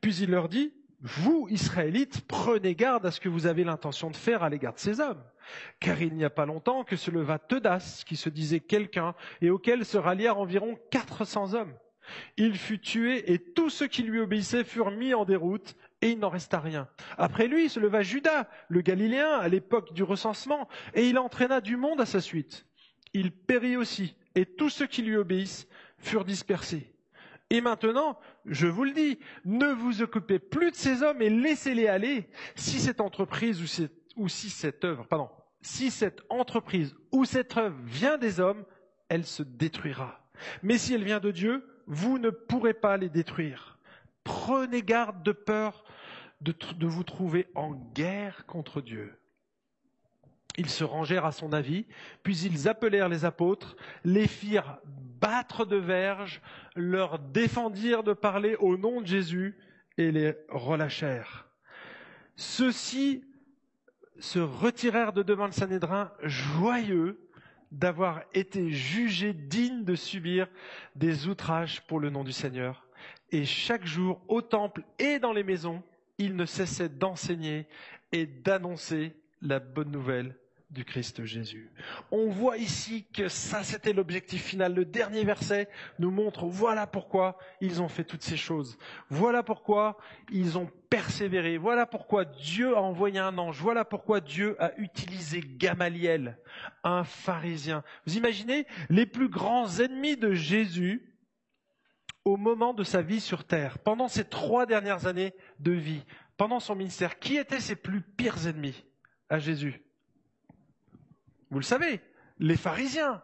Puis 0.01 0.15
il 0.15 0.31
leur 0.31 0.49
dit, 0.49 0.73
vous, 1.01 1.47
Israélites, 1.49 2.21
prenez 2.27 2.75
garde 2.75 3.05
à 3.05 3.11
ce 3.11 3.19
que 3.19 3.29
vous 3.29 3.47
avez 3.47 3.63
l'intention 3.63 4.11
de 4.11 4.15
faire 4.15 4.43
à 4.43 4.49
l'égard 4.49 4.73
de 4.73 4.79
ces 4.79 4.99
hommes. 4.99 5.23
Car 5.79 6.01
il 6.01 6.13
n'y 6.13 6.23
a 6.23 6.29
pas 6.29 6.45
longtemps 6.45 6.83
que 6.83 6.95
se 6.95 7.09
leva 7.09 7.39
Teudas, 7.39 8.03
qui 8.05 8.15
se 8.15 8.29
disait 8.29 8.59
quelqu'un, 8.59 9.15
et 9.41 9.49
auquel 9.49 9.83
se 9.83 9.97
rallièrent 9.97 10.37
environ 10.37 10.77
quatre 10.91 11.25
cents 11.25 11.53
hommes. 11.55 11.73
Il 12.37 12.57
fut 12.57 12.79
tué 12.79 13.31
et 13.31 13.39
tous 13.39 13.69
ceux 13.69 13.87
qui 13.87 14.03
lui 14.03 14.19
obéissaient 14.19 14.63
furent 14.63 14.91
mis 14.91 15.13
en 15.13 15.25
déroute 15.25 15.75
et 16.01 16.09
il 16.11 16.19
n'en 16.19 16.29
resta 16.29 16.59
rien. 16.59 16.87
Après 17.17 17.47
lui 17.47 17.69
se 17.69 17.79
leva 17.79 18.01
Judas, 18.01 18.47
le 18.69 18.81
Galiléen, 18.81 19.39
à 19.39 19.47
l'époque 19.47 19.93
du 19.93 20.03
recensement, 20.03 20.67
et 20.95 21.07
il 21.07 21.17
entraîna 21.19 21.61
du 21.61 21.77
monde 21.77 22.01
à 22.01 22.05
sa 22.05 22.21
suite. 22.21 22.65
Il 23.13 23.31
périt 23.31 23.77
aussi, 23.77 24.15
et 24.35 24.45
tous 24.45 24.69
ceux 24.69 24.87
qui 24.87 25.03
lui 25.03 25.15
obéissent 25.15 25.67
furent 25.99 26.25
dispersés. 26.25 26.90
Et 27.51 27.59
maintenant, 27.59 28.17
je 28.45 28.65
vous 28.65 28.85
le 28.85 28.93
dis, 28.93 29.19
ne 29.43 29.73
vous 29.73 30.01
occupez 30.01 30.39
plus 30.39 30.71
de 30.71 30.75
ces 30.77 31.03
hommes 31.03 31.21
et 31.21 31.29
laissez-les 31.29 31.89
aller. 31.89 32.29
Si 32.55 32.79
cette 32.79 33.01
entreprise 33.01 33.61
ou, 33.61 34.23
ou 34.23 34.29
si 34.29 34.49
cette 34.49 34.85
œuvre, 34.85 35.05
si 35.59 35.91
cette 35.91 36.21
entreprise 36.29 36.95
ou 37.11 37.25
cette 37.25 37.57
œuvre 37.57 37.75
vient 37.83 38.17
des 38.17 38.39
hommes, 38.39 38.63
elle 39.09 39.25
se 39.25 39.43
détruira. 39.43 40.25
Mais 40.63 40.77
si 40.77 40.93
elle 40.93 41.03
vient 41.03 41.19
de 41.19 41.31
Dieu, 41.31 41.67
vous 41.87 42.19
ne 42.19 42.29
pourrez 42.29 42.73
pas 42.73 42.95
les 42.95 43.09
détruire. 43.09 43.79
Prenez 44.23 44.81
garde 44.81 45.21
de 45.21 45.33
peur 45.33 45.83
de, 46.39 46.55
vous 46.87 47.03
trouver 47.03 47.49
en 47.53 47.73
guerre 47.93 48.45
contre 48.45 48.79
Dieu. 48.79 49.13
Ils 50.57 50.69
se 50.69 50.85
rangèrent 50.85 51.25
à 51.25 51.33
son 51.33 51.51
avis, 51.51 51.85
puis 52.23 52.39
ils 52.39 52.69
appelèrent 52.69 53.09
les 53.09 53.25
apôtres, 53.25 53.75
les 54.05 54.27
firent 54.29 54.79
battre 55.21 55.65
de 55.65 55.77
verges, 55.77 56.41
leur 56.75 57.19
défendirent 57.19 58.03
de 58.03 58.13
parler 58.13 58.55
au 58.55 58.77
nom 58.77 59.01
de 59.01 59.07
Jésus 59.07 59.55
et 59.97 60.11
les 60.11 60.35
relâchèrent. 60.49 61.47
Ceux-ci 62.35 63.23
se 64.19 64.39
retirèrent 64.39 65.13
de 65.13 65.23
devant 65.23 65.45
le 65.45 65.51
Sanhédrin 65.51 66.11
joyeux 66.23 67.19
d'avoir 67.71 68.23
été 68.33 68.69
jugés 68.71 69.33
dignes 69.33 69.85
de 69.85 69.95
subir 69.95 70.47
des 70.95 71.27
outrages 71.27 71.81
pour 71.87 71.99
le 71.99 72.09
nom 72.09 72.23
du 72.23 72.33
Seigneur. 72.33 72.85
Et 73.31 73.45
chaque 73.45 73.85
jour, 73.85 74.21
au 74.27 74.41
temple 74.41 74.83
et 74.99 75.19
dans 75.19 75.31
les 75.31 75.43
maisons, 75.43 75.81
ils 76.17 76.35
ne 76.35 76.45
cessaient 76.45 76.89
d'enseigner 76.89 77.67
et 78.11 78.25
d'annoncer 78.25 79.15
la 79.41 79.59
bonne 79.59 79.91
nouvelle 79.91 80.35
du 80.71 80.85
Christ 80.85 81.25
Jésus. 81.25 81.69
On 82.11 82.29
voit 82.29 82.57
ici 82.57 83.05
que 83.13 83.27
ça, 83.27 83.63
c'était 83.63 83.93
l'objectif 83.93 84.43
final. 84.43 84.73
Le 84.73 84.85
dernier 84.85 85.23
verset 85.23 85.67
nous 85.99 86.11
montre, 86.11 86.45
voilà 86.45 86.87
pourquoi 86.87 87.37
ils 87.59 87.81
ont 87.81 87.89
fait 87.89 88.05
toutes 88.05 88.23
ces 88.23 88.37
choses. 88.37 88.77
Voilà 89.09 89.43
pourquoi 89.43 89.97
ils 90.31 90.57
ont 90.57 90.71
persévéré. 90.89 91.57
Voilà 91.57 91.85
pourquoi 91.85 92.23
Dieu 92.23 92.77
a 92.77 92.81
envoyé 92.81 93.19
un 93.19 93.37
ange. 93.37 93.59
Voilà 93.59 93.83
pourquoi 93.83 94.21
Dieu 94.21 94.55
a 94.63 94.71
utilisé 94.77 95.41
Gamaliel, 95.45 96.37
un 96.83 97.03
pharisien. 97.03 97.83
Vous 98.05 98.15
imaginez 98.15 98.65
les 98.89 99.05
plus 99.05 99.29
grands 99.29 99.79
ennemis 99.79 100.15
de 100.15 100.33
Jésus 100.33 101.11
au 102.23 102.37
moment 102.37 102.73
de 102.73 102.83
sa 102.83 103.01
vie 103.01 103.19
sur 103.19 103.43
terre, 103.43 103.79
pendant 103.79 104.07
ces 104.07 104.23
trois 104.23 104.65
dernières 104.65 105.07
années 105.07 105.33
de 105.59 105.71
vie, 105.71 106.05
pendant 106.37 106.59
son 106.59 106.75
ministère, 106.75 107.19
qui 107.19 107.35
étaient 107.35 107.59
ses 107.59 107.75
plus 107.75 108.01
pires 108.01 108.47
ennemis 108.47 108.85
à 109.27 109.39
Jésus? 109.39 109.81
Vous 111.51 111.59
le 111.59 111.65
savez, 111.65 111.99
les 112.39 112.55
pharisiens. 112.55 113.21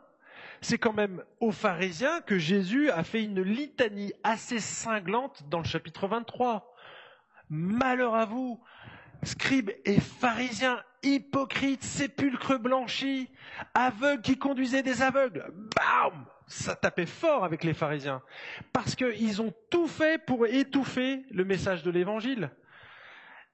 C'est 0.62 0.78
quand 0.78 0.94
même 0.94 1.24
aux 1.40 1.52
pharisiens 1.54 2.22
que 2.22 2.38
Jésus 2.38 2.92
a 2.92 3.04
fait 3.04 3.24
une 3.24 3.42
litanie 3.42 4.14
assez 4.24 4.60
cinglante 4.60 5.44
dans 5.50 5.60
le 5.60 5.66
chapitre 5.66 6.08
23. 6.08 6.76
Malheur 7.50 8.16
à 8.16 8.26
vous, 8.26 8.62
scribes 9.24 9.72
et 9.86 10.00
pharisiens, 10.02 10.84
hypocrites, 11.04 11.84
sépulcres 11.84 12.60
blanchis, 12.60 13.30
aveugles 13.74 14.22
qui 14.22 14.38
conduisaient 14.38 14.84
des 14.84 15.02
aveugles. 15.02 15.46
Bam 15.76 16.26
Ça 16.48 16.76
tapait 16.76 17.06
fort 17.06 17.46
avec 17.46 17.64
les 17.64 17.74
pharisiens. 17.74 18.22
Parce 18.74 18.96
qu'ils 18.96 19.42
ont 19.42 19.54
tout 19.70 19.88
fait 19.88 20.18
pour 20.18 20.48
étouffer 20.48 21.24
le 21.32 21.46
message 21.46 21.84
de 21.84 21.92
l'évangile. 21.92 22.52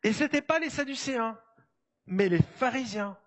Et 0.01 0.13
ce 0.13 0.24
n'était 0.24 0.41
pas 0.41 0.57
les 0.57 0.71
sadducéens, 0.71 1.38
mais 2.07 2.28
les 2.28 2.41
pharisiens 2.41 3.17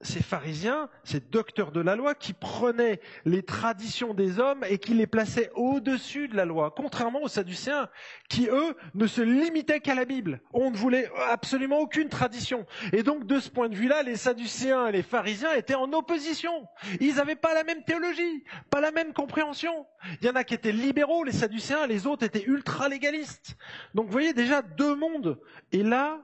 ces 0.00 0.22
pharisiens, 0.22 0.88
ces 1.02 1.18
docteurs 1.18 1.72
de 1.72 1.80
la 1.80 1.96
loi, 1.96 2.14
qui 2.14 2.32
prenaient 2.32 3.00
les 3.24 3.42
traditions 3.42 4.14
des 4.14 4.38
hommes 4.38 4.64
et 4.68 4.78
qui 4.78 4.94
les 4.94 5.08
plaçaient 5.08 5.50
au-dessus 5.54 6.28
de 6.28 6.36
la 6.36 6.44
loi, 6.44 6.72
contrairement 6.76 7.22
aux 7.22 7.28
sadducéens, 7.28 7.88
qui, 8.28 8.48
eux, 8.48 8.76
ne 8.94 9.06
se 9.08 9.20
limitaient 9.20 9.80
qu'à 9.80 9.96
la 9.96 10.04
Bible. 10.04 10.40
On 10.52 10.70
ne 10.70 10.76
voulait 10.76 11.10
absolument 11.30 11.78
aucune 11.78 12.08
tradition. 12.08 12.64
Et 12.92 13.02
donc, 13.02 13.26
de 13.26 13.40
ce 13.40 13.50
point 13.50 13.68
de 13.68 13.74
vue-là, 13.74 14.04
les 14.04 14.16
sadducéens 14.16 14.86
et 14.86 14.92
les 14.92 15.02
pharisiens 15.02 15.52
étaient 15.54 15.74
en 15.74 15.92
opposition. 15.92 16.68
Ils 17.00 17.16
n'avaient 17.16 17.34
pas 17.34 17.54
la 17.54 17.64
même 17.64 17.82
théologie, 17.82 18.44
pas 18.70 18.80
la 18.80 18.92
même 18.92 19.12
compréhension. 19.12 19.86
Il 20.20 20.28
y 20.28 20.30
en 20.30 20.36
a 20.36 20.44
qui 20.44 20.54
étaient 20.54 20.72
libéraux, 20.72 21.24
les 21.24 21.32
sadducéens, 21.32 21.88
les 21.88 22.06
autres 22.06 22.24
étaient 22.24 22.44
ultra-légalistes. 22.44 23.56
Donc, 23.94 24.06
vous 24.06 24.12
voyez 24.12 24.32
déjà 24.32 24.62
deux 24.62 24.94
mondes. 24.94 25.40
Et 25.72 25.82
là, 25.82 26.20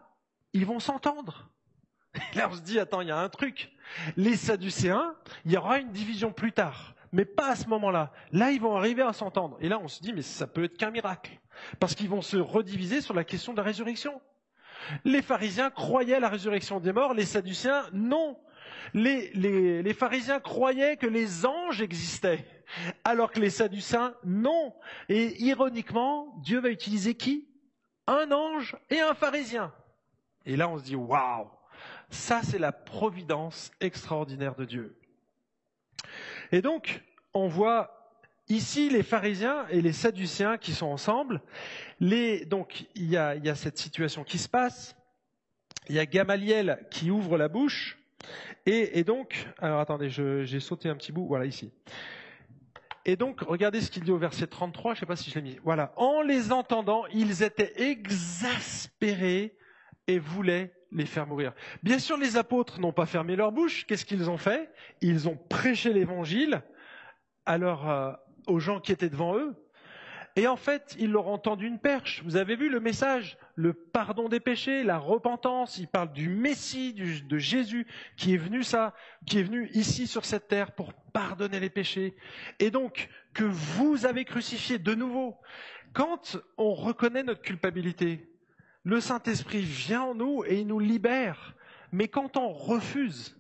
ils 0.53 0.65
vont 0.65 0.79
s'entendre. 0.79 1.51
Là, 2.35 2.49
on 2.51 2.55
se 2.55 2.61
dit, 2.61 2.79
attends, 2.79 3.01
il 3.01 3.09
y 3.09 3.13
a 3.13 3.19
un 3.19 3.29
truc. 3.29 3.71
Les 4.17 4.37
Sadducéens, 4.37 5.15
il 5.45 5.53
y 5.53 5.57
aura 5.57 5.79
une 5.79 5.91
division 5.91 6.33
plus 6.33 6.53
tard, 6.53 6.95
mais 7.13 7.25
pas 7.25 7.51
à 7.51 7.57
ce 7.57 7.69
moment-là. 7.69 8.13
Là, 8.33 8.51
ils 8.51 8.61
vont 8.61 8.77
arriver 8.77 9.03
à 9.03 9.13
s'entendre. 9.13 9.57
Et 9.61 9.69
là, 9.69 9.79
on 9.81 9.89
se 9.89 10.01
dit, 10.01 10.13
mais 10.13 10.23
ça 10.23 10.47
peut 10.47 10.65
être 10.65 10.77
qu'un 10.77 10.91
miracle. 10.91 11.39
Parce 11.81 11.95
qu'ils 11.95 12.09
vont 12.09 12.23
se 12.23 12.37
rediviser 12.37 13.01
sur 13.01 13.15
la 13.15 13.25
question 13.25 13.53
de 13.53 13.59
la 13.59 13.63
résurrection. 13.63 14.21
Les 15.05 15.23
pharisiens 15.23 15.71
croyaient 15.71 16.17
à 16.17 16.21
la 16.21 16.29
résurrection 16.29 16.81
des 16.81 16.93
morts, 16.93 17.15
les 17.15 17.25
Sadducéens, 17.25 17.87
non. 17.93 18.39
Les, 18.93 19.31
les, 19.35 19.83
les 19.83 19.95
pharisiens 19.95 20.41
croyaient 20.41 20.97
que 20.97 21.07
les 21.07 21.47
anges 21.47 21.81
existaient, 21.81 22.47
alors 23.03 23.31
que 23.31 23.41
les 23.41 23.51
Sadducéens, 23.51 24.15
non. 24.25 24.75
Et 25.09 25.43
ironiquement, 25.43 26.35
Dieu 26.43 26.61
va 26.61 26.69
utiliser 26.69 27.15
qui? 27.15 27.49
Un 28.07 28.31
ange 28.31 28.77
et 28.91 29.01
un 29.01 29.15
pharisien. 29.15 29.73
Et 30.45 30.57
là, 30.57 30.69
on 30.69 30.77
se 30.77 30.85
dit, 30.85 30.97
waouh 30.97 31.49
ça, 32.11 32.41
c'est 32.43 32.59
la 32.59 32.73
providence 32.73 33.71
extraordinaire 33.81 34.55
de 34.55 34.65
Dieu. 34.65 34.99
Et 36.53 36.63
donc, 36.63 37.03
on 37.33 37.49
voit 37.49 38.05
ici 38.49 38.91
les 38.91 39.03
pharisiens 39.03 39.67
et 39.69 39.81
les 39.81 39.93
sadducéens 39.93 40.59
qui 40.59 40.73
sont 40.73 40.87
ensemble. 40.87 41.41
donc, 42.01 42.87
il 42.95 43.09
y, 43.11 43.17
a, 43.17 43.55
cette 43.55 43.79
situation 43.79 44.25
qui 44.25 44.39
se 44.39 44.49
passe. 44.49 44.97
Il 45.89 45.95
y 45.95 45.99
a 45.99 46.07
Gamaliel 46.07 46.87
qui 46.91 47.11
ouvre 47.11 47.37
la 47.37 47.49
bouche. 47.49 47.99
Et, 48.67 48.99
et 48.99 49.05
donc, 49.05 49.47
alors 49.59 49.81
attendez, 49.81 50.09
j'ai 50.09 50.61
sauté 50.61 50.89
un 50.89 50.97
petit 50.97 51.13
bout, 51.13 51.27
voilà 51.27 51.45
ici. 51.45 51.73
Et 53.07 53.17
donc, 53.17 53.41
regardez 53.41 53.83
ce 53.83 53.91
qu'il 53.91 54.03
dit 54.03 54.11
au 54.11 54.17
verset 54.17 54.47
33, 54.47 54.95
je 54.95 54.97
ne 54.97 55.01
sais 55.01 55.07
pas 55.07 55.17
si 55.17 55.31
je 55.31 55.35
l'ai 55.35 55.43
mis. 55.43 55.59
Voilà. 55.63 55.93
En 55.97 56.23
les 56.23 56.53
entendant, 56.53 57.05
ils 57.13 57.43
étaient 57.43 57.91
exaspérés 57.91 59.55
et 60.07 60.19
voulaient 60.19 60.73
les 60.95 61.07
faire 61.07 61.27
mourir. 61.27 61.53
Bien 61.83 61.99
sûr, 61.99 62.17
les 62.17 62.37
apôtres 62.37 62.81
n'ont 62.81 62.93
pas 62.93 63.07
fermé 63.07 63.37
leur 63.37 63.53
bouche. 63.53 63.87
Qu'est-ce 63.87 64.05
qu'ils 64.05 64.31
ont 64.31 64.39
fait? 64.39 64.71
Ils 65.01 65.29
ont 65.29 65.37
prêché 65.37 65.93
l'évangile 65.93 66.63
euh, 67.49 68.13
aux 68.47 68.61
gens 68.61 68.81
qui 68.81 68.93
étaient 68.93 69.11
devant 69.11 69.37
eux. 69.37 69.55
Et 70.37 70.49
en 70.49 70.57
fait, 70.57 70.97
ils 70.99 71.13
leur 71.13 71.29
ont 71.29 71.39
tendu 71.39 71.67
une 71.67 71.79
perche. 71.79 72.23
Vous 72.25 72.37
avez 72.37 72.57
vu 72.57 72.69
le 72.69 72.81
message, 72.81 73.39
le 73.55 73.73
pardon 73.73 74.29
des 74.29 74.41
péchés, 74.41 74.83
la 74.83 74.99
repentance. 74.99 75.79
Il 75.79 75.87
parle 75.87 76.13
du 76.13 76.29
Messie, 76.29 76.93
de 76.93 77.39
Jésus, 77.39 77.87
qui 78.17 78.37
qui 79.27 79.39
est 79.39 79.43
venu 79.43 79.71
ici 79.75 80.07
sur 80.09 80.25
cette 80.25 80.49
terre 80.49 80.73
pour 80.73 80.93
pardonner 80.93 81.61
les 81.61 81.71
péchés. 81.71 82.17
Et 82.59 82.73
donc, 82.73 83.09
que 83.33 83.45
vous 83.45 84.07
avez 84.07 84.25
crucifié 84.25 84.79
de 84.79 84.95
nouveau. 84.95 85.37
Quand 85.93 86.37
on 86.59 86.75
reconnaît 86.75 87.23
notre 87.23 87.43
culpabilité, 87.43 88.34
le 88.85 89.01
Saint-Esprit 89.01 89.63
vient 89.63 90.03
en 90.03 90.15
nous 90.15 90.45
et 90.47 90.61
il 90.61 90.67
nous 90.67 90.79
libère. 90.79 91.55
Mais 91.91 92.09
quand 92.09 92.37
on 92.37 92.53
refuse 92.53 93.37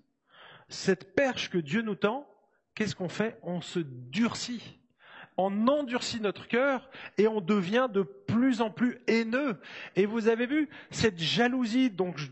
cette 0.68 1.14
perche 1.14 1.50
que 1.50 1.58
Dieu 1.58 1.82
nous 1.82 1.94
tend, 1.94 2.26
qu'est-ce 2.74 2.96
qu'on 2.96 3.08
fait? 3.08 3.38
On 3.42 3.60
se 3.60 3.78
durcit. 3.78 4.78
On 5.36 5.66
endurcit 5.66 6.20
notre 6.20 6.46
cœur 6.46 6.88
et 7.18 7.26
on 7.26 7.40
devient 7.40 7.88
de 7.92 8.02
plus 8.02 8.60
en 8.60 8.70
plus 8.70 9.00
haineux. 9.06 9.60
Et 9.96 10.06
vous 10.06 10.28
avez 10.28 10.46
vu, 10.46 10.68
cette 10.90 11.18
jalousie 11.18 11.90
dont 11.90 12.14
je, 12.16 12.28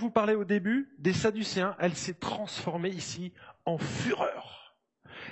vous 0.00 0.10
parlais 0.10 0.34
au 0.34 0.44
début, 0.44 0.92
des 0.98 1.12
Sadducéens, 1.12 1.76
elle 1.78 1.94
s'est 1.94 2.14
transformée 2.14 2.90
ici 2.90 3.32
en 3.64 3.78
fureur. 3.78 4.74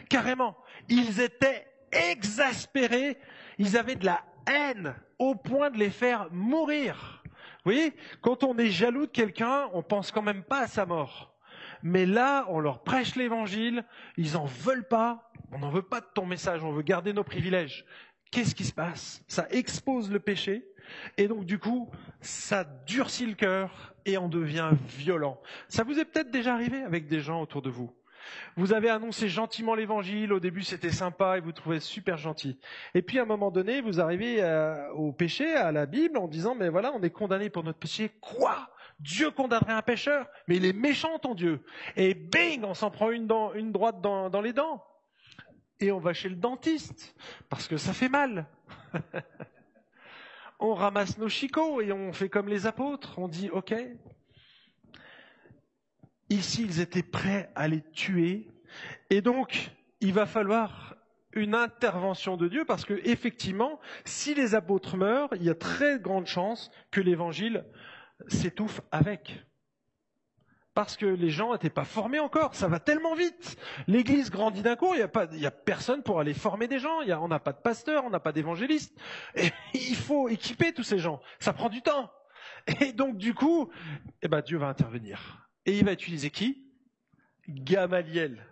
Carrément, 0.08 0.56
ils 0.88 1.20
étaient 1.20 1.66
exaspérés, 1.90 3.18
ils 3.58 3.76
avaient 3.76 3.96
de 3.96 4.06
la 4.06 4.24
haine 4.46 4.94
au 5.22 5.36
point 5.36 5.70
de 5.70 5.78
les 5.78 5.90
faire 5.90 6.26
mourir. 6.32 7.22
Vous 7.64 7.70
voyez, 7.70 7.94
quand 8.22 8.42
on 8.42 8.58
est 8.58 8.70
jaloux 8.70 9.06
de 9.06 9.12
quelqu'un, 9.12 9.68
on 9.72 9.82
pense 9.82 10.10
quand 10.10 10.22
même 10.22 10.42
pas 10.42 10.62
à 10.62 10.66
sa 10.66 10.84
mort. 10.84 11.32
Mais 11.84 12.06
là, 12.06 12.44
on 12.48 12.58
leur 12.58 12.82
prêche 12.82 13.14
l'évangile, 13.14 13.84
ils 14.16 14.36
en 14.36 14.46
veulent 14.46 14.86
pas, 14.86 15.30
on 15.52 15.58
n'en 15.58 15.70
veut 15.70 15.82
pas 15.82 16.00
de 16.00 16.06
ton 16.12 16.26
message, 16.26 16.64
on 16.64 16.72
veut 16.72 16.82
garder 16.82 17.12
nos 17.12 17.22
privilèges. 17.22 17.84
Qu'est-ce 18.32 18.54
qui 18.54 18.64
se 18.64 18.72
passe? 18.72 19.22
Ça 19.28 19.46
expose 19.50 20.10
le 20.10 20.18
péché, 20.18 20.64
et 21.16 21.28
donc 21.28 21.44
du 21.44 21.58
coup, 21.58 21.88
ça 22.20 22.64
durcit 22.64 23.26
le 23.26 23.34
cœur 23.34 23.94
et 24.04 24.18
on 24.18 24.28
devient 24.28 24.70
violent. 24.88 25.40
Ça 25.68 25.84
vous 25.84 25.98
est 26.00 26.04
peut-être 26.04 26.30
déjà 26.30 26.54
arrivé 26.54 26.82
avec 26.82 27.06
des 27.06 27.20
gens 27.20 27.40
autour 27.42 27.62
de 27.62 27.70
vous? 27.70 27.92
Vous 28.56 28.72
avez 28.72 28.90
annoncé 28.90 29.28
gentiment 29.28 29.74
l'évangile, 29.74 30.32
au 30.32 30.40
début 30.40 30.62
c'était 30.62 30.90
sympa 30.90 31.38
et 31.38 31.40
vous 31.40 31.52
trouvez 31.52 31.80
super 31.80 32.16
gentil. 32.16 32.58
Et 32.94 33.02
puis 33.02 33.18
à 33.18 33.22
un 33.22 33.26
moment 33.26 33.50
donné, 33.50 33.80
vous 33.80 34.00
arrivez 34.00 34.42
euh, 34.42 34.90
au 34.92 35.12
péché, 35.12 35.54
à 35.54 35.72
la 35.72 35.86
Bible, 35.86 36.18
en 36.18 36.28
disant, 36.28 36.54
mais 36.54 36.68
voilà, 36.68 36.92
on 36.94 37.02
est 37.02 37.10
condamné 37.10 37.50
pour 37.50 37.64
notre 37.64 37.78
péché. 37.78 38.10
Quoi? 38.20 38.70
Dieu 39.00 39.30
condamnerait 39.30 39.72
un 39.72 39.82
pécheur? 39.82 40.26
Mais 40.46 40.56
il 40.56 40.64
est 40.64 40.72
méchant 40.72 41.18
ton 41.18 41.34
Dieu. 41.34 41.64
Et 41.96 42.14
bing, 42.14 42.64
on 42.64 42.74
s'en 42.74 42.90
prend 42.90 43.10
une, 43.10 43.26
droite 43.26 44.00
dans, 44.00 44.30
dans 44.30 44.40
les 44.40 44.52
dents. 44.52 44.84
Et 45.80 45.90
on 45.90 45.98
va 45.98 46.12
chez 46.12 46.28
le 46.28 46.36
dentiste, 46.36 47.16
parce 47.48 47.66
que 47.66 47.76
ça 47.76 47.92
fait 47.92 48.08
mal. 48.08 48.46
on 50.60 50.74
ramasse 50.74 51.18
nos 51.18 51.28
chicots 51.28 51.80
et 51.80 51.90
on 51.90 52.12
fait 52.12 52.28
comme 52.28 52.48
les 52.48 52.66
apôtres. 52.66 53.18
On 53.18 53.26
dit, 53.26 53.50
ok, 53.50 53.74
Ici, 56.32 56.62
ils 56.62 56.80
étaient 56.80 57.02
prêts 57.02 57.50
à 57.54 57.68
les 57.68 57.82
tuer. 57.82 58.48
Et 59.10 59.20
donc, 59.20 59.70
il 60.00 60.14
va 60.14 60.24
falloir 60.24 60.96
une 61.34 61.54
intervention 61.54 62.38
de 62.38 62.48
Dieu 62.48 62.64
parce 62.64 62.86
que, 62.86 62.94
effectivement, 63.04 63.78
si 64.06 64.34
les 64.34 64.54
apôtres 64.54 64.96
meurent, 64.96 65.28
il 65.34 65.42
y 65.42 65.50
a 65.50 65.54
très 65.54 65.98
grande 65.98 66.26
chance 66.26 66.70
que 66.90 67.02
l'évangile 67.02 67.66
s'étouffe 68.28 68.80
avec. 68.90 69.44
Parce 70.72 70.96
que 70.96 71.04
les 71.04 71.28
gens 71.28 71.52
n'étaient 71.52 71.68
pas 71.68 71.84
formés 71.84 72.18
encore, 72.18 72.54
ça 72.54 72.66
va 72.66 72.80
tellement 72.80 73.14
vite. 73.14 73.58
L'église 73.86 74.30
grandit 74.30 74.62
d'un 74.62 74.76
coup, 74.76 74.94
il 74.94 75.06
n'y 75.36 75.44
a, 75.44 75.48
a 75.48 75.50
personne 75.50 76.02
pour 76.02 76.18
aller 76.18 76.32
former 76.32 76.66
des 76.66 76.78
gens, 76.78 77.00
on 77.06 77.28
n'a 77.28 77.40
pas 77.40 77.52
de 77.52 77.60
pasteur, 77.60 78.06
on 78.06 78.10
n'a 78.10 78.20
pas 78.20 78.32
d'évangéliste. 78.32 78.98
Il 79.74 79.96
faut 79.96 80.30
équiper 80.30 80.72
tous 80.72 80.82
ces 80.82 80.98
gens, 80.98 81.20
ça 81.40 81.52
prend 81.52 81.68
du 81.68 81.82
temps. 81.82 82.10
Et 82.80 82.94
donc 82.94 83.18
du 83.18 83.34
coup, 83.34 83.70
eh 84.22 84.28
ben, 84.28 84.40
Dieu 84.40 84.56
va 84.56 84.68
intervenir. 84.68 85.42
Et 85.66 85.78
il 85.78 85.84
va 85.84 85.92
utiliser 85.92 86.30
qui? 86.30 86.64
Gamaliel. 87.48 88.44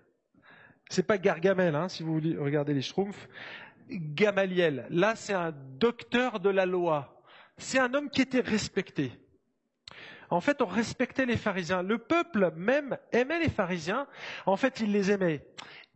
C'est 0.89 1.07
pas 1.07 1.19
Gargamel, 1.19 1.75
hein, 1.75 1.89
si 1.89 2.03
vous 2.03 2.15
regardez 2.15 2.75
les 2.75 2.83
Schtroumpfs. 2.83 3.29
Gamaliel. 3.89 4.87
Là, 4.91 5.15
c'est 5.17 5.33
un 5.33 5.53
docteur 5.53 6.41
de 6.41 6.51
la 6.51 6.67
loi. 6.67 7.23
C'est 7.59 7.79
un 7.79 7.93
homme 7.95 8.11
qui 8.11 8.23
était 8.23 8.41
respecté. 8.41 9.13
En 10.31 10.41
fait, 10.41 10.63
on 10.63 10.67
respectait 10.67 11.27
les 11.27 11.37
pharisiens. 11.37 11.83
Le 11.83 11.99
peuple 11.99 12.53
même 12.57 12.97
aimait 13.13 13.41
les 13.41 13.49
pharisiens. 13.49 14.07
En 14.47 14.57
fait, 14.57 14.81
il 14.81 14.93
les 14.93 15.11
aimait. 15.11 15.45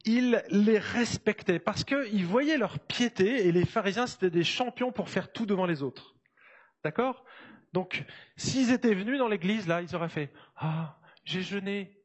Il 0.05 0.43
les 0.51 0.79
respectait 0.79 1.61
parce 1.61 1.85
qu'ils 1.85 2.27
voyaient 2.27 2.59
leur 2.59 2.79
piété 2.81 3.47
et 3.47 3.53
les 3.53 3.65
pharisiens, 3.65 4.07
c'était 4.07 4.31
des 4.31 4.45
champions 4.45 4.93
pour 4.93 5.09
faire 5.09 5.33
tout 5.33 5.47
devant 5.47 5.67
les 5.67 5.83
autres. 5.83 6.15
D'accord? 6.83 7.25
Donc, 7.73 8.05
s'ils 8.37 8.71
étaient 8.71 8.95
venus 8.95 9.19
dans 9.19 9.29
l'église, 9.29 9.67
là, 9.67 9.81
ils 9.81 9.97
auraient 9.97 10.09
fait 10.09 10.31
Ah, 10.57 10.99
j'ai 11.25 11.43
jeûné 11.43 11.97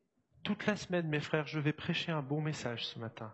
toute 0.44 0.66
la 0.66 0.76
semaine, 0.76 1.08
mes 1.08 1.20
frères, 1.20 1.48
je 1.48 1.60
vais 1.60 1.74
prêcher 1.74 2.12
un 2.12 2.22
bon 2.22 2.42
message 2.42 2.86
ce 2.86 3.00
matin. 3.00 3.34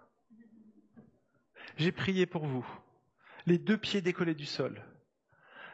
J'ai 1.78 1.92
prié 1.92 2.26
pour 2.26 2.46
vous, 2.46 2.66
les 3.46 3.58
deux 3.58 3.78
pieds 3.78 4.02
décollés 4.02 4.36
du 4.36 4.46
sol. 4.46 4.82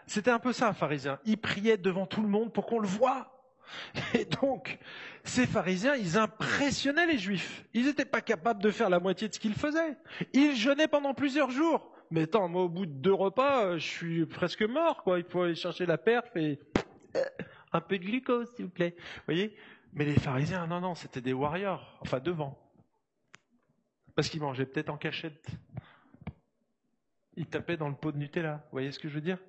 C'était 0.07 0.31
un 0.31 0.39
peu 0.39 0.51
ça, 0.51 0.67
un 0.67 0.73
pharisien. 0.73 1.19
Il 1.25 1.37
priait 1.37 1.77
devant 1.77 2.05
tout 2.05 2.21
le 2.21 2.27
monde 2.27 2.51
pour 2.51 2.65
qu'on 2.65 2.79
le 2.79 2.87
voie. 2.87 3.31
Et 4.13 4.25
donc, 4.25 4.77
ces 5.23 5.45
pharisiens, 5.45 5.95
ils 5.95 6.17
impressionnaient 6.17 7.05
les 7.05 7.17
juifs. 7.17 7.63
Ils 7.73 7.85
n'étaient 7.85 8.05
pas 8.05 8.21
capables 8.21 8.61
de 8.61 8.71
faire 8.71 8.89
la 8.89 8.99
moitié 8.99 9.29
de 9.29 9.33
ce 9.33 9.39
qu'ils 9.39 9.53
faisaient. 9.53 9.95
Ils 10.33 10.55
jeûnaient 10.55 10.87
pendant 10.87 11.13
plusieurs 11.13 11.51
jours. 11.51 11.91
Mais 12.09 12.23
attends, 12.23 12.49
moi, 12.49 12.63
au 12.63 12.69
bout 12.69 12.85
de 12.85 12.91
deux 12.91 13.13
repas, 13.13 13.65
euh, 13.65 13.77
je 13.77 13.87
suis 13.87 14.25
presque 14.25 14.63
mort, 14.63 15.01
quoi. 15.03 15.19
Il 15.19 15.25
faut 15.25 15.43
aller 15.43 15.55
chercher 15.55 15.85
la 15.85 15.97
perf 15.97 16.35
et 16.35 16.59
euh, 17.15 17.23
un 17.71 17.79
peu 17.79 17.97
de 17.97 18.03
glucose, 18.03 18.51
s'il 18.55 18.65
vous 18.65 18.71
plaît. 18.71 18.95
Vous 18.97 19.23
voyez? 19.27 19.55
Mais 19.93 20.05
les 20.05 20.19
pharisiens, 20.19 20.67
non, 20.67 20.79
non, 20.79 20.95
c'était 20.95 21.21
des 21.21 21.33
warriors. 21.33 21.97
Enfin, 22.01 22.19
devant. 22.19 22.57
Parce 24.15 24.29
qu'ils 24.29 24.41
mangeaient 24.41 24.65
peut-être 24.65 24.89
en 24.89 24.97
cachette. 24.97 25.47
Ils 27.35 27.47
tapaient 27.47 27.77
dans 27.77 27.89
le 27.89 27.95
pot 27.95 28.11
de 28.11 28.17
Nutella. 28.17 28.61
Vous 28.65 28.71
voyez 28.73 28.91
ce 28.91 28.99
que 28.99 29.09
je 29.09 29.15
veux 29.15 29.21
dire? 29.21 29.39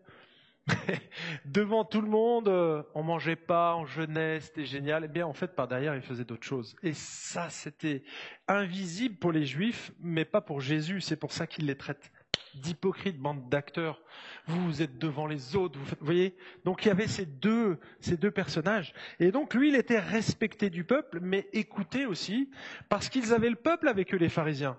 Devant 1.45 1.84
tout 1.84 2.01
le 2.01 2.09
monde, 2.09 2.49
euh, 2.49 2.82
on 2.95 3.03
mangeait 3.03 3.36
pas, 3.36 3.74
on 3.76 3.84
jeûnait, 3.84 4.40
c'était 4.40 4.64
génial. 4.64 5.05
Eh 5.05 5.09
bien, 5.09 5.26
en 5.26 5.32
fait, 5.32 5.55
par 5.57 5.66
derrière, 5.66 5.97
ils 5.97 6.03
faisaient 6.03 6.24
d'autres 6.24 6.47
choses. 6.47 6.76
Et 6.82 6.93
ça, 6.93 7.51
c'était 7.51 8.05
invisible 8.47 9.16
pour 9.16 9.32
les 9.32 9.45
Juifs, 9.45 9.93
mais 9.99 10.24
pas 10.24 10.40
pour 10.40 10.61
Jésus. 10.61 11.01
C'est 11.01 11.16
pour 11.16 11.32
ça 11.32 11.47
qu'il 11.47 11.66
les 11.66 11.76
traite 11.76 12.12
d'hypocrites, 12.55 13.18
bande 13.18 13.49
d'acteurs. 13.49 14.01
Vous, 14.47 14.64
vous 14.64 14.83
êtes 14.83 14.99
devant 14.99 15.26
les 15.26 15.57
autres. 15.57 15.78
Vous, 15.78 15.97
voyez? 16.01 16.37
Donc, 16.64 16.85
il 16.85 16.89
y 16.89 16.91
avait 16.91 17.07
ces 17.07 17.26
deux, 17.26 17.78
ces 18.01 18.16
deux 18.16 18.30
personnages. 18.30 18.93
Et 19.20 19.30
donc, 19.30 19.55
lui, 19.55 19.68
il 19.68 19.74
était 19.74 19.99
respecté 19.99 20.70
du 20.70 20.85
peuple, 20.85 21.20
mais 21.20 21.49
écouté 21.53 22.07
aussi, 22.07 22.51
parce 22.89 23.09
qu'ils 23.09 23.33
avaient 23.33 23.51
le 23.51 23.57
peuple 23.57 23.89
avec 23.89 24.12
eux, 24.14 24.18
les 24.18 24.28
pharisiens. 24.28 24.76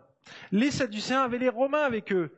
Les 0.51 0.71
Sadducéens 0.71 1.21
avaient 1.21 1.37
les 1.37 1.49
Romains 1.49 1.83
avec 1.83 2.11
eux. 2.13 2.31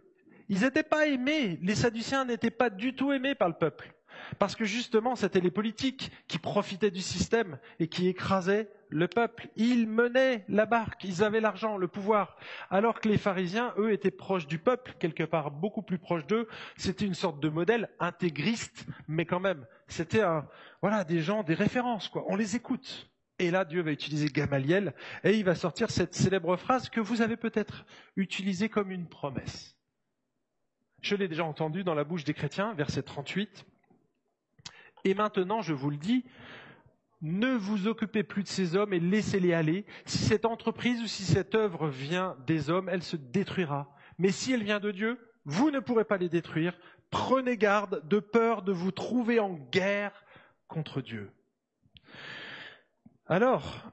Ils 0.49 0.61
n'étaient 0.61 0.83
pas 0.83 1.07
aimés. 1.07 1.59
Les 1.61 1.75
Sadducéens 1.75 2.25
n'étaient 2.25 2.51
pas 2.51 2.69
du 2.69 2.95
tout 2.95 3.11
aimés 3.11 3.35
par 3.35 3.47
le 3.47 3.55
peuple. 3.55 3.94
Parce 4.39 4.55
que 4.55 4.65
justement, 4.65 5.15
c'était 5.15 5.39
les 5.39 5.51
politiques 5.51 6.11
qui 6.27 6.37
profitaient 6.37 6.91
du 6.91 7.01
système 7.01 7.57
et 7.79 7.87
qui 7.87 8.07
écrasaient 8.07 8.69
le 8.89 9.07
peuple. 9.07 9.47
Ils 9.55 9.87
menaient 9.87 10.45
la 10.47 10.65
barque, 10.65 11.03
ils 11.03 11.23
avaient 11.23 11.41
l'argent, 11.41 11.77
le 11.77 11.87
pouvoir. 11.87 12.37
Alors 12.69 12.99
que 12.99 13.09
les 13.09 13.17
pharisiens, 13.17 13.73
eux, 13.77 13.91
étaient 13.91 14.11
proches 14.11 14.47
du 14.47 14.59
peuple, 14.59 14.95
quelque 14.99 15.23
part 15.23 15.51
beaucoup 15.51 15.81
plus 15.81 15.97
proches 15.97 16.25
d'eux. 16.27 16.47
C'était 16.77 17.05
une 17.05 17.13
sorte 17.13 17.39
de 17.39 17.49
modèle 17.49 17.89
intégriste, 17.99 18.85
mais 19.07 19.25
quand 19.25 19.39
même, 19.39 19.65
c'était 19.87 20.21
un, 20.21 20.47
voilà, 20.81 21.03
des 21.03 21.21
gens, 21.21 21.43
des 21.43 21.55
références. 21.55 22.11
On 22.27 22.35
les 22.35 22.55
écoute. 22.55 23.09
Et 23.37 23.51
là, 23.51 23.65
Dieu 23.65 23.81
va 23.81 23.91
utiliser 23.91 24.27
Gamaliel 24.27 24.93
et 25.23 25.37
il 25.37 25.43
va 25.43 25.55
sortir 25.55 25.91
cette 25.91 26.15
célèbre 26.15 26.55
phrase 26.55 26.89
que 26.89 27.01
vous 27.01 27.21
avez 27.21 27.35
peut-être 27.35 27.85
utilisée 28.15 28.69
comme 28.69 28.91
une 28.91 29.09
promesse. 29.09 29.75
Je 31.01 31.15
l'ai 31.15 31.27
déjà 31.27 31.43
entendu 31.43 31.83
dans 31.83 31.93
la 31.93 32.05
bouche 32.05 32.23
des 32.23 32.33
chrétiens, 32.33 32.73
verset 32.73 33.03
38. 33.03 33.65
Et 35.05 35.13
maintenant, 35.13 35.61
je 35.61 35.73
vous 35.73 35.91
le 35.91 35.97
dis, 35.97 36.25
ne 37.21 37.55
vous 37.55 37.87
occupez 37.87 38.23
plus 38.23 38.43
de 38.43 38.47
ces 38.47 38.75
hommes 38.75 38.91
et 38.91 38.99
laissez-les 38.99 39.53
aller. 39.53 39.85
Si 40.05 40.17
cette 40.17 40.45
entreprise 40.45 41.01
ou 41.01 41.07
si 41.07 41.23
cette 41.23 41.55
œuvre 41.55 41.87
vient 41.87 42.35
des 42.47 42.69
hommes, 42.69 42.89
elle 42.89 43.03
se 43.03 43.15
détruira. 43.15 43.95
Mais 44.17 44.31
si 44.31 44.51
elle 44.51 44.63
vient 44.63 44.79
de 44.79 44.91
Dieu, 44.91 45.17
vous 45.45 45.69
ne 45.69 45.79
pourrez 45.79 46.05
pas 46.05 46.17
les 46.17 46.27
détruire. 46.27 46.77
Prenez 47.11 47.55
garde 47.55 48.05
de 48.07 48.19
peur 48.19 48.63
de 48.63 48.71
vous 48.71 48.91
trouver 48.91 49.39
en 49.39 49.53
guerre 49.71 50.25
contre 50.67 51.01
Dieu. 51.01 51.31
Alors, 53.27 53.91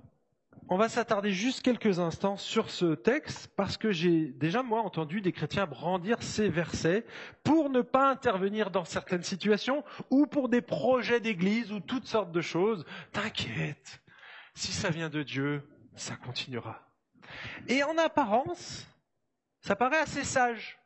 on 0.73 0.79
va 0.79 0.89
s'attarder 0.89 1.33
juste 1.33 1.61
quelques 1.61 1.99
instants 1.99 2.39
sur 2.39 2.71
ce 2.71 2.95
texte 2.95 3.51
parce 3.57 3.77
que 3.77 3.93
j'ai 3.93 4.29
déjà 4.29 4.63
moi 4.63 4.81
entendu 4.81 5.21
des 5.21 5.31
chrétiens 5.31 5.67
brandir 5.67 6.23
ces 6.23 6.49
versets 6.49 7.05
pour 7.45 7.69
ne 7.69 7.83
pas 7.83 8.09
intervenir 8.09 8.71
dans 8.71 8.87
certaines 8.87 9.23
situations 9.23 9.85
ou 10.09 10.27
pour 10.27 10.49
des 10.49 10.63
projets 10.63 11.21
d'église 11.21 11.73
ou 11.73 11.81
toutes 11.81 12.07
sortes 12.07 12.33
de 12.33 12.41
choses. 12.41 12.87
T'inquiète, 13.13 14.01
si 14.55 14.73
ça 14.73 14.89
vient 14.89 15.11
de 15.11 15.23
Dieu, 15.23 15.63
ça 15.95 16.17
continuera. 16.17 16.81
Et 17.69 17.83
en 17.83 17.99
apparence, 17.99 18.87
ça 19.61 19.77
paraît 19.77 20.01
assez 20.01 20.25
sage 20.25 20.79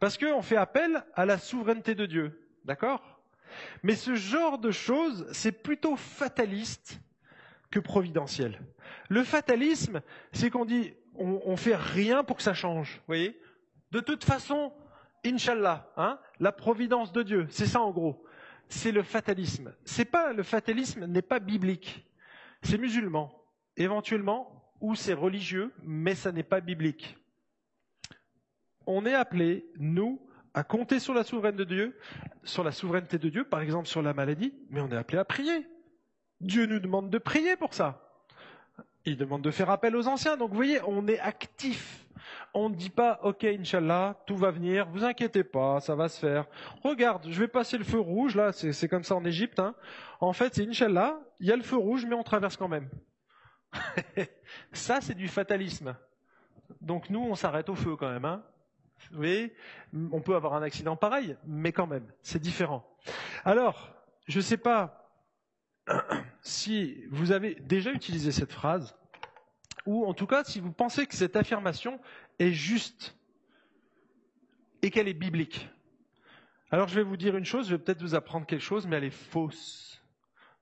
parce 0.00 0.18
qu'on 0.18 0.42
fait 0.42 0.56
appel 0.56 1.04
à 1.14 1.26
la 1.26 1.38
souveraineté 1.38 1.94
de 1.94 2.06
Dieu, 2.06 2.50
d'accord? 2.64 3.20
Mais 3.84 3.94
ce 3.94 4.16
genre 4.16 4.58
de 4.58 4.72
choses, 4.72 5.28
c'est 5.30 5.62
plutôt 5.62 5.94
fataliste 5.94 6.98
que 7.72 7.80
providentiel. 7.80 8.60
Le 9.08 9.24
fatalisme, 9.24 10.02
c'est 10.30 10.50
qu'on 10.50 10.64
dit 10.64 10.94
on, 11.16 11.40
on, 11.44 11.56
fait 11.56 11.74
rien 11.74 12.22
pour 12.22 12.36
que 12.36 12.42
ça 12.42 12.54
change. 12.54 12.96
Vous 12.98 13.06
voyez? 13.08 13.40
De 13.90 14.00
toute 14.00 14.24
façon, 14.24 14.72
Inch'Allah, 15.24 15.90
hein, 15.96 16.18
la 16.38 16.52
providence 16.52 17.12
de 17.12 17.22
Dieu, 17.22 17.46
c'est 17.50 17.66
ça 17.66 17.80
en 17.80 17.90
gros. 17.90 18.24
C'est 18.68 18.92
le 18.92 19.02
fatalisme. 19.02 19.74
C'est 19.84 20.04
pas 20.04 20.32
le 20.32 20.42
fatalisme 20.42 21.06
n'est 21.06 21.22
pas 21.22 21.40
biblique. 21.40 22.06
C'est 22.62 22.78
musulman, 22.78 23.32
éventuellement, 23.76 24.62
ou 24.80 24.94
c'est 24.94 25.14
religieux, 25.14 25.72
mais 25.82 26.14
ça 26.14 26.32
n'est 26.32 26.42
pas 26.42 26.60
biblique. 26.60 27.16
On 28.86 29.04
est 29.06 29.14
appelé, 29.14 29.66
nous, 29.78 30.20
à 30.54 30.64
compter 30.64 30.98
sur 30.98 31.14
la 31.14 31.24
souveraineté 31.24 31.64
de 31.64 31.74
Dieu, 31.74 31.98
sur 32.44 32.64
la 32.64 32.72
souveraineté 32.72 33.18
de 33.18 33.28
Dieu, 33.28 33.44
par 33.44 33.60
exemple 33.60 33.88
sur 33.88 34.02
la 34.02 34.12
maladie, 34.12 34.52
mais 34.70 34.80
on 34.80 34.90
est 34.90 34.96
appelé 34.96 35.18
à 35.18 35.24
prier. 35.24 35.66
Dieu 36.42 36.66
nous 36.66 36.80
demande 36.80 37.08
de 37.08 37.18
prier 37.18 37.56
pour 37.56 37.72
ça. 37.72 38.00
Il 39.04 39.16
demande 39.16 39.42
de 39.42 39.50
faire 39.50 39.70
appel 39.70 39.96
aux 39.96 40.08
anciens. 40.08 40.36
Donc 40.36 40.50
vous 40.50 40.56
voyez, 40.56 40.80
on 40.86 41.06
est 41.08 41.20
actif. 41.20 42.06
On 42.54 42.68
ne 42.68 42.74
dit 42.74 42.90
pas, 42.90 43.18
ok, 43.22 43.44
Inch'Allah, 43.44 44.16
tout 44.26 44.36
va 44.36 44.50
venir, 44.50 44.86
vous 44.90 45.04
inquiétez 45.04 45.42
pas, 45.42 45.80
ça 45.80 45.94
va 45.94 46.08
se 46.08 46.20
faire. 46.20 46.46
Regarde, 46.84 47.26
je 47.28 47.40
vais 47.40 47.48
passer 47.48 47.78
le 47.78 47.84
feu 47.84 47.98
rouge, 47.98 48.36
là, 48.36 48.52
c'est 48.52 48.88
comme 48.88 49.04
ça 49.04 49.16
en 49.16 49.24
Égypte. 49.24 49.58
Hein. 49.58 49.74
En 50.20 50.32
fait, 50.32 50.54
c'est 50.54 50.68
Inch'Allah, 50.68 51.18
il 51.40 51.46
y 51.46 51.52
a 51.52 51.56
le 51.56 51.62
feu 51.62 51.76
rouge, 51.76 52.04
mais 52.06 52.14
on 52.14 52.22
traverse 52.22 52.56
quand 52.56 52.68
même. 52.68 52.88
ça, 54.72 55.00
c'est 55.00 55.14
du 55.14 55.28
fatalisme. 55.28 55.96
Donc 56.80 57.10
nous, 57.10 57.20
on 57.20 57.34
s'arrête 57.34 57.68
au 57.68 57.74
feu 57.74 57.96
quand 57.96 58.10
même. 58.10 58.24
Hein. 58.24 58.42
Vous 59.10 59.16
voyez, 59.16 59.54
on 60.12 60.20
peut 60.20 60.34
avoir 60.34 60.54
un 60.54 60.62
accident 60.62 60.96
pareil, 60.96 61.36
mais 61.46 61.72
quand 61.72 61.86
même, 61.86 62.06
c'est 62.22 62.38
différent. 62.38 62.84
Alors, 63.44 63.90
je 64.26 64.38
ne 64.38 64.42
sais 64.42 64.56
pas 64.56 65.01
si 66.42 67.04
vous 67.10 67.32
avez 67.32 67.54
déjà 67.54 67.92
utilisé 67.92 68.32
cette 68.32 68.52
phrase, 68.52 68.94
ou 69.86 70.04
en 70.04 70.12
tout 70.12 70.26
cas 70.26 70.44
si 70.44 70.60
vous 70.60 70.72
pensez 70.72 71.06
que 71.06 71.14
cette 71.14 71.36
affirmation 71.36 72.00
est 72.38 72.52
juste 72.52 73.16
et 74.82 74.90
qu'elle 74.90 75.08
est 75.08 75.14
biblique. 75.14 75.68
Alors 76.70 76.88
je 76.88 76.96
vais 76.96 77.02
vous 77.02 77.16
dire 77.16 77.36
une 77.36 77.44
chose, 77.44 77.68
je 77.68 77.76
vais 77.76 77.82
peut-être 77.82 78.02
vous 78.02 78.14
apprendre 78.14 78.46
quelque 78.46 78.60
chose, 78.60 78.86
mais 78.86 78.96
elle 78.96 79.04
est 79.04 79.10
fausse. 79.10 80.02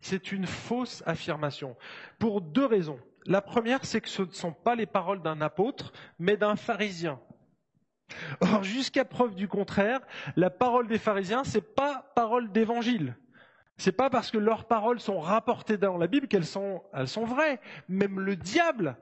C'est 0.00 0.32
une 0.32 0.46
fausse 0.46 1.02
affirmation. 1.06 1.76
Pour 2.18 2.40
deux 2.40 2.64
raisons. 2.64 3.00
La 3.26 3.42
première, 3.42 3.84
c'est 3.84 4.00
que 4.00 4.08
ce 4.08 4.22
ne 4.22 4.32
sont 4.32 4.52
pas 4.52 4.74
les 4.74 4.86
paroles 4.86 5.20
d'un 5.20 5.42
apôtre, 5.42 5.92
mais 6.18 6.38
d'un 6.38 6.56
pharisien. 6.56 7.20
Or, 8.40 8.64
jusqu'à 8.64 9.04
preuve 9.04 9.34
du 9.34 9.46
contraire, 9.46 10.00
la 10.36 10.50
parole 10.50 10.88
des 10.88 10.98
pharisiens, 10.98 11.44
c'est 11.44 11.74
pas 11.74 12.10
parole 12.14 12.50
d'évangile. 12.50 13.14
C'est 13.80 13.92
pas 13.92 14.10
parce 14.10 14.30
que 14.30 14.36
leurs 14.36 14.66
paroles 14.66 15.00
sont 15.00 15.20
rapportées 15.20 15.78
dans 15.78 15.96
la 15.96 16.06
Bible 16.06 16.28
qu'elles 16.28 16.44
sont, 16.44 16.82
elles 16.92 17.08
sont 17.08 17.24
vraies. 17.24 17.58
Même 17.88 18.20
le 18.20 18.36
diable 18.36 18.98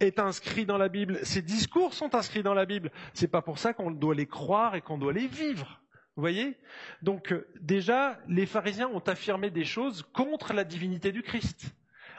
est 0.00 0.18
inscrit 0.18 0.66
dans 0.66 0.76
la 0.76 0.90
Bible. 0.90 1.18
Ses 1.22 1.40
discours 1.40 1.94
sont 1.94 2.14
inscrits 2.14 2.42
dans 2.42 2.52
la 2.52 2.66
Bible. 2.66 2.92
C'est 3.14 3.26
pas 3.26 3.40
pour 3.40 3.58
ça 3.58 3.72
qu'on 3.72 3.90
doit 3.90 4.14
les 4.14 4.26
croire 4.26 4.74
et 4.74 4.82
qu'on 4.82 4.98
doit 4.98 5.14
les 5.14 5.28
vivre. 5.28 5.80
Vous 6.14 6.20
voyez? 6.20 6.58
Donc 7.00 7.32
euh, 7.32 7.48
déjà, 7.62 8.18
les 8.28 8.44
pharisiens 8.44 8.88
ont 8.88 8.98
affirmé 8.98 9.48
des 9.48 9.64
choses 9.64 10.02
contre 10.12 10.52
la 10.52 10.64
divinité 10.64 11.10
du 11.10 11.22
Christ 11.22 11.74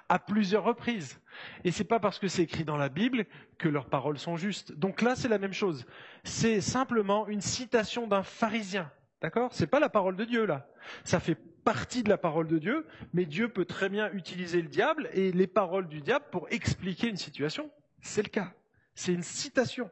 à 0.09 0.17
plusieurs 0.17 0.63
reprises. 0.63 1.21
Et 1.63 1.69
c'est 1.69 1.83
pas 1.83 1.99
parce 1.99 2.17
que 2.17 2.27
c'est 2.27 2.41
écrit 2.41 2.63
dans 2.63 2.77
la 2.77 2.89
Bible 2.89 3.27
que 3.59 3.69
leurs 3.69 3.85
paroles 3.85 4.17
sont 4.17 4.35
justes. 4.35 4.71
Donc 4.71 5.03
là, 5.03 5.15
c'est 5.15 5.29
la 5.29 5.37
même 5.37 5.53
chose. 5.53 5.85
C'est 6.23 6.59
simplement 6.59 7.27
une 7.27 7.41
citation 7.41 8.07
d'un 8.07 8.23
pharisien. 8.23 8.89
D'accord? 9.21 9.53
C'est 9.53 9.67
pas 9.67 9.79
la 9.79 9.89
parole 9.89 10.15
de 10.15 10.25
Dieu 10.25 10.47
là. 10.47 10.67
Ça 11.03 11.19
fait 11.19 11.37
partie 11.63 12.03
de 12.03 12.09
la 12.09 12.17
parole 12.17 12.47
de 12.47 12.59
Dieu, 12.59 12.85
mais 13.13 13.25
Dieu 13.25 13.49
peut 13.49 13.65
très 13.65 13.89
bien 13.89 14.11
utiliser 14.13 14.61
le 14.61 14.67
diable 14.67 15.09
et 15.13 15.31
les 15.31 15.47
paroles 15.47 15.87
du 15.87 16.01
diable 16.01 16.25
pour 16.31 16.47
expliquer 16.51 17.07
une 17.09 17.17
situation. 17.17 17.69
C'est 18.01 18.23
le 18.23 18.29
cas. 18.29 18.53
C'est 18.95 19.13
une 19.13 19.23
citation. 19.23 19.89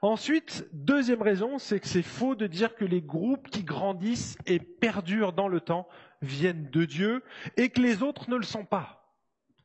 Ensuite, 0.00 0.66
deuxième 0.72 1.22
raison, 1.22 1.58
c'est 1.58 1.78
que 1.78 1.86
c'est 1.86 2.02
faux 2.02 2.34
de 2.34 2.46
dire 2.46 2.74
que 2.74 2.84
les 2.84 3.00
groupes 3.02 3.48
qui 3.48 3.62
grandissent 3.62 4.36
et 4.46 4.58
perdurent 4.58 5.32
dans 5.32 5.48
le 5.48 5.60
temps 5.60 5.88
viennent 6.20 6.68
de 6.70 6.84
Dieu 6.84 7.22
et 7.56 7.68
que 7.68 7.80
les 7.80 8.02
autres 8.02 8.28
ne 8.28 8.36
le 8.36 8.42
sont 8.42 8.64
pas. 8.64 9.14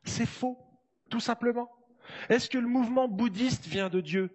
C'est 0.04 0.26
faux, 0.26 0.58
tout 1.10 1.20
simplement. 1.20 1.70
Est-ce 2.28 2.48
que 2.48 2.58
le 2.58 2.68
mouvement 2.68 3.08
bouddhiste 3.08 3.66
vient 3.66 3.88
de 3.88 4.00
Dieu? 4.00 4.30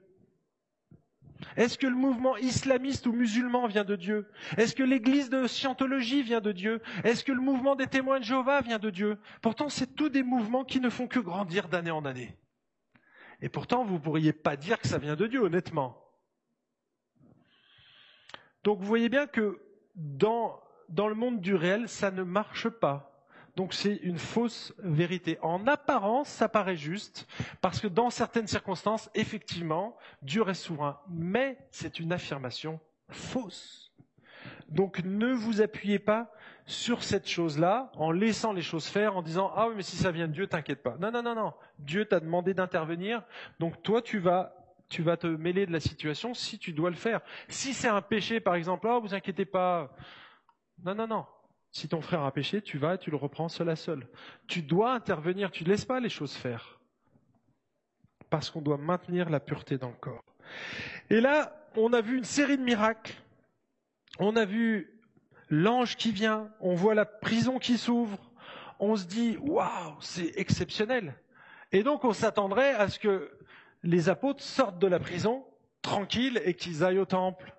Est-ce 1.56 1.78
que 1.78 1.88
le 1.88 1.96
mouvement 1.96 2.38
islamiste 2.38 3.08
ou 3.08 3.14
musulman 3.14 3.68
vient 3.68 3.84
de 3.84 3.96
Dieu? 3.96 4.30
Est-ce 4.58 4.76
que 4.76 4.84
l'église 4.84 5.30
de 5.30 5.48
scientologie 5.48 6.24
vient 6.24 6.41
de 6.41 6.52
Dieu? 6.52 6.82
Est-ce 7.04 7.24
que 7.24 7.32
le 7.32 7.41
mouvement 7.41 7.76
des 7.76 7.88
témoins 7.88 8.20
de 8.20 8.26
Jéhovah 8.26 8.62
vient 8.62 8.80
de 8.80 8.89
Dieu? 8.89 9.18
Pourtant, 9.41 9.70
c'est 9.70 9.96
tous 9.96 10.10
des 10.10 10.24
mouvements 10.24 10.66
qui 10.66 10.80
ne 10.80 10.89
font 10.89 11.08
que 11.08 11.20
grandir 11.20 11.70
d'année 11.70 11.91
en 11.91 12.06
année. 12.06 12.38
Et 13.41 13.50
pourtant, 13.50 13.84
vous 13.84 13.96
ne 13.96 14.00
pourriez 14.00 14.34
pas 14.34 14.56
dire 14.56 14.80
que 14.80 14.88
ça 14.88 14.98
vient 14.98 15.16
de 15.16 15.28
Dieu, 15.28 15.41
honnêtement. 15.41 15.98
Donc 18.64 18.80
vous 18.80 18.86
voyez 18.86 19.10
bien 19.10 19.28
que 19.28 19.60
dans, 19.96 20.60
dans 20.89 21.10
le 21.10 21.16
monde 21.16 21.41
du 21.41 21.54
réel, 21.54 21.89
ça 21.89 22.12
ne 22.12 22.24
marche 22.24 22.70
pas. 22.70 23.12
Donc 23.56 23.74
c'est 23.74 23.95
une 23.97 24.18
fausse 24.18 24.74
vérité. 24.80 25.38
En 25.41 25.68
apparence, 25.68 26.28
ça 26.28 26.49
paraît 26.49 26.76
juste, 26.76 27.28
parce 27.62 27.80
que 27.80 27.88
dans 27.88 28.10
certaines 28.10 28.47
circonstances, 28.47 29.10
effectivement, 29.14 29.95
Dieu 30.22 30.41
reste 30.41 30.64
souverain. 30.64 30.99
Mais 31.08 31.58
c'est 31.70 31.99
une 31.99 32.12
affirmation 32.12 32.80
fausse. 33.10 33.91
Donc 34.70 35.04
ne 35.04 35.32
vous 35.34 35.62
appuyez 35.62 35.99
pas 35.99 36.32
sur 36.66 37.04
cette 37.04 37.28
chose-là 37.28 37.91
en 37.95 38.12
laissant 38.12 38.54
les 38.54 38.62
choses 38.62 38.88
faire, 38.88 39.18
en 39.18 39.22
disant 39.22 39.51
ah 39.56 39.68
oui 39.68 39.74
mais 39.76 39.84
si 39.84 39.97
ça 39.97 40.12
vient 40.12 40.28
de 40.28 40.34
Dieu, 40.34 40.47
t'inquiète 40.47 40.82
pas. 40.82 40.95
Non 40.99 41.12
non 41.12 41.22
non 41.22 41.36
non, 41.36 41.54
Dieu 41.80 42.06
t'a 42.06 42.20
demandé 42.20 42.54
d'intervenir, 42.54 43.22
donc 43.60 43.82
toi 43.84 44.01
tu 44.01 44.20
vas 44.20 44.56
tu 44.89 45.01
vas 45.01 45.18
te 45.18 45.28
mêler 45.28 45.66
de 45.66 45.72
la 45.72 45.80
situation 45.80 46.34
si 46.34 46.60
tu 46.60 46.72
dois 46.72 46.89
le 46.89 46.95
faire. 46.95 47.22
Si 47.47 47.74
c'est 47.74 47.88
un 47.88 48.01
péché 48.01 48.39
par 48.39 48.56
exemple, 48.56 48.88
oh 48.89 49.01
vous 49.01 49.14
inquiétez 49.14 49.45
pas. 49.45 49.93
Non 50.84 50.95
non 50.95 51.08
non. 51.08 51.26
Si 51.74 51.90
ton 51.90 52.02
frère 52.02 52.22
a 52.22 52.32
péché, 52.32 52.62
tu 52.62 52.78
vas 52.78 52.96
et 52.96 52.98
tu 53.00 53.10
le 53.10 53.18
reprends 53.18 53.50
seul 53.50 53.68
à 53.68 53.76
seul. 53.76 54.08
Tu 54.48 54.62
dois 54.62 54.94
intervenir, 54.94 55.52
tu 55.52 55.64
ne 55.64 55.70
laisses 55.70 55.86
pas 55.86 56.00
les 56.00 56.10
choses 56.10 56.34
faire. 56.34 56.80
Parce 58.30 58.50
qu'on 58.52 58.62
doit 58.62 58.78
maintenir 58.78 59.30
la 59.30 59.40
pureté 59.40 59.80
dans 59.80 59.90
le 59.90 59.96
corps. 59.96 60.24
Et 61.10 61.20
là, 61.20 61.68
on 61.76 61.92
a 61.92 62.02
vu 62.02 62.18
une 62.18 62.24
série 62.24 62.58
de 62.58 62.64
miracles. 62.64 63.16
On 64.20 64.36
a 64.36 64.46
vu 64.46 65.02
l'ange 65.50 65.98
qui 65.98 66.12
vient, 66.12 66.50
on 66.60 66.76
voit 66.76 66.94
la 66.94 67.06
prison 67.06 67.58
qui 67.58 67.78
s'ouvre, 67.78 68.32
on 68.80 68.96
se 68.96 69.06
dit 69.06 69.38
waouh, 69.42 69.96
c'est 70.00 70.34
exceptionnel. 70.36 71.16
Et 71.72 71.84
donc 71.84 72.04
on 72.04 72.14
s'attendrait 72.14 72.74
à 72.76 72.90
ce 72.90 73.00
que 73.00 73.32
les 73.82 74.10
apôtres 74.10 74.44
sortent 74.44 74.80
de 74.80 74.88
la 74.88 75.00
prison 75.00 75.46
tranquilles 75.82 76.42
et 76.46 76.54
qu'ils 76.54 76.84
aillent 76.84 77.00
au 77.00 77.06
temple. 77.06 77.53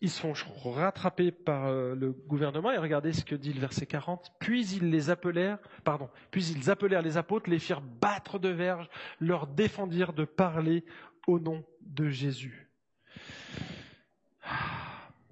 Ils 0.00 0.10
se 0.10 0.20
font 0.20 0.32
rattraper 0.70 1.32
par 1.32 1.66
euh, 1.66 1.94
le 1.96 2.12
gouvernement 2.12 2.70
et 2.70 2.78
regardez 2.78 3.12
ce 3.12 3.24
que 3.24 3.34
dit 3.34 3.52
le 3.52 3.60
verset 3.60 3.86
40. 3.86 4.32
Puis 4.38 4.66
ils 4.76 4.90
les 4.90 5.10
appelèrent, 5.10 5.58
pardon, 5.82 6.08
puis 6.30 6.44
ils 6.46 6.70
appelèrent 6.70 7.02
les 7.02 7.16
apôtres, 7.16 7.50
les 7.50 7.58
firent 7.58 7.80
battre 7.80 8.38
de 8.38 8.48
verge, 8.48 8.88
leur 9.20 9.48
défendirent 9.48 10.12
de 10.12 10.24
parler 10.24 10.84
au 11.26 11.40
nom 11.40 11.64
de 11.80 12.08
Jésus. 12.08 12.68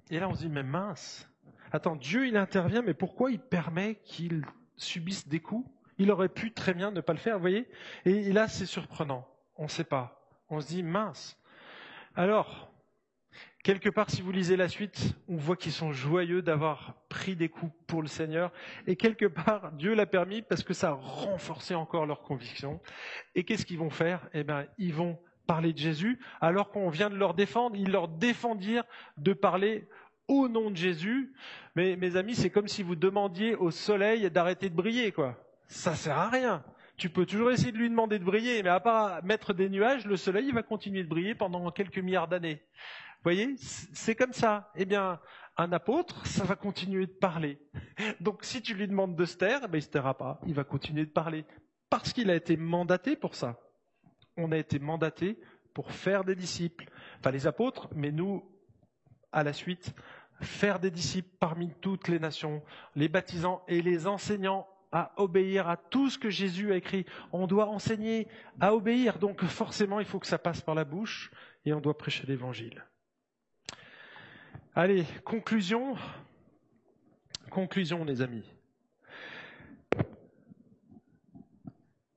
Et 0.09 0.19
là, 0.19 0.29
on 0.29 0.35
se 0.35 0.41
dit, 0.41 0.49
mais 0.49 0.63
mince. 0.63 1.29
Attends, 1.71 1.95
Dieu, 1.95 2.27
il 2.27 2.37
intervient, 2.37 2.81
mais 2.81 2.93
pourquoi 2.93 3.31
il 3.31 3.39
permet 3.39 3.95
qu'ils 4.03 4.45
subissent 4.75 5.27
des 5.27 5.39
coups? 5.39 5.69
Il 5.97 6.11
aurait 6.11 6.29
pu 6.29 6.53
très 6.53 6.73
bien 6.73 6.91
ne 6.91 7.01
pas 7.01 7.13
le 7.13 7.19
faire, 7.19 7.35
vous 7.35 7.41
voyez? 7.41 7.67
Et 8.05 8.31
là, 8.31 8.47
c'est 8.47 8.65
surprenant. 8.65 9.27
On 9.55 9.63
ne 9.63 9.69
sait 9.69 9.83
pas. 9.83 10.29
On 10.49 10.61
se 10.61 10.67
dit, 10.67 10.83
mince. 10.83 11.37
Alors, 12.15 12.66
quelque 13.63 13.89
part, 13.89 14.09
si 14.09 14.21
vous 14.21 14.31
lisez 14.31 14.55
la 14.55 14.69
suite, 14.69 15.15
on 15.27 15.35
voit 15.35 15.55
qu'ils 15.55 15.71
sont 15.71 15.91
joyeux 15.91 16.41
d'avoir 16.41 16.95
pris 17.09 17.35
des 17.35 17.49
coups 17.49 17.73
pour 17.87 18.01
le 18.01 18.07
Seigneur. 18.07 18.51
Et 18.85 18.95
quelque 18.95 19.25
part, 19.25 19.71
Dieu 19.73 19.93
l'a 19.93 20.05
permis 20.05 20.41
parce 20.41 20.63
que 20.63 20.73
ça 20.73 20.89
a 20.89 20.93
renforcé 20.93 21.75
encore 21.75 22.05
leur 22.05 22.21
conviction. 22.21 22.79
Et 23.35 23.43
qu'est-ce 23.43 23.65
qu'ils 23.65 23.79
vont 23.79 23.89
faire? 23.89 24.27
Eh 24.33 24.43
bien, 24.43 24.65
ils 24.77 24.93
vont 24.93 25.19
parler 25.47 25.73
de 25.73 25.77
Jésus, 25.77 26.19
alors 26.41 26.69
qu'on 26.69 26.89
vient 26.89 27.09
de 27.09 27.15
leur 27.15 27.33
défendre, 27.33 27.77
ils 27.77 27.89
leur 27.89 28.09
défendirent 28.09 28.83
de 29.17 29.33
parler 29.33 29.87
au 30.27 30.49
nom 30.49 30.69
de 30.69 30.75
Jésus. 30.75 31.33
Mais 31.75 31.95
mes 31.95 32.17
amis, 32.17 32.35
c'est 32.35 32.49
comme 32.49 32.67
si 32.67 32.83
vous 32.83 32.95
demandiez 32.95 33.55
au 33.55 33.71
soleil 33.71 34.29
d'arrêter 34.29 34.69
de 34.69 34.75
briller, 34.75 35.11
quoi. 35.11 35.41
Ça 35.67 35.95
sert 35.95 36.17
à 36.17 36.29
rien. 36.29 36.63
Tu 36.97 37.09
peux 37.09 37.25
toujours 37.25 37.51
essayer 37.51 37.71
de 37.71 37.77
lui 37.77 37.89
demander 37.89 38.17
de 38.17 38.23
briller, 38.23 38.63
mais 38.63 38.69
à 38.69 38.79
part 38.79 39.23
mettre 39.23 39.53
des 39.53 39.69
nuages, 39.69 40.05
le 40.05 40.17
soleil 40.17 40.51
va 40.51 40.63
continuer 40.63 41.03
de 41.03 41.07
briller 41.07 41.35
pendant 41.35 41.69
quelques 41.71 41.99
milliards 41.99 42.27
d'années. 42.27 42.61
Voyez, 43.23 43.55
c'est 43.57 44.15
comme 44.15 44.33
ça. 44.33 44.71
Eh 44.75 44.85
bien, 44.85 45.19
un 45.57 45.71
apôtre, 45.71 46.25
ça 46.25 46.43
va 46.43 46.55
continuer 46.55 47.07
de 47.07 47.11
parler. 47.11 47.59
Donc, 48.19 48.43
si 48.43 48.61
tu 48.61 48.73
lui 48.73 48.87
demandes 48.87 49.15
de 49.15 49.25
se 49.25 49.37
taire, 49.37 49.67
ben, 49.69 49.77
il 49.77 49.81
se 49.81 49.89
taira 49.89 50.17
pas. 50.17 50.39
Il 50.45 50.53
va 50.53 50.63
continuer 50.63 51.05
de 51.05 51.11
parler 51.11 51.45
parce 51.89 52.13
qu'il 52.13 52.29
a 52.29 52.35
été 52.35 52.57
mandaté 52.57 53.15
pour 53.15 53.35
ça 53.35 53.59
on 54.37 54.51
a 54.51 54.57
été 54.57 54.79
mandaté 54.79 55.37
pour 55.73 55.91
faire 55.91 56.23
des 56.23 56.35
disciples. 56.35 56.89
Enfin, 57.19 57.31
les 57.31 57.47
apôtres, 57.47 57.89
mais 57.93 58.11
nous, 58.11 58.43
à 59.31 59.43
la 59.43 59.53
suite, 59.53 59.93
faire 60.41 60.79
des 60.79 60.91
disciples 60.91 61.35
parmi 61.39 61.73
toutes 61.81 62.07
les 62.07 62.19
nations, 62.19 62.63
les 62.95 63.09
baptisant 63.09 63.63
et 63.67 63.81
les 63.81 64.07
enseignant 64.07 64.67
à 64.91 65.11
obéir 65.17 65.67
à 65.67 65.75
tout 65.75 66.09
ce 66.09 66.17
que 66.17 66.29
Jésus 66.29 66.71
a 66.71 66.77
écrit. 66.77 67.05
On 67.33 67.45
doit 67.45 67.67
enseigner 67.67 68.27
à 68.59 68.73
obéir, 68.73 69.19
donc 69.19 69.43
forcément 69.43 69.99
il 69.99 70.05
faut 70.05 70.19
que 70.19 70.27
ça 70.27 70.37
passe 70.37 70.61
par 70.61 70.75
la 70.75 70.85
bouche 70.85 71.31
et 71.65 71.73
on 71.73 71.81
doit 71.81 71.97
prêcher 71.97 72.25
l'évangile. 72.25 72.85
Allez, 74.79 75.05
conclusion. 75.25 75.95
Conclusion, 77.49 78.05
les 78.05 78.21
amis. 78.21 78.47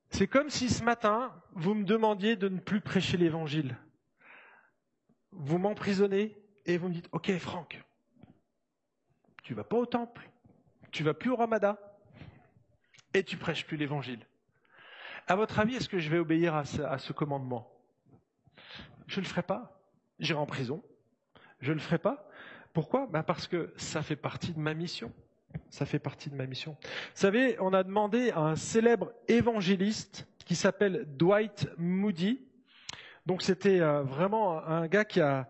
C'est 0.09 0.27
comme 0.27 0.51
si 0.51 0.69
ce 0.69 0.83
matin, 0.83 1.33
vous 1.53 1.73
me 1.73 1.83
demandiez 1.83 2.35
de 2.35 2.49
ne 2.49 2.59
plus 2.59 2.79
prêcher 2.79 3.17
l'évangile. 3.17 3.75
Vous 5.31 5.57
m'emprisonnez 5.57 6.37
et 6.67 6.77
vous 6.77 6.89
me 6.89 6.93
dites, 6.93 7.09
OK 7.13 7.35
Franck, 7.39 7.83
tu 9.41 9.55
vas 9.55 9.63
pas 9.63 9.77
au 9.77 9.87
temple, 9.87 10.29
tu 10.91 11.01
vas 11.01 11.15
plus 11.15 11.31
au 11.31 11.37
ramadan 11.37 11.79
et 13.15 13.23
tu 13.23 13.37
prêches 13.37 13.65
plus 13.65 13.77
l'évangile. 13.77 14.23
À 15.25 15.35
votre 15.35 15.57
avis, 15.57 15.77
est-ce 15.77 15.89
que 15.89 15.97
je 15.97 16.11
vais 16.11 16.19
obéir 16.19 16.53
à 16.53 16.63
ce, 16.63 17.11
commandement? 17.11 17.75
Je 19.07 19.19
ne 19.19 19.25
le 19.25 19.29
ferai 19.29 19.41
pas. 19.41 19.81
J'irai 20.19 20.37
en 20.37 20.45
prison. 20.45 20.83
Je 21.59 21.69
ne 21.71 21.77
le 21.77 21.81
ferai 21.81 21.97
pas. 21.97 22.27
Pourquoi? 22.73 23.07
Ben 23.07 23.23
Parce 23.23 23.47
que 23.47 23.73
ça 23.77 24.01
fait 24.01 24.15
partie 24.15 24.53
de 24.53 24.59
ma 24.59 24.73
mission. 24.73 25.11
Ça 25.69 25.85
fait 25.85 25.99
partie 25.99 26.29
de 26.29 26.35
ma 26.35 26.45
mission. 26.45 26.77
Vous 26.81 26.87
savez, 27.13 27.57
on 27.59 27.73
a 27.73 27.83
demandé 27.83 28.31
à 28.31 28.39
un 28.39 28.55
célèbre 28.55 29.11
évangéliste 29.27 30.27
qui 30.45 30.55
s'appelle 30.55 31.05
Dwight 31.17 31.67
Moody. 31.77 32.41
Donc 33.25 33.41
c'était 33.41 33.79
euh, 33.79 34.03
vraiment 34.03 34.65
un 34.65 34.87
gars 34.87 35.05
qui 35.05 35.19
a, 35.19 35.47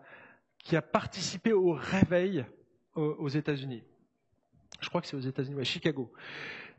qui 0.58 0.76
a 0.76 0.82
participé 0.82 1.52
au 1.52 1.72
réveil 1.72 2.44
aux, 2.94 3.28
États-Unis. 3.28 3.82
Je 4.80 4.88
crois 4.88 5.00
que 5.00 5.06
c'est 5.06 5.16
aux 5.16 5.20
États-Unis, 5.20 5.58
à 5.60 5.64
Chicago. 5.64 6.12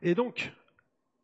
Et 0.02 0.14
donc, 0.14 0.54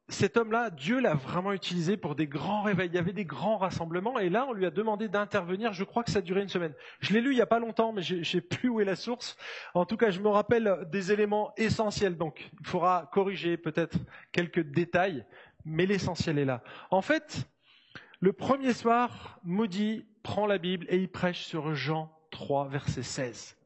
cet 0.10 0.38
homme-là, 0.38 0.70
Dieu 0.72 1.00
l'a 1.00 1.14
vraiment 1.14 1.54
utilisé 1.54 1.96
pour 1.96 2.16
des 2.16 2.28
grands 2.28 2.64
réveils. 2.64 2.90
Il 2.90 2.96
y 2.96 3.00
avait 3.00 3.14
des 3.14 3.26
grands 3.26 3.58
rassemblements, 3.58 4.20
et 4.20 4.30
là, 4.30 4.46
on 4.48 4.54
lui 4.54 4.66
a 4.66 4.72
demandé 4.72 5.08
d'intervenir. 5.08 5.72
Je 5.72 5.84
crois 5.84 6.04
que 6.04 6.12
ça 6.12 6.20
a 6.20 6.22
duré 6.22 6.42
une 6.42 6.50
semaine. 6.50 6.74
Je 7.00 7.14
l'ai 7.14 7.22
lu 7.22 7.32
il 7.32 7.36
n'y 7.36 7.42
a 7.42 7.46
pas 7.46 7.60
longtemps, 7.60 7.94
mais 7.94 8.02
je 8.02 8.16
ne 8.16 8.24
sais 8.24 8.42
plus 8.42 8.70
où 8.70 8.82
est 8.82 8.86
la 8.86 8.96
source. 8.96 9.38
En 9.74 9.86
tout 9.86 9.98
cas, 9.98 10.10
je 10.10 10.20
me 10.20 10.30
rappelle 10.30 10.88
des 10.92 11.12
éléments 11.12 11.54
essentiels. 11.58 12.18
Donc, 12.18 12.50
il 12.60 12.68
faudra 12.68 13.10
corriger 13.14 13.58
peut-être 13.58 13.98
quelques 14.32 14.64
détails, 14.64 15.26
mais 15.64 15.86
l'essentiel 15.86 16.40
est 16.40 16.46
là. 16.46 16.64
En 16.90 17.02
fait, 17.02 17.48
le 18.20 18.34
premier 18.34 18.74
soir, 18.74 19.40
Moody 19.44 20.06
prend 20.24 20.46
la 20.46 20.58
Bible 20.58 20.86
et 20.90 20.98
il 20.98 21.10
prêche 21.10 21.46
sur 21.46 21.76
Jean 21.76 22.12
3, 22.32 22.68
verset 22.68 23.04
16. 23.04 23.58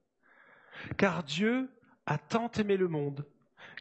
Car 0.98 1.24
Dieu 1.24 1.70
a 2.06 2.18
tant 2.18 2.52
aimé 2.52 2.78
le 2.78 2.88
monde 2.88 3.26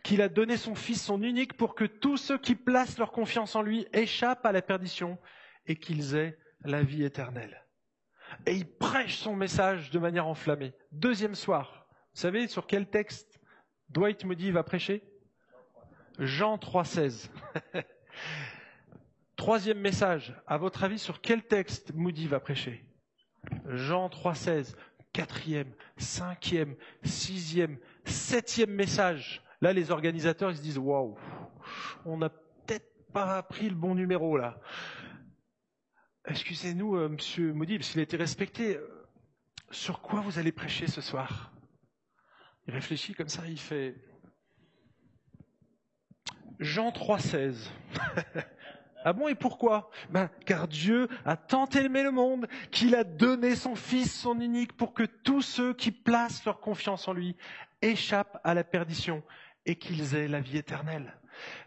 qu'il 0.02 0.22
a 0.22 0.28
donné 0.28 0.56
son 0.56 0.74
Fils, 0.74 1.02
son 1.02 1.22
unique, 1.22 1.56
pour 1.56 1.74
que 1.74 1.84
tous 1.84 2.16
ceux 2.16 2.38
qui 2.38 2.54
placent 2.54 2.98
leur 2.98 3.12
confiance 3.12 3.54
en 3.56 3.62
lui 3.62 3.86
échappent 3.92 4.46
à 4.46 4.52
la 4.52 4.62
perdition 4.62 5.18
et 5.66 5.76
qu'ils 5.76 6.14
aient 6.14 6.38
la 6.64 6.82
vie 6.82 7.04
éternelle. 7.04 7.64
Et 8.46 8.54
il 8.54 8.66
prêche 8.66 9.16
son 9.16 9.36
message 9.36 9.90
de 9.90 9.98
manière 9.98 10.26
enflammée. 10.26 10.72
Deuxième 10.90 11.34
soir, 11.34 11.86
vous 12.14 12.20
savez 12.20 12.48
sur 12.48 12.66
quel 12.66 12.88
texte 12.88 13.40
Dwight 13.90 14.24
Moody 14.24 14.50
va 14.50 14.62
prêcher? 14.62 15.02
Jean 16.18 16.56
3,16. 16.56 17.30
Troisième 19.36 19.80
message, 19.80 20.34
à 20.46 20.56
votre 20.56 20.84
avis, 20.84 20.98
sur 20.98 21.20
quel 21.20 21.42
texte 21.42 21.92
Moody 21.94 22.26
va 22.26 22.40
prêcher? 22.40 22.86
Jean 23.66 24.08
3,16. 24.08 24.74
Quatrième, 25.12 25.72
cinquième, 25.98 26.74
sixième, 27.02 27.78
septième 28.04 28.70
message. 28.70 29.42
Là, 29.62 29.72
les 29.72 29.92
organisateurs, 29.92 30.50
ils 30.50 30.56
se 30.56 30.62
disent, 30.62 30.78
waouh, 30.78 31.16
on 32.04 32.16
n'a 32.16 32.30
peut-être 32.30 33.06
pas 33.12 33.40
pris 33.44 33.68
le 33.68 33.76
bon 33.76 33.94
numéro 33.94 34.36
là. 34.36 34.58
excusez-nous, 36.26 36.96
euh, 36.96 37.08
monsieur 37.08 37.54
parce 37.54 37.90
qu'il 37.90 38.00
a 38.00 38.02
été 38.02 38.16
respecté, 38.16 38.76
euh, 38.76 39.08
sur 39.70 40.02
quoi 40.02 40.20
vous 40.20 40.40
allez 40.40 40.50
prêcher 40.50 40.88
ce 40.88 41.00
soir? 41.00 41.52
Il 42.66 42.74
réfléchit 42.74 43.14
comme 43.14 43.28
ça, 43.28 43.46
il 43.46 43.58
fait 43.58 43.94
Jean 46.58 46.90
3,16. 46.90 47.70
ah 49.04 49.12
bon, 49.12 49.28
et 49.28 49.36
pourquoi? 49.36 49.90
Ben, 50.10 50.28
Car 50.44 50.66
Dieu 50.66 51.06
a 51.24 51.36
tant 51.36 51.66
aimé 51.66 52.02
le 52.02 52.10
monde 52.10 52.48
qu'il 52.72 52.96
a 52.96 53.04
donné 53.04 53.54
son 53.54 53.76
Fils, 53.76 54.12
son 54.12 54.40
unique, 54.40 54.76
pour 54.76 54.92
que 54.92 55.04
tous 55.04 55.42
ceux 55.42 55.72
qui 55.72 55.92
placent 55.92 56.44
leur 56.44 56.58
confiance 56.58 57.06
en 57.06 57.12
lui 57.12 57.36
échappent 57.80 58.40
à 58.42 58.54
la 58.54 58.64
perdition 58.64 59.22
et 59.66 59.76
qu'ils 59.76 60.14
aient 60.14 60.28
la 60.28 60.40
vie 60.40 60.58
éternelle. 60.58 61.14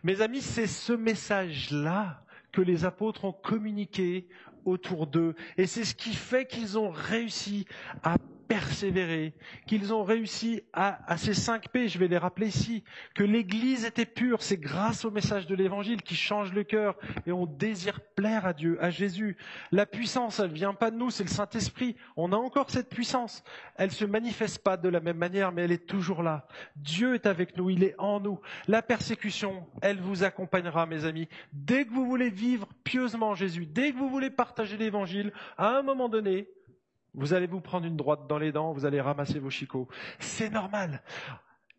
Mes 0.03 0.21
amis, 0.21 0.41
c'est 0.41 0.67
ce 0.67 0.93
message-là 0.93 2.23
que 2.51 2.61
les 2.61 2.85
apôtres 2.85 3.25
ont 3.25 3.33
communiqué 3.33 4.27
autour 4.63 5.07
d'eux. 5.07 5.35
Et 5.57 5.67
c'est 5.67 5.85
ce 5.85 5.95
qui 5.95 6.13
fait 6.13 6.45
qu'ils 6.45 6.77
ont 6.77 6.89
réussi 6.89 7.65
à 8.03 8.17
persévérer, 8.47 9.33
qu'ils 9.67 9.93
ont 9.93 10.03
réussi 10.03 10.61
à, 10.73 10.99
à 11.11 11.17
ces 11.17 11.33
cinq 11.33 11.69
P, 11.69 11.87
je 11.87 11.97
vais 11.97 12.07
les 12.07 12.17
rappeler 12.17 12.47
ici, 12.47 12.83
que 13.13 13.23
l'Église 13.23 13.85
était 13.85 14.05
pure, 14.05 14.41
c'est 14.41 14.57
grâce 14.57 15.05
au 15.05 15.11
message 15.11 15.47
de 15.47 15.55
l'Évangile 15.55 16.01
qui 16.01 16.15
change 16.15 16.53
le 16.53 16.63
cœur 16.63 16.95
et 17.25 17.31
on 17.31 17.45
désire 17.45 18.01
plaire 18.15 18.45
à 18.45 18.53
Dieu, 18.53 18.77
à 18.81 18.89
Jésus. 18.89 19.37
La 19.71 19.85
puissance, 19.85 20.39
elle 20.39 20.51
vient 20.51 20.73
pas 20.73 20.91
de 20.91 20.97
nous, 20.97 21.09
c'est 21.09 21.23
le 21.23 21.29
Saint-Esprit. 21.29 21.95
On 22.15 22.31
a 22.31 22.37
encore 22.37 22.69
cette 22.69 22.89
puissance. 22.89 23.43
Elle 23.75 23.91
se 23.91 24.05
manifeste 24.05 24.59
pas 24.59 24.77
de 24.77 24.89
la 24.89 24.99
même 24.99 25.17
manière, 25.17 25.51
mais 25.51 25.63
elle 25.63 25.71
est 25.71 25.85
toujours 25.85 26.23
là. 26.23 26.47
Dieu 26.75 27.15
est 27.15 27.25
avec 27.25 27.57
nous, 27.57 27.69
il 27.69 27.83
est 27.83 27.95
en 27.97 28.19
nous. 28.19 28.39
La 28.67 28.81
persécution, 28.81 29.67
elle 29.81 29.99
vous 29.99 30.23
accompagnera, 30.23 30.85
mes 30.85 31.05
amis. 31.05 31.27
Dès 31.53 31.85
que 31.85 31.91
vous 31.91 32.05
voulez 32.05 32.29
vivre 32.29 32.67
pieusement 32.83 33.35
Jésus, 33.35 33.65
dès 33.65 33.91
que 33.91 33.97
vous 33.97 34.09
voulez 34.09 34.29
partager 34.29 34.77
l'Évangile, 34.77 35.31
à 35.57 35.77
un 35.77 35.81
moment 35.81 36.09
donné, 36.09 36.47
vous 37.15 37.33
allez 37.33 37.47
vous 37.47 37.61
prendre 37.61 37.85
une 37.85 37.95
droite 37.95 38.27
dans 38.27 38.37
les 38.37 38.51
dents, 38.51 38.73
vous 38.73 38.85
allez 38.85 39.01
ramasser 39.01 39.39
vos 39.39 39.49
chicots. 39.49 39.87
C'est 40.19 40.49
normal. 40.49 41.01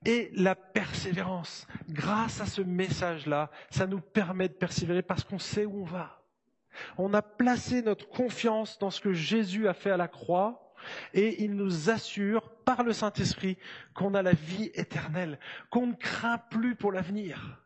Et 0.05 0.31
la 0.35 0.55
persévérance, 0.55 1.67
grâce 1.89 2.41
à 2.41 2.47
ce 2.47 2.63
message-là, 2.63 3.51
ça 3.71 3.87
nous 3.87 4.01
permet 4.01 4.49
de 4.49 4.55
persévérer 4.55 5.03
parce 5.03 5.25
qu'on 5.25 5.39
sait 5.39 5.67
où 5.67 5.83
on 5.83 5.85
va. 5.85 6.23
On 6.99 7.15
a 7.15 7.23
placé 7.23 7.83
notre 7.83 8.09
confiance 8.09 8.79
dans 8.79 8.91
ce 8.91 9.01
que 9.01 9.13
Jésus 9.13 9.69
a 9.69 9.75
fait 9.75 9.91
à 9.91 9.97
la 9.97 10.09
croix 10.09 10.75
et 11.15 11.43
il 11.43 11.55
nous 11.55 11.91
assure 11.91 12.51
par 12.65 12.83
le 12.83 12.93
Saint-Esprit 12.93 13.59
qu'on 13.95 14.15
a 14.15 14.23
la 14.23 14.33
vie 14.33 14.71
éternelle, 14.75 15.39
qu'on 15.71 15.89
ne 15.89 15.95
craint 15.95 16.39
plus 16.39 16.77
pour 16.77 16.93
l'avenir. 16.93 17.63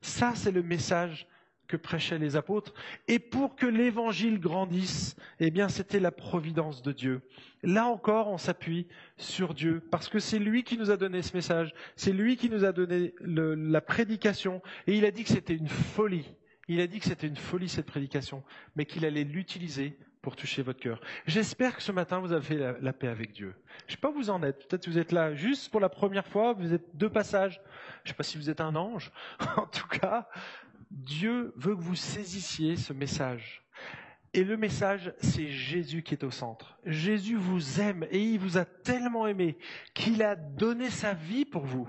Ça, 0.00 0.32
c'est 0.34 0.52
le 0.52 0.62
message 0.62 1.26
que 1.68 1.76
prêchaient 1.76 2.18
les 2.18 2.36
apôtres. 2.36 2.74
Et 3.08 3.18
pour 3.18 3.56
que 3.56 3.66
l'évangile 3.66 4.40
grandisse, 4.40 5.16
eh 5.40 5.50
bien, 5.50 5.68
c'était 5.68 6.00
la 6.00 6.10
providence 6.10 6.82
de 6.82 6.92
Dieu. 6.92 7.20
Là 7.62 7.86
encore, 7.86 8.28
on 8.28 8.38
s'appuie 8.38 8.86
sur 9.16 9.54
Dieu 9.54 9.82
parce 9.90 10.08
que 10.08 10.18
c'est 10.18 10.38
lui 10.38 10.62
qui 10.62 10.78
nous 10.78 10.90
a 10.90 10.96
donné 10.96 11.22
ce 11.22 11.36
message. 11.36 11.74
C'est 11.96 12.12
lui 12.12 12.36
qui 12.36 12.50
nous 12.50 12.64
a 12.64 12.72
donné 12.72 13.14
la 13.20 13.80
prédication. 13.80 14.62
Et 14.86 14.96
il 14.96 15.04
a 15.04 15.10
dit 15.10 15.24
que 15.24 15.30
c'était 15.30 15.56
une 15.56 15.68
folie. 15.68 16.26
Il 16.68 16.80
a 16.80 16.86
dit 16.86 16.98
que 16.98 17.06
c'était 17.06 17.28
une 17.28 17.36
folie 17.36 17.68
cette 17.68 17.86
prédication, 17.86 18.42
mais 18.74 18.86
qu'il 18.86 19.04
allait 19.04 19.24
l'utiliser 19.24 19.96
pour 20.20 20.34
toucher 20.34 20.62
votre 20.62 20.80
cœur. 20.80 21.00
J'espère 21.26 21.76
que 21.76 21.82
ce 21.84 21.92
matin 21.92 22.18
vous 22.18 22.32
avez 22.32 22.42
fait 22.42 22.80
la, 22.80 22.92
paix 22.92 23.06
avec 23.06 23.30
Dieu. 23.30 23.54
Je 23.86 23.92
sais 23.92 24.00
pas 24.00 24.10
où 24.10 24.14
vous 24.14 24.30
en 24.30 24.42
êtes. 24.42 24.66
Peut-être 24.66 24.88
vous 24.88 24.98
êtes 24.98 25.12
là 25.12 25.34
juste 25.34 25.70
pour 25.70 25.78
la 25.78 25.88
première 25.88 26.26
fois. 26.26 26.52
Vous 26.52 26.74
êtes 26.74 26.96
deux 26.96 27.08
passages. 27.08 27.60
Je 28.02 28.08
sais 28.08 28.16
pas 28.16 28.24
si 28.24 28.36
vous 28.36 28.50
êtes 28.50 28.60
un 28.60 28.74
ange. 28.74 29.12
en 29.56 29.66
tout 29.66 29.86
cas, 29.86 30.28
Dieu 30.90 31.52
veut 31.56 31.76
que 31.76 31.82
vous 31.82 31.96
saisissiez 31.96 32.76
ce 32.76 32.92
message. 32.92 33.62
Et 34.34 34.44
le 34.44 34.56
message, 34.56 35.14
c'est 35.20 35.48
Jésus 35.48 36.02
qui 36.02 36.14
est 36.14 36.24
au 36.24 36.30
centre. 36.30 36.78
Jésus 36.84 37.36
vous 37.36 37.80
aime 37.80 38.06
et 38.10 38.22
il 38.22 38.38
vous 38.38 38.58
a 38.58 38.64
tellement 38.64 39.26
aimé 39.26 39.56
qu'il 39.94 40.22
a 40.22 40.36
donné 40.36 40.90
sa 40.90 41.14
vie 41.14 41.44
pour 41.44 41.64
vous. 41.64 41.88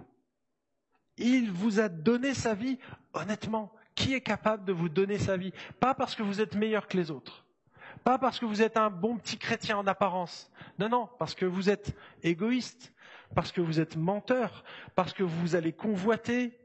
Il 1.18 1.52
vous 1.52 1.80
a 1.80 1.90
donné 1.90 2.34
sa 2.34 2.54
vie, 2.54 2.80
honnêtement. 3.14 3.74
Qui 3.96 4.14
est 4.14 4.22
capable 4.22 4.64
de 4.64 4.72
vous 4.74 4.90
donner 4.90 5.18
sa 5.18 5.36
vie? 5.38 5.52
Pas 5.80 5.96
parce 5.96 6.16
que 6.16 6.24
vous 6.24 6.40
êtes 6.40 6.56
meilleur 6.56 6.88
que 6.88 6.96
les 6.96 7.10
autres. 7.10 7.46
Pas 8.04 8.20
parce 8.20 8.40
que 8.40 8.46
vous 8.46 8.62
êtes 8.62 8.78
un 8.78 8.92
bon 8.92 9.18
petit 9.18 9.38
chrétien 9.38 9.78
en 9.78 9.88
apparence. 9.88 10.52
Non, 10.80 10.88
non, 10.88 11.10
parce 11.20 11.34
que 11.34 11.46
vous 11.46 11.70
êtes 11.70 11.98
égoïste, 12.22 12.94
parce 13.36 13.52
que 13.52 13.60
vous 13.60 13.80
êtes 13.80 13.98
menteur, 13.98 14.64
parce 14.96 15.14
que 15.14 15.24
vous 15.24 15.56
allez 15.56 15.74
convoiter, 15.74 16.58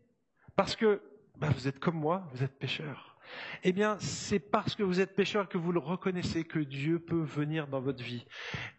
parce 0.54 0.76
que 0.76 1.02
ben, 1.36 1.50
vous 1.50 1.68
êtes 1.68 1.78
comme 1.78 1.96
moi, 1.96 2.28
vous 2.32 2.42
êtes 2.42 2.58
pécheur. 2.58 3.16
Eh 3.62 3.72
bien, 3.72 3.96
c'est 3.98 4.38
parce 4.38 4.74
que 4.74 4.82
vous 4.82 5.00
êtes 5.00 5.14
pécheur 5.14 5.48
que 5.48 5.58
vous 5.58 5.72
le 5.72 5.78
reconnaissez 5.78 6.44
que 6.44 6.58
Dieu 6.58 6.98
peut 6.98 7.22
venir 7.22 7.66
dans 7.66 7.80
votre 7.80 8.02
vie. 8.02 8.26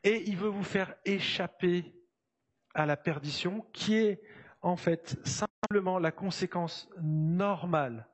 Et 0.04 0.24
il 0.28 0.38
veut 0.38 0.50
vous 0.50 0.64
faire 0.64 0.94
échapper 1.06 1.94
à 2.74 2.86
la 2.86 2.98
perdition, 2.98 3.66
qui 3.74 3.96
est 3.96 4.22
en 4.62 4.76
fait 4.76 5.20
simplement 5.24 6.00
la 6.00 6.12
conséquence 6.12 6.90
normale 7.02 8.08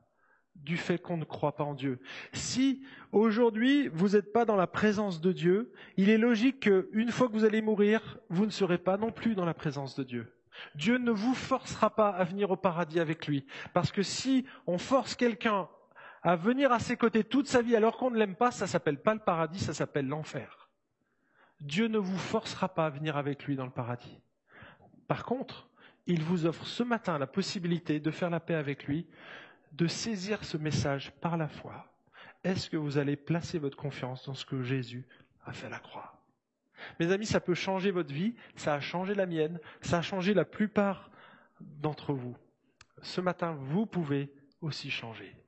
du 0.56 0.78
fait 0.78 0.98
qu'on 0.98 1.18
ne 1.18 1.24
croit 1.24 1.56
pas 1.56 1.64
en 1.64 1.74
Dieu. 1.74 2.00
Si 2.34 2.84
aujourd'hui 3.12 3.88
vous 3.88 4.10
n'êtes 4.10 4.34
pas 4.34 4.46
dans 4.46 4.58
la 4.58 4.68
présence 4.68 5.22
de 5.22 5.32
Dieu, 5.32 5.72
il 5.96 6.10
est 6.10 6.18
logique 6.18 6.62
qu'une 6.62 7.12
fois 7.12 7.28
que 7.28 7.34
vous 7.34 7.46
allez 7.46 7.62
mourir, 7.62 8.20
vous 8.30 8.46
ne 8.46 8.52
serez 8.52 8.78
pas 8.78 8.98
non 8.98 9.12
plus 9.12 9.36
dans 9.36 9.46
la 9.46 9.54
présence 9.54 9.96
de 9.96 10.04
Dieu. 10.04 10.39
Dieu 10.76 10.97
ne 10.97 11.12
vous 11.12 11.34
forcera 11.34 11.89
pas 11.89 12.10
à 12.10 12.24
venir 12.24 12.51
au 12.51 12.55
paradis 12.55 12.99
avec 12.99 13.28
lui. 13.28 13.45
Parce 13.74 13.91
que 13.91 14.03
si 14.03 14.45
on 14.68 14.78
force 14.78 15.16
quelqu'un 15.16 15.68
à 16.22 16.36
venir 16.36 16.72
à 16.72 16.80
ses 16.80 16.97
côtés 16.97 17.24
toute 17.24 17.47
sa 17.47 17.62
vie 17.62 17.76
alors 17.76 17.97
qu'on 17.97 18.12
ne 18.12 18.18
l'aime 18.18 18.36
pas, 18.36 18.51
ça 18.51 18.68
s'appelle 18.68 19.01
pas 19.01 19.14
le 19.14 19.20
paradis, 19.20 19.60
ça 19.60 19.74
s'appelle 19.74 20.07
l'enfer. 20.07 20.70
Dieu 21.62 21.88
ne 21.88 21.97
vous 21.97 22.18
forcera 22.18 22.70
pas 22.70 22.86
à 22.86 22.89
venir 22.89 23.18
avec 23.18 23.45
lui 23.45 23.55
dans 23.55 23.66
le 23.66 23.72
paradis. 23.72 24.20
Par 25.07 25.24
contre, 25.24 25.68
il 26.07 26.24
vous 26.24 26.45
offre 26.45 26.66
ce 26.66 26.84
matin 26.84 27.18
la 27.18 27.28
possibilité 27.28 27.99
de 27.99 28.12
faire 28.12 28.30
la 28.30 28.39
paix 28.39 28.55
avec 28.55 28.86
lui, 28.86 29.07
de 29.74 29.88
saisir 29.88 30.43
ce 30.43 30.57
message 30.57 31.12
par 31.22 31.38
la 31.38 31.47
foi. 31.47 31.86
Est-ce 32.43 32.70
que 32.70 32.78
vous 32.78 32.97
allez 32.97 33.16
placer 33.16 33.60
votre 33.60 33.78
confiance 33.78 34.26
dans 34.26 34.34
ce 34.34 34.45
que 34.45 34.64
Jésus 34.64 35.05
a 35.45 35.51
fait 35.51 35.68
à 35.68 35.72
la 35.72 35.80
croix? 35.80 36.19
Mes 37.00 37.12
amis, 37.12 37.26
ça 37.26 37.40
peut 37.40 37.54
changer 37.54 37.92
votre 37.92 38.14
vie, 38.14 38.36
ça 38.56 38.74
a 38.74 38.80
changé 38.80 39.16
la 39.16 39.26
mienne, 39.26 39.60
ça 39.82 40.00
a 40.00 40.02
changé 40.02 40.34
la 40.34 40.46
plupart 40.46 41.10
d'entre 41.60 42.14
vous. 42.14 42.36
Ce 43.02 43.22
matin, 43.22 43.58
vous 43.60 43.86
pouvez 43.86 44.32
aussi 44.62 44.90
changer. 44.90 45.39